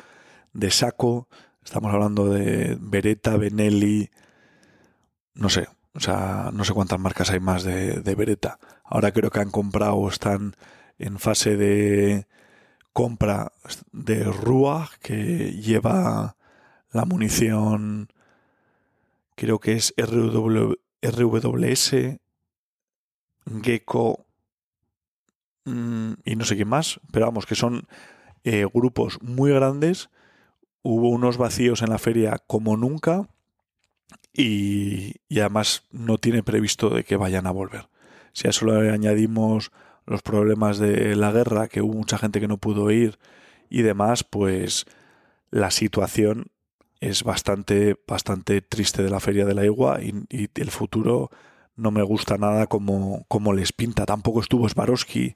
de 0.53 0.71
Saco, 0.71 1.27
estamos 1.65 1.93
hablando 1.93 2.27
de 2.27 2.79
Beretta, 2.81 3.37
Benelli, 3.37 4.09
no 5.35 5.49
sé, 5.49 5.67
o 5.95 5.99
sea, 6.01 6.51
no 6.53 6.63
sé 6.63 6.73
cuántas 6.75 7.01
marcas 7.01 7.31
hay 7.31 7.41
más 7.41 7.65
de, 7.65 8.03
de 8.03 8.15
Beretta. 8.15 8.61
Ahora 8.85 9.11
creo 9.11 9.31
que 9.31 9.41
han 9.41 9.51
comprado, 9.51 9.97
o 9.97 10.09
están 10.09 10.55
en 10.99 11.19
fase 11.19 11.57
de 11.57 12.27
compra 12.93 13.53
de 13.93 14.25
Rua, 14.25 14.91
que 15.03 15.53
lleva 15.53 16.37
la 16.93 17.05
munición, 17.05 18.09
creo 19.35 19.59
que 19.59 19.75
es 19.75 19.93
RW, 19.99 20.75
RWS, 21.03 22.19
Gecko 23.63 24.25
mm, 25.67 26.13
y 26.25 26.37
no 26.37 26.45
sé 26.45 26.57
qué 26.57 26.65
más, 26.65 27.01
pero 27.13 27.27
vamos, 27.27 27.47
que 27.47 27.55
son 27.55 27.87
eh, 28.45 28.67
grupos 28.73 29.19
muy 29.23 29.53
grandes. 29.53 30.09
Hubo 30.83 31.11
unos 31.11 31.37
vacíos 31.37 31.83
en 31.83 31.91
la 31.91 31.99
feria 31.99 32.39
como 32.47 32.77
nunca 32.77 33.29
y, 34.33 35.17
y 35.29 35.41
además 35.41 35.85
no 35.91 36.17
tiene 36.19 36.43
previsto 36.43 36.91
de 36.91 37.05
que 37.05 37.17
vayan 37.17 37.47
a 37.47 37.51
volver. 37.51 37.89
Si 38.33 38.47
a 38.47 38.51
eso 38.51 38.67
le 38.67 38.91
añadimos 38.91 39.71
los 40.07 40.23
problemas 40.23 40.79
de 40.79 41.17
la 41.17 41.33
guerra, 41.33 41.69
que 41.69 41.83
hubo 41.83 41.95
mucha 41.95 42.19
gente 42.19 42.41
que 42.41 42.49
no 42.49 42.59
pudo 42.59 42.91
ir 42.91 43.19
y 43.69 43.83
demás, 43.83 44.25
pues 44.25 44.87
la 45.51 45.71
situación 45.71 46.47
es 47.01 47.25
bastante, 47.25 47.97
bastante 48.07 48.61
triste 48.63 49.03
de 49.03 49.11
la 49.11 49.21
Feria 49.21 49.45
de 49.45 49.55
la 49.55 49.65
Igua 49.65 50.01
y, 50.03 50.49
el 50.55 50.71
futuro 50.71 51.31
no 51.77 51.91
me 51.91 52.03
gusta 52.03 52.39
nada 52.39 52.67
como, 52.67 53.25
como 53.29 53.53
les 53.53 53.73
pinta. 53.73 54.07
Tampoco 54.07 54.41
estuvo 54.41 54.69
Swarovski. 54.69 55.35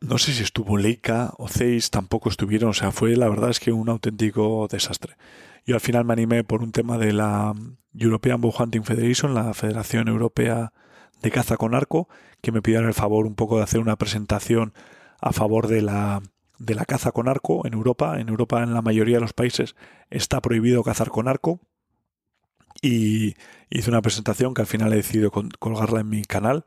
No 0.00 0.18
sé 0.18 0.32
si 0.32 0.42
estuvo 0.42 0.76
Leica 0.76 1.32
o 1.38 1.48
Zeiss, 1.48 1.90
tampoco 1.90 2.28
estuvieron. 2.28 2.70
O 2.70 2.74
sea, 2.74 2.90
fue 2.90 3.16
la 3.16 3.28
verdad 3.28 3.50
es 3.50 3.60
que 3.60 3.72
un 3.72 3.88
auténtico 3.88 4.66
desastre. 4.70 5.16
Yo 5.64 5.76
al 5.76 5.80
final 5.80 6.04
me 6.04 6.12
animé 6.12 6.44
por 6.44 6.62
un 6.62 6.72
tema 6.72 6.98
de 6.98 7.12
la 7.12 7.54
European 7.94 8.40
Bow 8.40 8.52
Hunting 8.58 8.82
Federation, 8.82 9.34
la 9.34 9.54
Federación 9.54 10.08
Europea 10.08 10.72
de 11.22 11.30
caza 11.30 11.56
con 11.56 11.74
arco, 11.74 12.08
que 12.40 12.52
me 12.52 12.62
pidieron 12.62 12.88
el 12.88 12.94
favor 12.94 13.26
un 13.26 13.34
poco 13.34 13.56
de 13.56 13.64
hacer 13.64 13.80
una 13.80 13.96
presentación 13.96 14.72
a 15.20 15.32
favor 15.32 15.66
de 15.66 15.82
la, 15.82 16.22
de 16.58 16.74
la 16.74 16.84
caza 16.84 17.12
con 17.12 17.28
arco 17.28 17.66
en 17.66 17.74
Europa. 17.74 18.20
En 18.20 18.28
Europa, 18.28 18.62
en 18.62 18.74
la 18.74 18.82
mayoría 18.82 19.16
de 19.16 19.22
los 19.22 19.32
países, 19.32 19.76
está 20.10 20.40
prohibido 20.40 20.82
cazar 20.82 21.10
con 21.10 21.28
arco. 21.28 21.60
Y 22.82 23.34
hice 23.70 23.90
una 23.90 24.02
presentación 24.02 24.54
que 24.54 24.62
al 24.62 24.66
final 24.66 24.92
he 24.92 24.96
decidido 24.96 25.30
colgarla 25.30 26.00
en 26.00 26.08
mi 26.08 26.22
canal. 26.22 26.64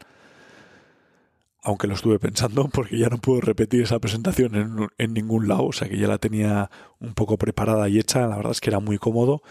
Aunque 1.61 1.87
lo 1.87 1.93
estuve 1.93 2.19
pensando, 2.19 2.67
porque 2.73 2.97
ya 2.97 3.09
no 3.09 3.17
puedo 3.19 3.41
repetir 3.41 3.83
esa 3.83 3.99
presentación 3.99 4.55
en, 4.55 4.87
en 4.97 5.13
ningún 5.13 5.47
lado. 5.47 5.65
O 5.65 5.73
sea 5.73 5.87
que 5.87 5.97
ya 5.97 6.07
la 6.07 6.17
tenía 6.17 6.69
un 6.99 7.13
poco 7.13 7.37
preparada 7.37 7.87
y 7.89 7.99
hecha. 7.99 8.27
La 8.27 8.37
verdad 8.37 8.51
es 8.51 8.61
que 8.61 8.69
era 8.69 8.79
muy 8.79 8.97
cómodo. 8.97 9.41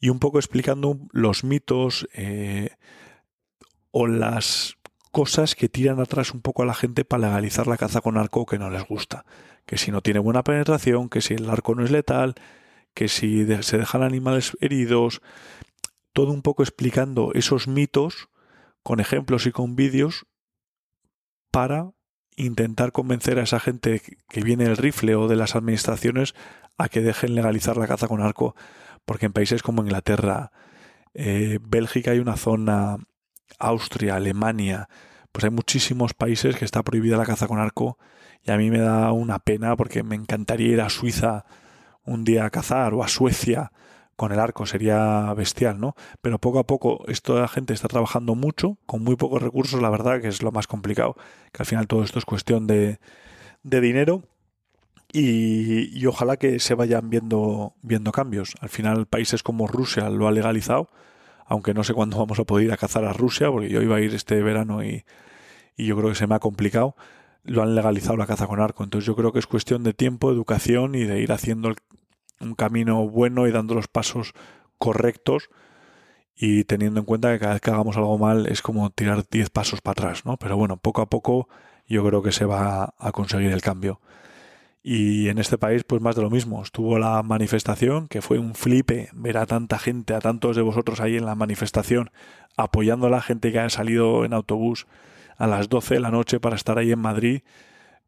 Y 0.00 0.10
un 0.10 0.18
poco 0.18 0.38
explicando 0.38 0.98
los 1.12 1.44
mitos, 1.44 2.06
eh, 2.14 2.70
o 3.96 4.08
las 4.08 4.76
cosas 5.12 5.54
que 5.54 5.68
tiran 5.68 6.00
atrás 6.00 6.34
un 6.34 6.40
poco 6.40 6.64
a 6.64 6.66
la 6.66 6.74
gente 6.74 7.04
para 7.04 7.28
legalizar 7.28 7.68
la 7.68 7.76
caza 7.76 8.00
con 8.00 8.18
arco 8.18 8.44
que 8.44 8.58
no 8.58 8.68
les 8.68 8.84
gusta. 8.84 9.24
Que 9.66 9.78
si 9.78 9.92
no 9.92 10.00
tiene 10.00 10.18
buena 10.18 10.42
penetración, 10.42 11.08
que 11.08 11.20
si 11.20 11.34
el 11.34 11.48
arco 11.48 11.76
no 11.76 11.84
es 11.84 11.92
letal, 11.92 12.34
que 12.92 13.06
si 13.06 13.46
se 13.62 13.78
dejan 13.78 14.02
animales 14.02 14.56
heridos, 14.60 15.22
todo 16.12 16.32
un 16.32 16.42
poco 16.42 16.64
explicando 16.64 17.30
esos 17.34 17.68
mitos 17.68 18.30
con 18.82 18.98
ejemplos 18.98 19.46
y 19.46 19.52
con 19.52 19.76
vídeos 19.76 20.26
para 21.52 21.92
intentar 22.34 22.90
convencer 22.90 23.38
a 23.38 23.44
esa 23.44 23.60
gente 23.60 24.02
que 24.28 24.40
viene 24.40 24.64
del 24.64 24.76
rifle 24.76 25.14
o 25.14 25.28
de 25.28 25.36
las 25.36 25.54
administraciones 25.54 26.34
a 26.78 26.88
que 26.88 27.00
dejen 27.00 27.36
legalizar 27.36 27.76
la 27.76 27.86
caza 27.86 28.08
con 28.08 28.22
arco. 28.22 28.56
Porque 29.04 29.26
en 29.26 29.32
países 29.32 29.62
como 29.62 29.82
Inglaterra, 29.82 30.50
eh, 31.14 31.60
Bélgica 31.62 32.10
hay 32.10 32.18
una 32.18 32.36
zona 32.36 32.98
Austria, 33.58 34.16
Alemania, 34.16 34.88
pues 35.32 35.44
hay 35.44 35.50
muchísimos 35.50 36.14
países 36.14 36.56
que 36.56 36.64
está 36.64 36.82
prohibida 36.82 37.16
la 37.16 37.26
caza 37.26 37.48
con 37.48 37.58
arco 37.58 37.98
y 38.44 38.50
a 38.50 38.56
mí 38.56 38.70
me 38.70 38.78
da 38.78 39.12
una 39.12 39.38
pena 39.38 39.76
porque 39.76 40.02
me 40.02 40.14
encantaría 40.14 40.68
ir 40.68 40.80
a 40.80 40.90
Suiza 40.90 41.44
un 42.04 42.24
día 42.24 42.44
a 42.44 42.50
cazar 42.50 42.94
o 42.94 43.02
a 43.02 43.08
Suecia 43.08 43.72
con 44.16 44.32
el 44.32 44.38
arco, 44.38 44.64
sería 44.66 45.32
bestial, 45.34 45.80
¿no? 45.80 45.96
Pero 46.20 46.38
poco 46.38 46.60
a 46.60 46.66
poco 46.66 47.04
esto 47.08 47.40
la 47.40 47.48
gente 47.48 47.72
está 47.74 47.88
trabajando 47.88 48.34
mucho, 48.34 48.78
con 48.86 49.02
muy 49.02 49.16
pocos 49.16 49.42
recursos, 49.42 49.82
la 49.82 49.90
verdad 49.90 50.20
que 50.20 50.28
es 50.28 50.42
lo 50.42 50.52
más 50.52 50.66
complicado, 50.66 51.16
que 51.52 51.62
al 51.62 51.66
final 51.66 51.86
todo 51.88 52.04
esto 52.04 52.18
es 52.18 52.24
cuestión 52.24 52.66
de, 52.66 53.00
de 53.64 53.80
dinero 53.80 54.22
y, 55.12 55.98
y, 55.98 56.06
ojalá 56.06 56.36
que 56.36 56.58
se 56.60 56.74
vayan 56.74 57.10
viendo, 57.10 57.74
viendo 57.82 58.12
cambios. 58.12 58.54
Al 58.60 58.68
final 58.68 59.06
países 59.06 59.42
como 59.42 59.66
Rusia 59.66 60.10
lo 60.10 60.28
ha 60.28 60.32
legalizado, 60.32 60.90
aunque 61.46 61.74
no 61.74 61.84
sé 61.84 61.94
cuándo 61.94 62.18
vamos 62.18 62.38
a 62.38 62.44
poder 62.44 62.66
ir 62.66 62.72
a 62.72 62.76
cazar 62.76 63.04
a 63.04 63.12
Rusia, 63.12 63.50
porque 63.50 63.68
yo 63.68 63.82
iba 63.82 63.96
a 63.96 64.00
ir 64.00 64.14
este 64.14 64.42
verano 64.42 64.84
y, 64.84 65.04
yo 65.76 65.96
creo 65.96 66.10
que 66.10 66.14
se 66.14 66.26
me 66.26 66.36
ha 66.36 66.38
complicado. 66.38 66.94
Lo 67.42 67.62
han 67.62 67.74
legalizado 67.74 68.16
la 68.16 68.26
caza 68.26 68.46
con 68.46 68.60
arco, 68.60 68.84
entonces 68.84 69.06
yo 69.06 69.16
creo 69.16 69.32
que 69.32 69.38
es 69.38 69.46
cuestión 69.46 69.82
de 69.82 69.92
tiempo, 69.92 70.30
educación 70.30 70.94
y 70.94 71.04
de 71.04 71.20
ir 71.20 71.32
haciendo 71.32 71.74
un 72.40 72.54
camino 72.54 73.08
bueno 73.08 73.46
y 73.46 73.52
dando 73.52 73.74
los 73.74 73.88
pasos 73.88 74.32
correctos 74.78 75.50
y 76.36 76.64
teniendo 76.64 77.00
en 77.00 77.06
cuenta 77.06 77.32
que 77.32 77.38
cada 77.38 77.54
vez 77.54 77.60
que 77.60 77.70
hagamos 77.70 77.96
algo 77.96 78.18
mal 78.18 78.46
es 78.46 78.62
como 78.62 78.90
tirar 78.90 79.24
10 79.28 79.50
pasos 79.50 79.80
para 79.80 79.92
atrás, 79.92 80.24
¿no? 80.24 80.36
Pero 80.36 80.56
bueno, 80.56 80.78
poco 80.78 81.02
a 81.02 81.10
poco 81.10 81.48
yo 81.86 82.04
creo 82.04 82.22
que 82.22 82.32
se 82.32 82.44
va 82.44 82.94
a 82.98 83.12
conseguir 83.12 83.52
el 83.52 83.62
cambio. 83.62 84.00
Y 84.86 85.30
en 85.30 85.38
este 85.38 85.56
país, 85.56 85.82
pues 85.82 86.02
más 86.02 86.14
de 86.14 86.20
lo 86.20 86.28
mismo. 86.28 86.62
Estuvo 86.62 86.98
la 86.98 87.22
manifestación, 87.22 88.06
que 88.06 88.20
fue 88.20 88.38
un 88.38 88.54
flipe 88.54 89.08
ver 89.14 89.38
a 89.38 89.46
tanta 89.46 89.78
gente, 89.78 90.12
a 90.12 90.20
tantos 90.20 90.56
de 90.56 90.62
vosotros 90.62 91.00
ahí 91.00 91.16
en 91.16 91.24
la 91.24 91.34
manifestación, 91.34 92.10
apoyando 92.58 93.06
a 93.06 93.10
la 93.10 93.22
gente 93.22 93.50
que 93.50 93.60
ha 93.60 93.70
salido 93.70 94.26
en 94.26 94.34
autobús 94.34 94.86
a 95.38 95.46
las 95.46 95.70
12 95.70 95.94
de 95.94 96.00
la 96.00 96.10
noche 96.10 96.38
para 96.38 96.56
estar 96.56 96.76
ahí 96.76 96.92
en 96.92 96.98
Madrid. 96.98 97.40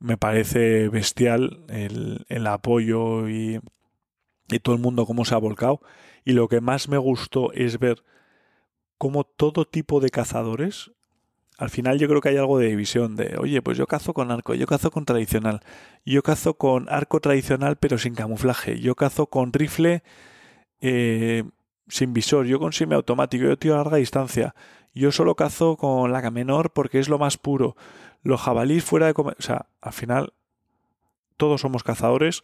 Me 0.01 0.19
parece 0.19 0.91
bestial 0.91 1.65
el, 1.71 2.27
el 2.29 2.47
apoyo 2.47 3.27
y, 3.27 3.59
y 4.51 4.59
todo 4.59 4.75
el 4.75 4.83
mundo 4.83 5.07
cómo 5.07 5.25
se 5.25 5.35
ha 5.35 5.39
volcado. 5.39 5.81
Y 6.27 6.33
lo 6.33 6.47
que 6.49 6.61
más 6.61 6.91
me 6.91 6.99
gustó 6.99 7.55
es 7.55 7.79
ver 7.79 8.05
cómo 8.99 9.25
todo 9.25 9.65
tipo 9.65 10.01
de 10.01 10.11
cazadores 10.11 10.93
al 11.59 11.71
final 11.71 11.99
yo 11.99 12.09
creo 12.09 12.21
que 12.21 12.29
hay 12.29 12.37
algo 12.37 12.59
de 12.59 12.69
división 12.69 13.17
de, 13.17 13.37
oye, 13.39 13.63
pues 13.63 13.79
yo 13.79 13.87
cazo 13.87 14.13
con 14.13 14.31
arco, 14.31 14.55
yo 14.55 14.67
cazo 14.67 14.91
con 14.91 15.05
tradicional, 15.05 15.61
yo 16.05 16.23
cazo 16.23 16.55
con 16.55 16.89
arco 16.89 17.21
tradicional 17.21 17.77
pero 17.77 17.99
sin 17.99 18.15
camuflaje, 18.15 18.79
yo 18.81 18.95
cazo 18.95 19.27
con 19.27 19.53
rifle 19.53 20.03
eh, 20.81 21.45
sin 21.89 22.13
visor, 22.13 22.47
yo 22.47 22.59
con 22.59 22.73
semiautomático, 22.73 23.45
yo 23.45 23.59
tiro 23.59 23.75
a 23.75 23.79
larga 23.79 23.97
distancia, 23.97 24.55
yo 24.95 25.13
solo 25.13 25.35
cazo 25.35 25.77
con 25.77 26.13
la 26.13 26.31
menor 26.31 26.73
porque 26.73 26.99
es 26.99 27.09
lo 27.09 27.19
más 27.19 27.39
puro, 27.39 27.77
los 28.23 28.41
jabalís 28.41 28.85
fuera 28.85 29.07
de... 29.07 29.15
O 29.17 29.35
sea, 29.39 29.67
al 29.81 29.93
final 29.93 30.33
todos 31.37 31.61
somos 31.61 31.83
cazadores 31.85 32.43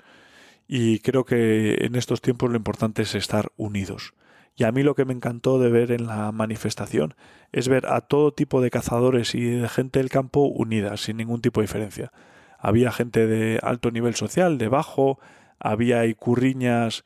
y 0.68 1.00
creo 1.00 1.24
que 1.24 1.74
en 1.84 1.96
estos 1.96 2.20
tiempos 2.20 2.50
lo 2.50 2.56
importante 2.56 3.02
es 3.02 3.14
estar 3.14 3.52
unidos. 3.56 4.14
Y 4.54 4.64
a 4.64 4.72
mí 4.72 4.82
lo 4.82 4.94
que 4.94 5.04
me 5.04 5.14
encantó 5.14 5.58
de 5.58 5.70
ver 5.70 5.92
en 5.92 6.06
la 6.06 6.30
manifestación 6.32 7.14
es 7.52 7.68
ver 7.68 7.86
a 7.86 8.02
todo 8.02 8.32
tipo 8.32 8.60
de 8.60 8.70
cazadores 8.70 9.34
y 9.34 9.42
de 9.42 9.68
gente 9.68 9.98
del 9.98 10.10
campo 10.10 10.42
unidas, 10.42 11.02
sin 11.02 11.16
ningún 11.16 11.40
tipo 11.40 11.60
de 11.60 11.66
diferencia. 11.66 12.12
Había 12.58 12.92
gente 12.92 13.26
de 13.26 13.58
alto 13.62 13.90
nivel 13.90 14.14
social, 14.14 14.58
de 14.58 14.68
bajo, 14.68 15.18
había 15.58 16.12
curriñas 16.14 17.04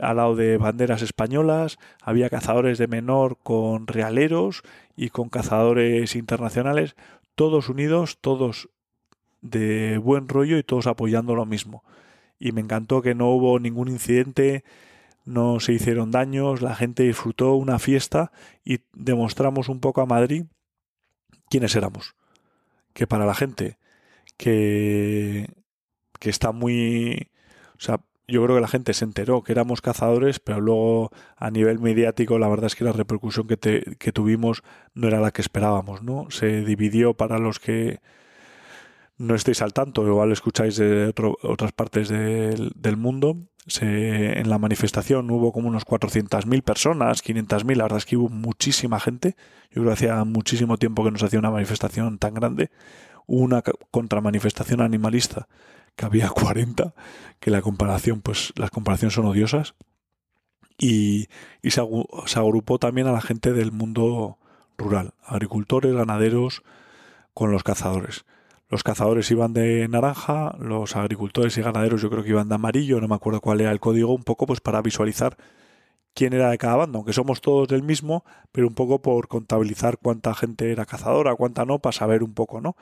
al 0.00 0.16
lado 0.16 0.36
de 0.36 0.58
banderas 0.58 1.02
españolas, 1.02 1.78
había 2.02 2.30
cazadores 2.30 2.78
de 2.78 2.86
menor 2.86 3.38
con 3.42 3.86
realeros 3.86 4.62
y 4.96 5.10
con 5.10 5.28
cazadores 5.28 6.14
internacionales, 6.14 6.94
todos 7.34 7.68
unidos, 7.68 8.18
todos 8.20 8.68
de 9.40 9.98
buen 9.98 10.28
rollo 10.28 10.58
y 10.58 10.62
todos 10.62 10.86
apoyando 10.86 11.34
lo 11.34 11.46
mismo. 11.46 11.84
Y 12.38 12.52
me 12.52 12.60
encantó 12.60 13.02
que 13.02 13.14
no 13.14 13.30
hubo 13.30 13.58
ningún 13.58 13.88
incidente, 13.88 14.64
no 15.28 15.60
se 15.60 15.74
hicieron 15.74 16.10
daños, 16.10 16.62
la 16.62 16.74
gente 16.74 17.02
disfrutó 17.02 17.54
una 17.54 17.78
fiesta 17.78 18.32
y 18.64 18.80
demostramos 18.94 19.68
un 19.68 19.78
poco 19.80 20.00
a 20.00 20.06
Madrid 20.06 20.46
quiénes 21.50 21.76
éramos. 21.76 22.16
Que 22.94 23.06
para 23.06 23.26
la 23.26 23.34
gente 23.34 23.78
que, 24.36 25.48
que 26.18 26.30
está 26.30 26.52
muy... 26.52 27.30
O 27.76 27.80
sea, 27.80 28.00
yo 28.26 28.42
creo 28.42 28.56
que 28.56 28.62
la 28.62 28.68
gente 28.68 28.94
se 28.94 29.04
enteró 29.04 29.42
que 29.42 29.52
éramos 29.52 29.82
cazadores, 29.82 30.40
pero 30.40 30.60
luego 30.60 31.10
a 31.36 31.50
nivel 31.50 31.78
mediático 31.78 32.38
la 32.38 32.48
verdad 32.48 32.66
es 32.66 32.74
que 32.74 32.84
la 32.84 32.92
repercusión 32.92 33.46
que, 33.46 33.96
que 33.98 34.12
tuvimos 34.12 34.62
no 34.94 35.08
era 35.08 35.20
la 35.20 35.30
que 35.30 35.42
esperábamos, 35.42 36.02
¿no? 36.02 36.30
Se 36.30 36.62
dividió 36.64 37.14
para 37.14 37.38
los 37.38 37.60
que 37.60 38.00
no 39.18 39.34
estéis 39.34 39.62
al 39.62 39.72
tanto, 39.72 40.06
igual 40.06 40.30
escucháis 40.30 40.76
de 40.76 41.12
otras 41.42 41.72
partes 41.72 42.08
del, 42.08 42.96
mundo. 42.96 43.36
Se, 43.66 44.38
en 44.38 44.48
la 44.48 44.58
manifestación 44.58 45.30
hubo 45.30 45.52
como 45.52 45.68
unos 45.68 45.84
400.000 45.84 46.62
personas, 46.62 47.22
500.000, 47.22 47.76
la 47.76 47.84
verdad 47.84 47.98
es 47.98 48.06
que 48.06 48.16
hubo 48.16 48.28
muchísima 48.28 49.00
gente. 49.00 49.36
Yo 49.70 49.82
creo 49.82 49.86
que 49.86 49.92
hacía 49.92 50.24
muchísimo 50.24 50.78
tiempo 50.78 51.04
que 51.04 51.10
no 51.10 51.18
se 51.18 51.26
hacía 51.26 51.40
una 51.40 51.50
manifestación 51.50 52.18
tan 52.18 52.34
grande. 52.34 52.70
Hubo 53.26 53.42
una 53.42 53.62
contramanifestación 53.90 54.80
animalista 54.80 55.48
que 55.96 56.06
había 56.06 56.28
40, 56.30 56.94
que 57.40 57.50
la 57.50 57.60
comparación, 57.60 58.20
pues 58.22 58.52
las 58.56 58.70
comparaciones 58.70 59.14
son 59.14 59.26
odiosas. 59.26 59.74
Y, 60.78 61.26
y 61.60 61.72
se, 61.72 61.82
se 62.26 62.38
agrupó 62.38 62.78
también 62.78 63.08
a 63.08 63.12
la 63.12 63.20
gente 63.20 63.52
del 63.52 63.72
mundo 63.72 64.38
rural, 64.76 65.14
agricultores, 65.24 65.92
ganaderos, 65.92 66.62
con 67.34 67.50
los 67.50 67.64
cazadores. 67.64 68.24
Los 68.68 68.82
cazadores 68.82 69.30
iban 69.30 69.54
de 69.54 69.88
naranja, 69.88 70.54
los 70.58 70.94
agricultores 70.94 71.56
y 71.56 71.62
ganaderos 71.62 72.02
yo 72.02 72.10
creo 72.10 72.22
que 72.22 72.30
iban 72.30 72.48
de 72.48 72.56
amarillo, 72.56 73.00
no 73.00 73.08
me 73.08 73.14
acuerdo 73.14 73.40
cuál 73.40 73.62
era 73.62 73.70
el 73.70 73.80
código, 73.80 74.14
un 74.14 74.24
poco 74.24 74.46
pues 74.46 74.60
para 74.60 74.82
visualizar 74.82 75.36
quién 76.14 76.32
era 76.32 76.50
de 76.50 76.58
cada 76.58 76.76
bando, 76.76 76.98
aunque 76.98 77.12
somos 77.12 77.40
todos 77.40 77.68
del 77.68 77.82
mismo, 77.82 78.24
pero 78.52 78.66
un 78.66 78.74
poco 78.74 79.00
por 79.00 79.28
contabilizar 79.28 79.98
cuánta 79.98 80.34
gente 80.34 80.72
era 80.72 80.84
cazadora, 80.84 81.34
cuánta 81.34 81.64
no, 81.64 81.78
para 81.78 81.92
saber 81.92 82.22
un 82.22 82.34
poco, 82.34 82.60
¿no? 82.60 82.76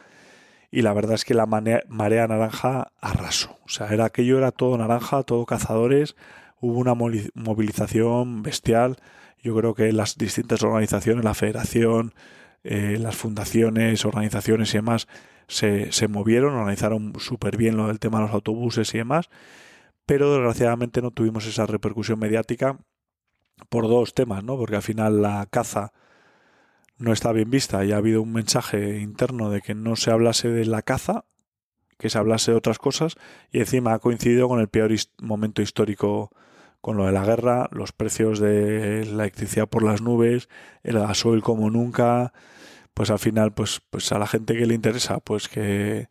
Y 0.70 0.82
la 0.82 0.92
verdad 0.92 1.14
es 1.14 1.24
que 1.24 1.34
la 1.34 1.46
marea, 1.46 1.82
naranja 1.88 2.92
arrasó. 3.00 3.58
O 3.64 3.68
sea, 3.68 3.88
era 3.88 4.06
aquello 4.06 4.38
era 4.38 4.52
todo 4.52 4.76
naranja, 4.76 5.22
todo 5.22 5.46
cazadores, 5.46 6.16
hubo 6.60 6.78
una 6.78 6.94
movilización 6.94 8.42
bestial. 8.42 8.96
Yo 9.42 9.54
creo 9.54 9.74
que 9.74 9.92
las 9.92 10.18
distintas 10.18 10.62
organizaciones, 10.62 11.24
la 11.24 11.34
federación, 11.34 12.14
eh, 12.64 12.96
las 12.98 13.16
fundaciones, 13.16 14.04
organizaciones 14.04 14.74
y 14.74 14.78
demás, 14.78 15.06
se, 15.48 15.92
se 15.92 16.08
movieron, 16.08 16.54
organizaron 16.54 17.14
súper 17.18 17.56
bien 17.56 17.76
lo 17.76 17.88
del 17.88 17.98
tema 17.98 18.18
de 18.18 18.26
los 18.26 18.34
autobuses 18.34 18.94
y 18.94 18.98
demás, 18.98 19.28
pero 20.06 20.32
desgraciadamente 20.32 21.02
no 21.02 21.10
tuvimos 21.10 21.46
esa 21.46 21.66
repercusión 21.66 22.18
mediática 22.18 22.78
por 23.68 23.88
dos 23.88 24.14
temas, 24.14 24.44
¿no? 24.44 24.56
Porque 24.56 24.76
al 24.76 24.82
final 24.82 25.22
la 25.22 25.46
caza 25.50 25.92
no 26.98 27.12
está 27.12 27.32
bien 27.32 27.50
vista 27.50 27.84
y 27.84 27.92
ha 27.92 27.98
habido 27.98 28.22
un 28.22 28.32
mensaje 28.32 29.00
interno 29.00 29.50
de 29.50 29.60
que 29.60 29.74
no 29.74 29.96
se 29.96 30.10
hablase 30.10 30.48
de 30.48 30.64
la 30.64 30.82
caza, 30.82 31.24
que 31.98 32.10
se 32.10 32.18
hablase 32.18 32.52
de 32.52 32.56
otras 32.56 32.78
cosas 32.78 33.16
y 33.50 33.60
encima 33.60 33.94
ha 33.94 33.98
coincidido 33.98 34.48
con 34.48 34.60
el 34.60 34.68
peor 34.68 34.92
momento 35.20 35.62
histórico 35.62 36.30
con 36.80 36.96
lo 36.96 37.06
de 37.06 37.12
la 37.12 37.24
guerra, 37.24 37.68
los 37.72 37.92
precios 37.92 38.38
de 38.38 39.04
la 39.06 39.24
electricidad 39.24 39.68
por 39.68 39.82
las 39.82 40.02
nubes, 40.02 40.48
el 40.82 40.98
gasoil 40.98 41.42
como 41.42 41.70
nunca, 41.70 42.32
pues 42.96 43.10
al 43.10 43.18
final, 43.18 43.52
pues, 43.52 43.82
pues 43.90 44.10
a 44.12 44.18
la 44.18 44.26
gente 44.26 44.56
que 44.56 44.64
le 44.66 44.74
interesa, 44.74 45.20
pues 45.20 45.48
que 45.48 46.06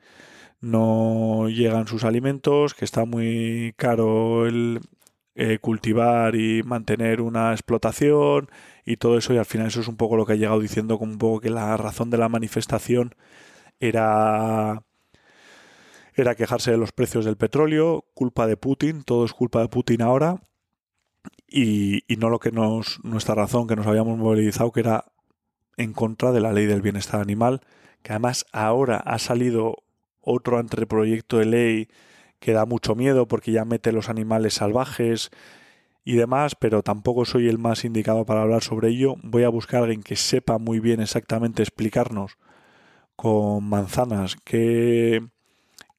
no 0.62 1.50
llegan 1.50 1.88
sus 1.88 2.04
alimentos, 2.06 2.76
que 2.76 2.86
está 2.86 3.06
muy 3.06 3.74
caro 3.78 4.46
el 4.48 4.82
eh, 5.36 5.60
cultivar 5.60 6.36
y 6.36 6.64
mantener 6.64 7.22
una 7.22 7.54
explotación 7.54 8.50
y 8.86 8.98
todo 8.98 9.18
eso, 9.18 9.34
y 9.34 9.38
al 9.40 9.46
final 9.46 9.68
eso 9.68 9.82
es 9.82 9.88
un 9.88 9.98
poco 9.98 10.16
lo 10.18 10.28
que 10.28 10.34
ha 10.34 10.36
llegado 10.38 10.60
diciendo 10.60 11.00
como 11.00 11.14
un 11.14 11.18
poco 11.20 11.42
que 11.42 11.50
la 11.50 11.76
razón 11.78 12.12
de 12.12 12.20
la 12.20 12.30
manifestación 12.30 13.16
era 13.80 14.84
era 16.16 16.36
quejarse 16.36 16.72
de 16.72 16.78
los 16.78 16.92
precios 16.92 17.26
del 17.26 17.38
petróleo, 17.38 18.06
culpa 18.14 18.48
de 18.48 18.58
Putin, 18.58 19.04
todo 19.04 19.26
es 19.26 19.34
culpa 19.34 19.62
de 19.62 19.70
Putin 19.70 20.02
ahora, 20.04 20.44
y, 21.48 22.04
y 22.08 22.18
no 22.18 22.30
lo 22.30 22.40
que 22.40 22.52
nos, 22.52 23.04
nuestra 23.04 23.36
razón 23.36 23.68
que 23.68 23.76
nos 23.76 23.88
habíamos 23.88 24.18
movilizado, 24.18 24.72
que 24.72 24.82
era 24.82 25.06
en 25.78 25.94
contra 25.94 26.32
de 26.32 26.42
la 26.42 26.54
ley 26.54 26.66
del 26.66 26.82
bienestar 26.82 27.22
animal, 27.22 27.62
que 28.02 28.14
además 28.14 28.46
ahora 28.52 28.98
ha 28.98 29.20
salido 29.20 29.84
otro 30.22 30.58
anteproyecto 30.58 31.38
de 31.38 31.46
ley 31.46 31.88
que 32.40 32.54
da 32.54 32.66
mucho 32.66 32.96
miedo 32.96 33.28
porque 33.28 33.52
ya 33.52 33.66
mete 33.66 33.92
los 33.92 34.10
animales 34.10 34.56
salvajes 34.56 35.32
y 36.04 36.16
demás, 36.16 36.56
pero 36.56 36.84
tampoco 36.84 37.26
soy 37.26 37.48
el 37.48 37.58
más 37.58 37.86
indicado 37.86 38.26
para 38.26 38.42
hablar 38.42 38.64
sobre 38.64 38.90
ello. 38.90 39.16
Voy 39.24 39.44
a 39.44 39.50
buscar 39.50 39.82
a 39.82 39.84
alguien 39.86 40.04
que 40.04 40.16
sepa 40.16 40.58
muy 40.58 40.80
bien 40.80 41.02
exactamente 41.02 41.64
explicarnos 41.64 42.38
con 43.16 43.64
manzanas 43.64 44.36
qué, 44.44 45.26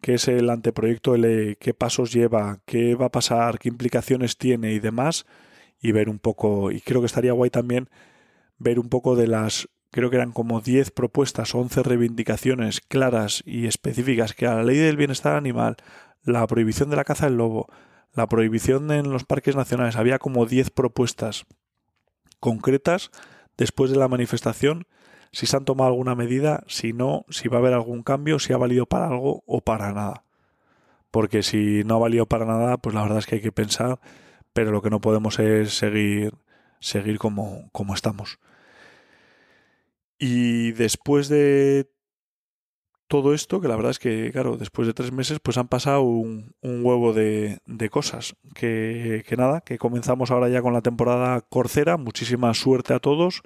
qué 0.00 0.14
es 0.14 0.28
el 0.28 0.50
anteproyecto 0.50 1.12
de 1.12 1.18
ley, 1.18 1.56
qué 1.56 1.74
pasos 1.74 2.12
lleva, 2.12 2.60
qué 2.66 2.94
va 2.94 3.06
a 3.06 3.10
pasar, 3.12 3.58
qué 3.58 3.68
implicaciones 3.68 4.36
tiene 4.36 4.72
y 4.72 4.78
demás, 4.78 5.26
y 5.80 5.92
ver 5.92 6.08
un 6.08 6.18
poco, 6.18 6.70
y 6.70 6.80
creo 6.80 7.00
que 7.00 7.06
estaría 7.06 7.32
guay 7.32 7.50
también 7.50 7.88
ver 8.58 8.78
un 8.78 8.88
poco 8.88 9.16
de 9.16 9.26
las, 9.26 9.68
creo 9.90 10.10
que 10.10 10.16
eran 10.16 10.32
como 10.32 10.60
10 10.60 10.90
propuestas, 10.90 11.54
11 11.54 11.82
reivindicaciones 11.82 12.80
claras 12.80 13.42
y 13.46 13.66
específicas 13.66 14.34
que 14.34 14.46
a 14.46 14.54
la 14.54 14.64
ley 14.64 14.76
del 14.76 14.96
bienestar 14.96 15.36
animal, 15.36 15.76
la 16.24 16.46
prohibición 16.46 16.90
de 16.90 16.96
la 16.96 17.04
caza 17.04 17.26
del 17.26 17.36
lobo, 17.36 17.68
la 18.14 18.28
prohibición 18.28 18.90
en 18.90 19.10
los 19.10 19.24
parques 19.24 19.56
nacionales, 19.56 19.96
había 19.96 20.18
como 20.18 20.46
10 20.46 20.70
propuestas 20.70 21.46
concretas 22.40 23.10
después 23.56 23.90
de 23.90 23.98
la 23.98 24.08
manifestación, 24.08 24.86
si 25.32 25.46
se 25.46 25.56
han 25.56 25.64
tomado 25.64 25.90
alguna 25.90 26.14
medida, 26.14 26.64
si 26.66 26.92
no, 26.92 27.26
si 27.28 27.48
va 27.48 27.58
a 27.58 27.60
haber 27.60 27.74
algún 27.74 28.02
cambio, 28.02 28.38
si 28.38 28.52
ha 28.52 28.56
valido 28.56 28.86
para 28.86 29.08
algo 29.08 29.42
o 29.46 29.60
para 29.60 29.92
nada. 29.92 30.24
Porque 31.10 31.42
si 31.42 31.82
no 31.84 31.96
ha 31.96 31.98
valido 31.98 32.26
para 32.26 32.46
nada, 32.46 32.78
pues 32.78 32.94
la 32.94 33.02
verdad 33.02 33.18
es 33.18 33.26
que 33.26 33.36
hay 33.36 33.40
que 33.40 33.52
pensar, 33.52 34.00
pero 34.52 34.70
lo 34.70 34.80
que 34.80 34.90
no 34.90 35.00
podemos 35.00 35.38
es 35.38 35.76
seguir 35.76 36.32
seguir 36.86 37.18
como, 37.18 37.68
como 37.72 37.94
estamos. 37.94 38.38
Y 40.18 40.72
después 40.72 41.28
de 41.28 41.90
todo 43.08 43.34
esto, 43.34 43.60
que 43.60 43.68
la 43.68 43.76
verdad 43.76 43.90
es 43.90 43.98
que, 43.98 44.30
claro, 44.32 44.56
después 44.56 44.86
de 44.86 44.94
tres 44.94 45.12
meses, 45.12 45.38
pues 45.40 45.58
han 45.58 45.68
pasado 45.68 46.02
un, 46.02 46.54
huevo 46.62 47.12
de, 47.12 47.60
cosas. 47.90 48.36
Que, 48.54 49.24
que, 49.26 49.36
nada, 49.36 49.60
que 49.60 49.78
comenzamos 49.78 50.30
ahora 50.30 50.48
ya 50.48 50.62
con 50.62 50.72
la 50.72 50.80
temporada 50.80 51.40
corcera. 51.42 51.96
Muchísima 51.96 52.54
suerte 52.54 52.94
a 52.94 53.00
todos. 53.00 53.42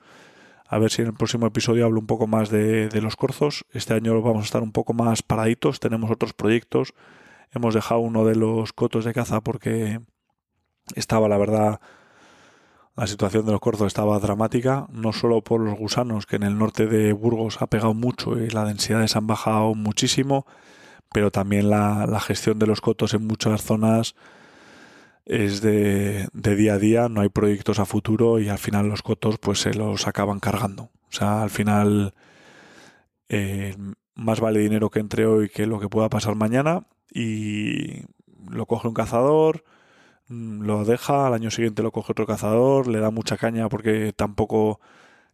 A 0.68 0.78
ver 0.78 0.90
si 0.90 1.02
en 1.02 1.08
el 1.08 1.14
próximo 1.14 1.46
episodio 1.46 1.86
hablo 1.86 1.98
un 1.98 2.06
poco 2.06 2.26
más 2.26 2.50
de, 2.50 2.88
de 2.88 3.00
los 3.00 3.16
corzos. 3.16 3.64
Este 3.72 3.94
año 3.94 4.20
vamos 4.22 4.42
a 4.42 4.44
estar 4.44 4.62
un 4.62 4.72
poco 4.72 4.92
más 4.92 5.22
paraditos. 5.22 5.80
Tenemos 5.80 6.10
otros 6.10 6.32
proyectos. 6.32 6.94
Hemos 7.52 7.74
dejado 7.74 8.00
uno 8.00 8.24
de 8.24 8.36
los 8.36 8.72
cotos 8.72 9.04
de 9.04 9.12
caza 9.12 9.40
porque 9.40 10.00
estaba, 10.94 11.28
la 11.28 11.38
verdad, 11.38 11.80
la 12.96 13.06
situación 13.06 13.46
de 13.46 13.52
los 13.52 13.60
corzos 13.60 13.86
estaba 13.86 14.18
dramática, 14.18 14.86
no 14.92 15.12
solo 15.12 15.42
por 15.42 15.60
los 15.60 15.78
gusanos, 15.78 16.26
que 16.26 16.36
en 16.36 16.42
el 16.42 16.58
norte 16.58 16.86
de 16.86 17.12
Burgos 17.12 17.62
ha 17.62 17.66
pegado 17.66 17.94
mucho 17.94 18.38
y 18.38 18.50
las 18.50 18.66
densidades 18.66 19.16
han 19.16 19.26
bajado 19.26 19.74
muchísimo, 19.74 20.46
pero 21.12 21.30
también 21.30 21.70
la, 21.70 22.20
gestión 22.20 22.58
de 22.58 22.66
los 22.66 22.80
cotos 22.80 23.14
en 23.14 23.26
muchas 23.26 23.62
zonas 23.62 24.14
es 25.24 25.60
de, 25.60 26.28
día 26.32 26.74
a 26.74 26.78
día, 26.78 27.08
no 27.08 27.20
hay 27.20 27.28
proyectos 27.28 27.78
a 27.78 27.84
futuro 27.84 28.38
y 28.38 28.48
al 28.48 28.58
final 28.58 28.88
los 28.88 29.02
cotos 29.02 29.38
pues 29.38 29.60
se 29.60 29.74
los 29.74 30.06
acaban 30.06 30.40
cargando. 30.40 30.84
O 30.84 31.12
sea, 31.12 31.42
al 31.42 31.50
final 31.50 32.14
eh, 33.28 33.76
más 34.14 34.40
vale 34.40 34.60
dinero 34.60 34.90
que 34.90 35.00
entre 35.00 35.26
hoy 35.26 35.48
que 35.48 35.66
lo 35.66 35.80
que 35.80 35.88
pueda 35.88 36.08
pasar 36.08 36.34
mañana 36.34 36.86
y 37.12 38.02
lo 38.48 38.66
coge 38.66 38.88
un 38.88 38.94
cazador, 38.94 39.64
lo 40.30 40.84
deja, 40.84 41.26
al 41.26 41.34
año 41.34 41.50
siguiente 41.50 41.82
lo 41.82 41.90
coge 41.90 42.12
otro 42.12 42.26
cazador, 42.26 42.86
le 42.86 43.00
da 43.00 43.10
mucha 43.10 43.36
caña 43.36 43.68
porque 43.68 44.12
tampoco 44.14 44.80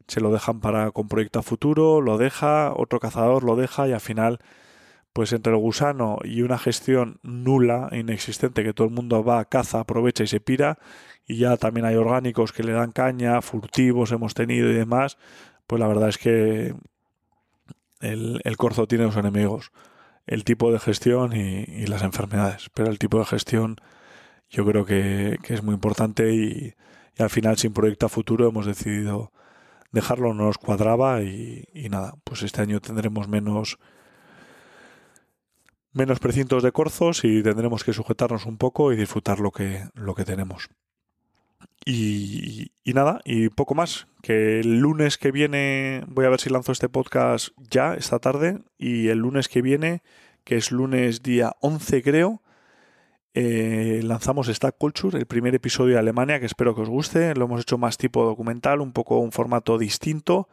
se 0.08 0.20
lo 0.20 0.32
dejan 0.32 0.60
para 0.60 0.90
con 0.90 1.08
proyecto 1.08 1.38
a 1.40 1.42
futuro, 1.42 2.00
lo 2.00 2.16
deja, 2.16 2.72
otro 2.74 2.98
cazador 2.98 3.44
lo 3.44 3.56
deja 3.56 3.86
y 3.88 3.92
al 3.92 4.00
final, 4.00 4.38
pues 5.12 5.32
entre 5.32 5.52
el 5.52 5.58
gusano 5.58 6.18
y 6.24 6.42
una 6.42 6.58
gestión 6.58 7.18
nula, 7.22 7.90
inexistente, 7.92 8.64
que 8.64 8.72
todo 8.72 8.86
el 8.86 8.94
mundo 8.94 9.22
va, 9.22 9.44
caza, 9.44 9.80
aprovecha 9.80 10.24
y 10.24 10.28
se 10.28 10.40
pira, 10.40 10.78
y 11.26 11.38
ya 11.38 11.58
también 11.58 11.84
hay 11.86 11.96
orgánicos 11.96 12.52
que 12.52 12.64
le 12.64 12.72
dan 12.72 12.92
caña, 12.92 13.42
furtivos 13.42 14.12
hemos 14.12 14.32
tenido 14.32 14.70
y 14.70 14.74
demás, 14.74 15.18
pues 15.66 15.78
la 15.78 15.88
verdad 15.88 16.08
es 16.08 16.18
que 16.18 16.74
el, 18.00 18.40
el 18.44 18.56
corzo 18.56 18.86
tiene 18.86 19.04
dos 19.04 19.16
enemigos, 19.16 19.72
el 20.26 20.44
tipo 20.44 20.72
de 20.72 20.78
gestión 20.78 21.34
y 21.34 21.86
las 21.86 22.02
enfermedades, 22.02 22.70
pero 22.74 22.90
el 22.90 22.98
tipo 22.98 23.18
de 23.18 23.26
gestión 23.26 23.76
yo 24.50 24.64
creo 24.64 24.84
que, 24.84 25.38
es 25.48 25.62
muy 25.62 25.74
importante 25.74 26.34
y, 26.34 26.74
al 27.18 27.30
final 27.30 27.56
sin 27.56 27.72
proyecto 27.72 28.06
a 28.06 28.10
futuro 28.10 28.46
hemos 28.48 28.66
decidido 28.66 29.32
dejarlo 29.90 30.34
no 30.34 30.44
nos 30.44 30.58
cuadraba 30.58 31.22
y, 31.22 31.66
nada, 31.90 32.14
pues 32.24 32.42
este 32.42 32.60
año 32.60 32.80
tendremos 32.80 33.28
menos 33.28 33.78
menos 35.92 36.18
precintos 36.18 36.62
de 36.62 36.72
corzos 36.72 37.24
y 37.24 37.42
tendremos 37.42 37.82
que 37.82 37.94
sujetarnos 37.94 38.44
un 38.44 38.58
poco 38.58 38.92
y 38.92 38.96
disfrutar 38.96 39.40
lo 39.40 39.50
que, 39.50 39.88
lo 39.94 40.14
que 40.14 40.26
tenemos. 40.26 40.68
Y, 41.86 42.72
y, 42.84 42.92
nada, 42.92 43.22
y 43.24 43.48
poco 43.48 43.74
más. 43.74 44.06
Que 44.20 44.60
el 44.60 44.80
lunes 44.80 45.16
que 45.16 45.32
viene, 45.32 46.04
voy 46.08 46.26
a 46.26 46.28
ver 46.28 46.40
si 46.40 46.50
lanzo 46.50 46.72
este 46.72 46.90
podcast 46.90 47.48
ya, 47.70 47.94
esta 47.94 48.18
tarde, 48.18 48.58
y 48.76 49.08
el 49.08 49.20
lunes 49.20 49.48
que 49.48 49.62
viene, 49.62 50.02
que 50.44 50.56
es 50.56 50.70
lunes 50.70 51.22
día 51.22 51.54
11 51.60 52.02
creo, 52.02 52.42
eh, 53.38 54.00
lanzamos 54.02 54.46
Stack 54.46 54.78
Culture, 54.78 55.18
el 55.18 55.26
primer 55.26 55.54
episodio 55.54 55.92
de 55.92 55.98
Alemania, 55.98 56.40
que 56.40 56.46
espero 56.46 56.74
que 56.74 56.80
os 56.80 56.88
guste. 56.88 57.34
Lo 57.34 57.44
hemos 57.44 57.60
hecho 57.60 57.76
más 57.76 57.98
tipo 57.98 58.24
documental, 58.24 58.80
un 58.80 58.94
poco 58.94 59.18
un 59.18 59.30
formato 59.30 59.76
distinto, 59.76 60.48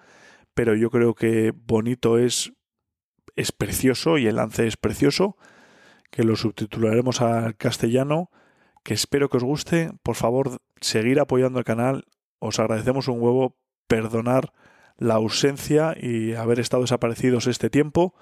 pero 0.53 0.75
yo 0.75 0.89
creo 0.89 1.15
que 1.15 1.53
bonito 1.55 2.17
es, 2.17 2.51
es 3.37 3.53
precioso 3.53 4.17
y 4.17 4.27
el 4.27 4.35
lance 4.35 4.67
es 4.67 4.75
precioso, 4.75 5.37
que 6.11 6.25
lo 6.25 6.35
subtitularemos 6.35 7.21
al 7.21 7.55
castellano, 7.55 8.29
que 8.83 8.93
espero 8.93 9.29
que 9.29 9.37
os 9.37 9.45
guste. 9.45 9.91
Por 10.03 10.15
favor, 10.15 10.57
seguir 10.81 11.21
apoyando 11.21 11.59
el 11.59 11.65
canal. 11.65 12.03
Os 12.39 12.59
agradecemos 12.59 13.07
un 13.07 13.21
huevo, 13.21 13.55
perdonar 13.87 14.51
la 14.97 15.13
ausencia 15.13 15.95
y 15.97 16.33
haber 16.33 16.59
estado 16.59 16.83
desaparecidos 16.83 17.47
este 17.47 17.69
tiempo. 17.69 18.13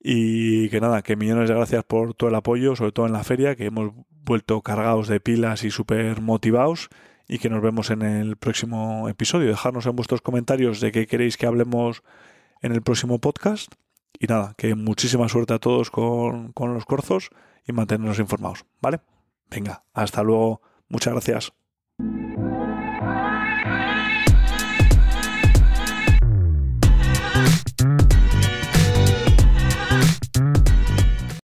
Y 0.00 0.68
que 0.68 0.80
nada, 0.80 1.02
que 1.02 1.16
millones 1.16 1.48
de 1.48 1.54
gracias 1.54 1.84
por 1.84 2.14
todo 2.14 2.30
el 2.30 2.36
apoyo, 2.36 2.76
sobre 2.76 2.92
todo 2.92 3.06
en 3.06 3.12
la 3.12 3.24
feria, 3.24 3.56
que 3.56 3.66
hemos 3.66 3.92
vuelto 4.24 4.60
cargados 4.62 5.08
de 5.08 5.20
pilas 5.20 5.64
y 5.64 5.70
súper 5.70 6.20
motivados 6.20 6.90
y 7.28 7.38
que 7.38 7.50
nos 7.50 7.62
vemos 7.62 7.90
en 7.90 8.02
el 8.02 8.36
próximo 8.36 9.08
episodio. 9.08 9.48
Dejadnos 9.48 9.86
en 9.86 9.96
vuestros 9.96 10.22
comentarios 10.22 10.80
de 10.80 10.92
qué 10.92 11.06
queréis 11.06 11.36
que 11.36 11.46
hablemos 11.46 12.02
en 12.62 12.72
el 12.72 12.82
próximo 12.82 13.18
podcast. 13.18 13.72
Y 14.18 14.26
nada, 14.26 14.54
que 14.56 14.74
muchísima 14.74 15.28
suerte 15.28 15.54
a 15.54 15.58
todos 15.58 15.90
con, 15.90 16.52
con 16.52 16.72
los 16.72 16.84
corzos 16.84 17.30
y 17.66 17.72
mantenernos 17.72 18.18
informados, 18.18 18.64
¿vale? 18.80 19.00
Venga, 19.50 19.84
hasta 19.92 20.22
luego. 20.22 20.62
Muchas 20.88 21.12
gracias. 21.12 21.52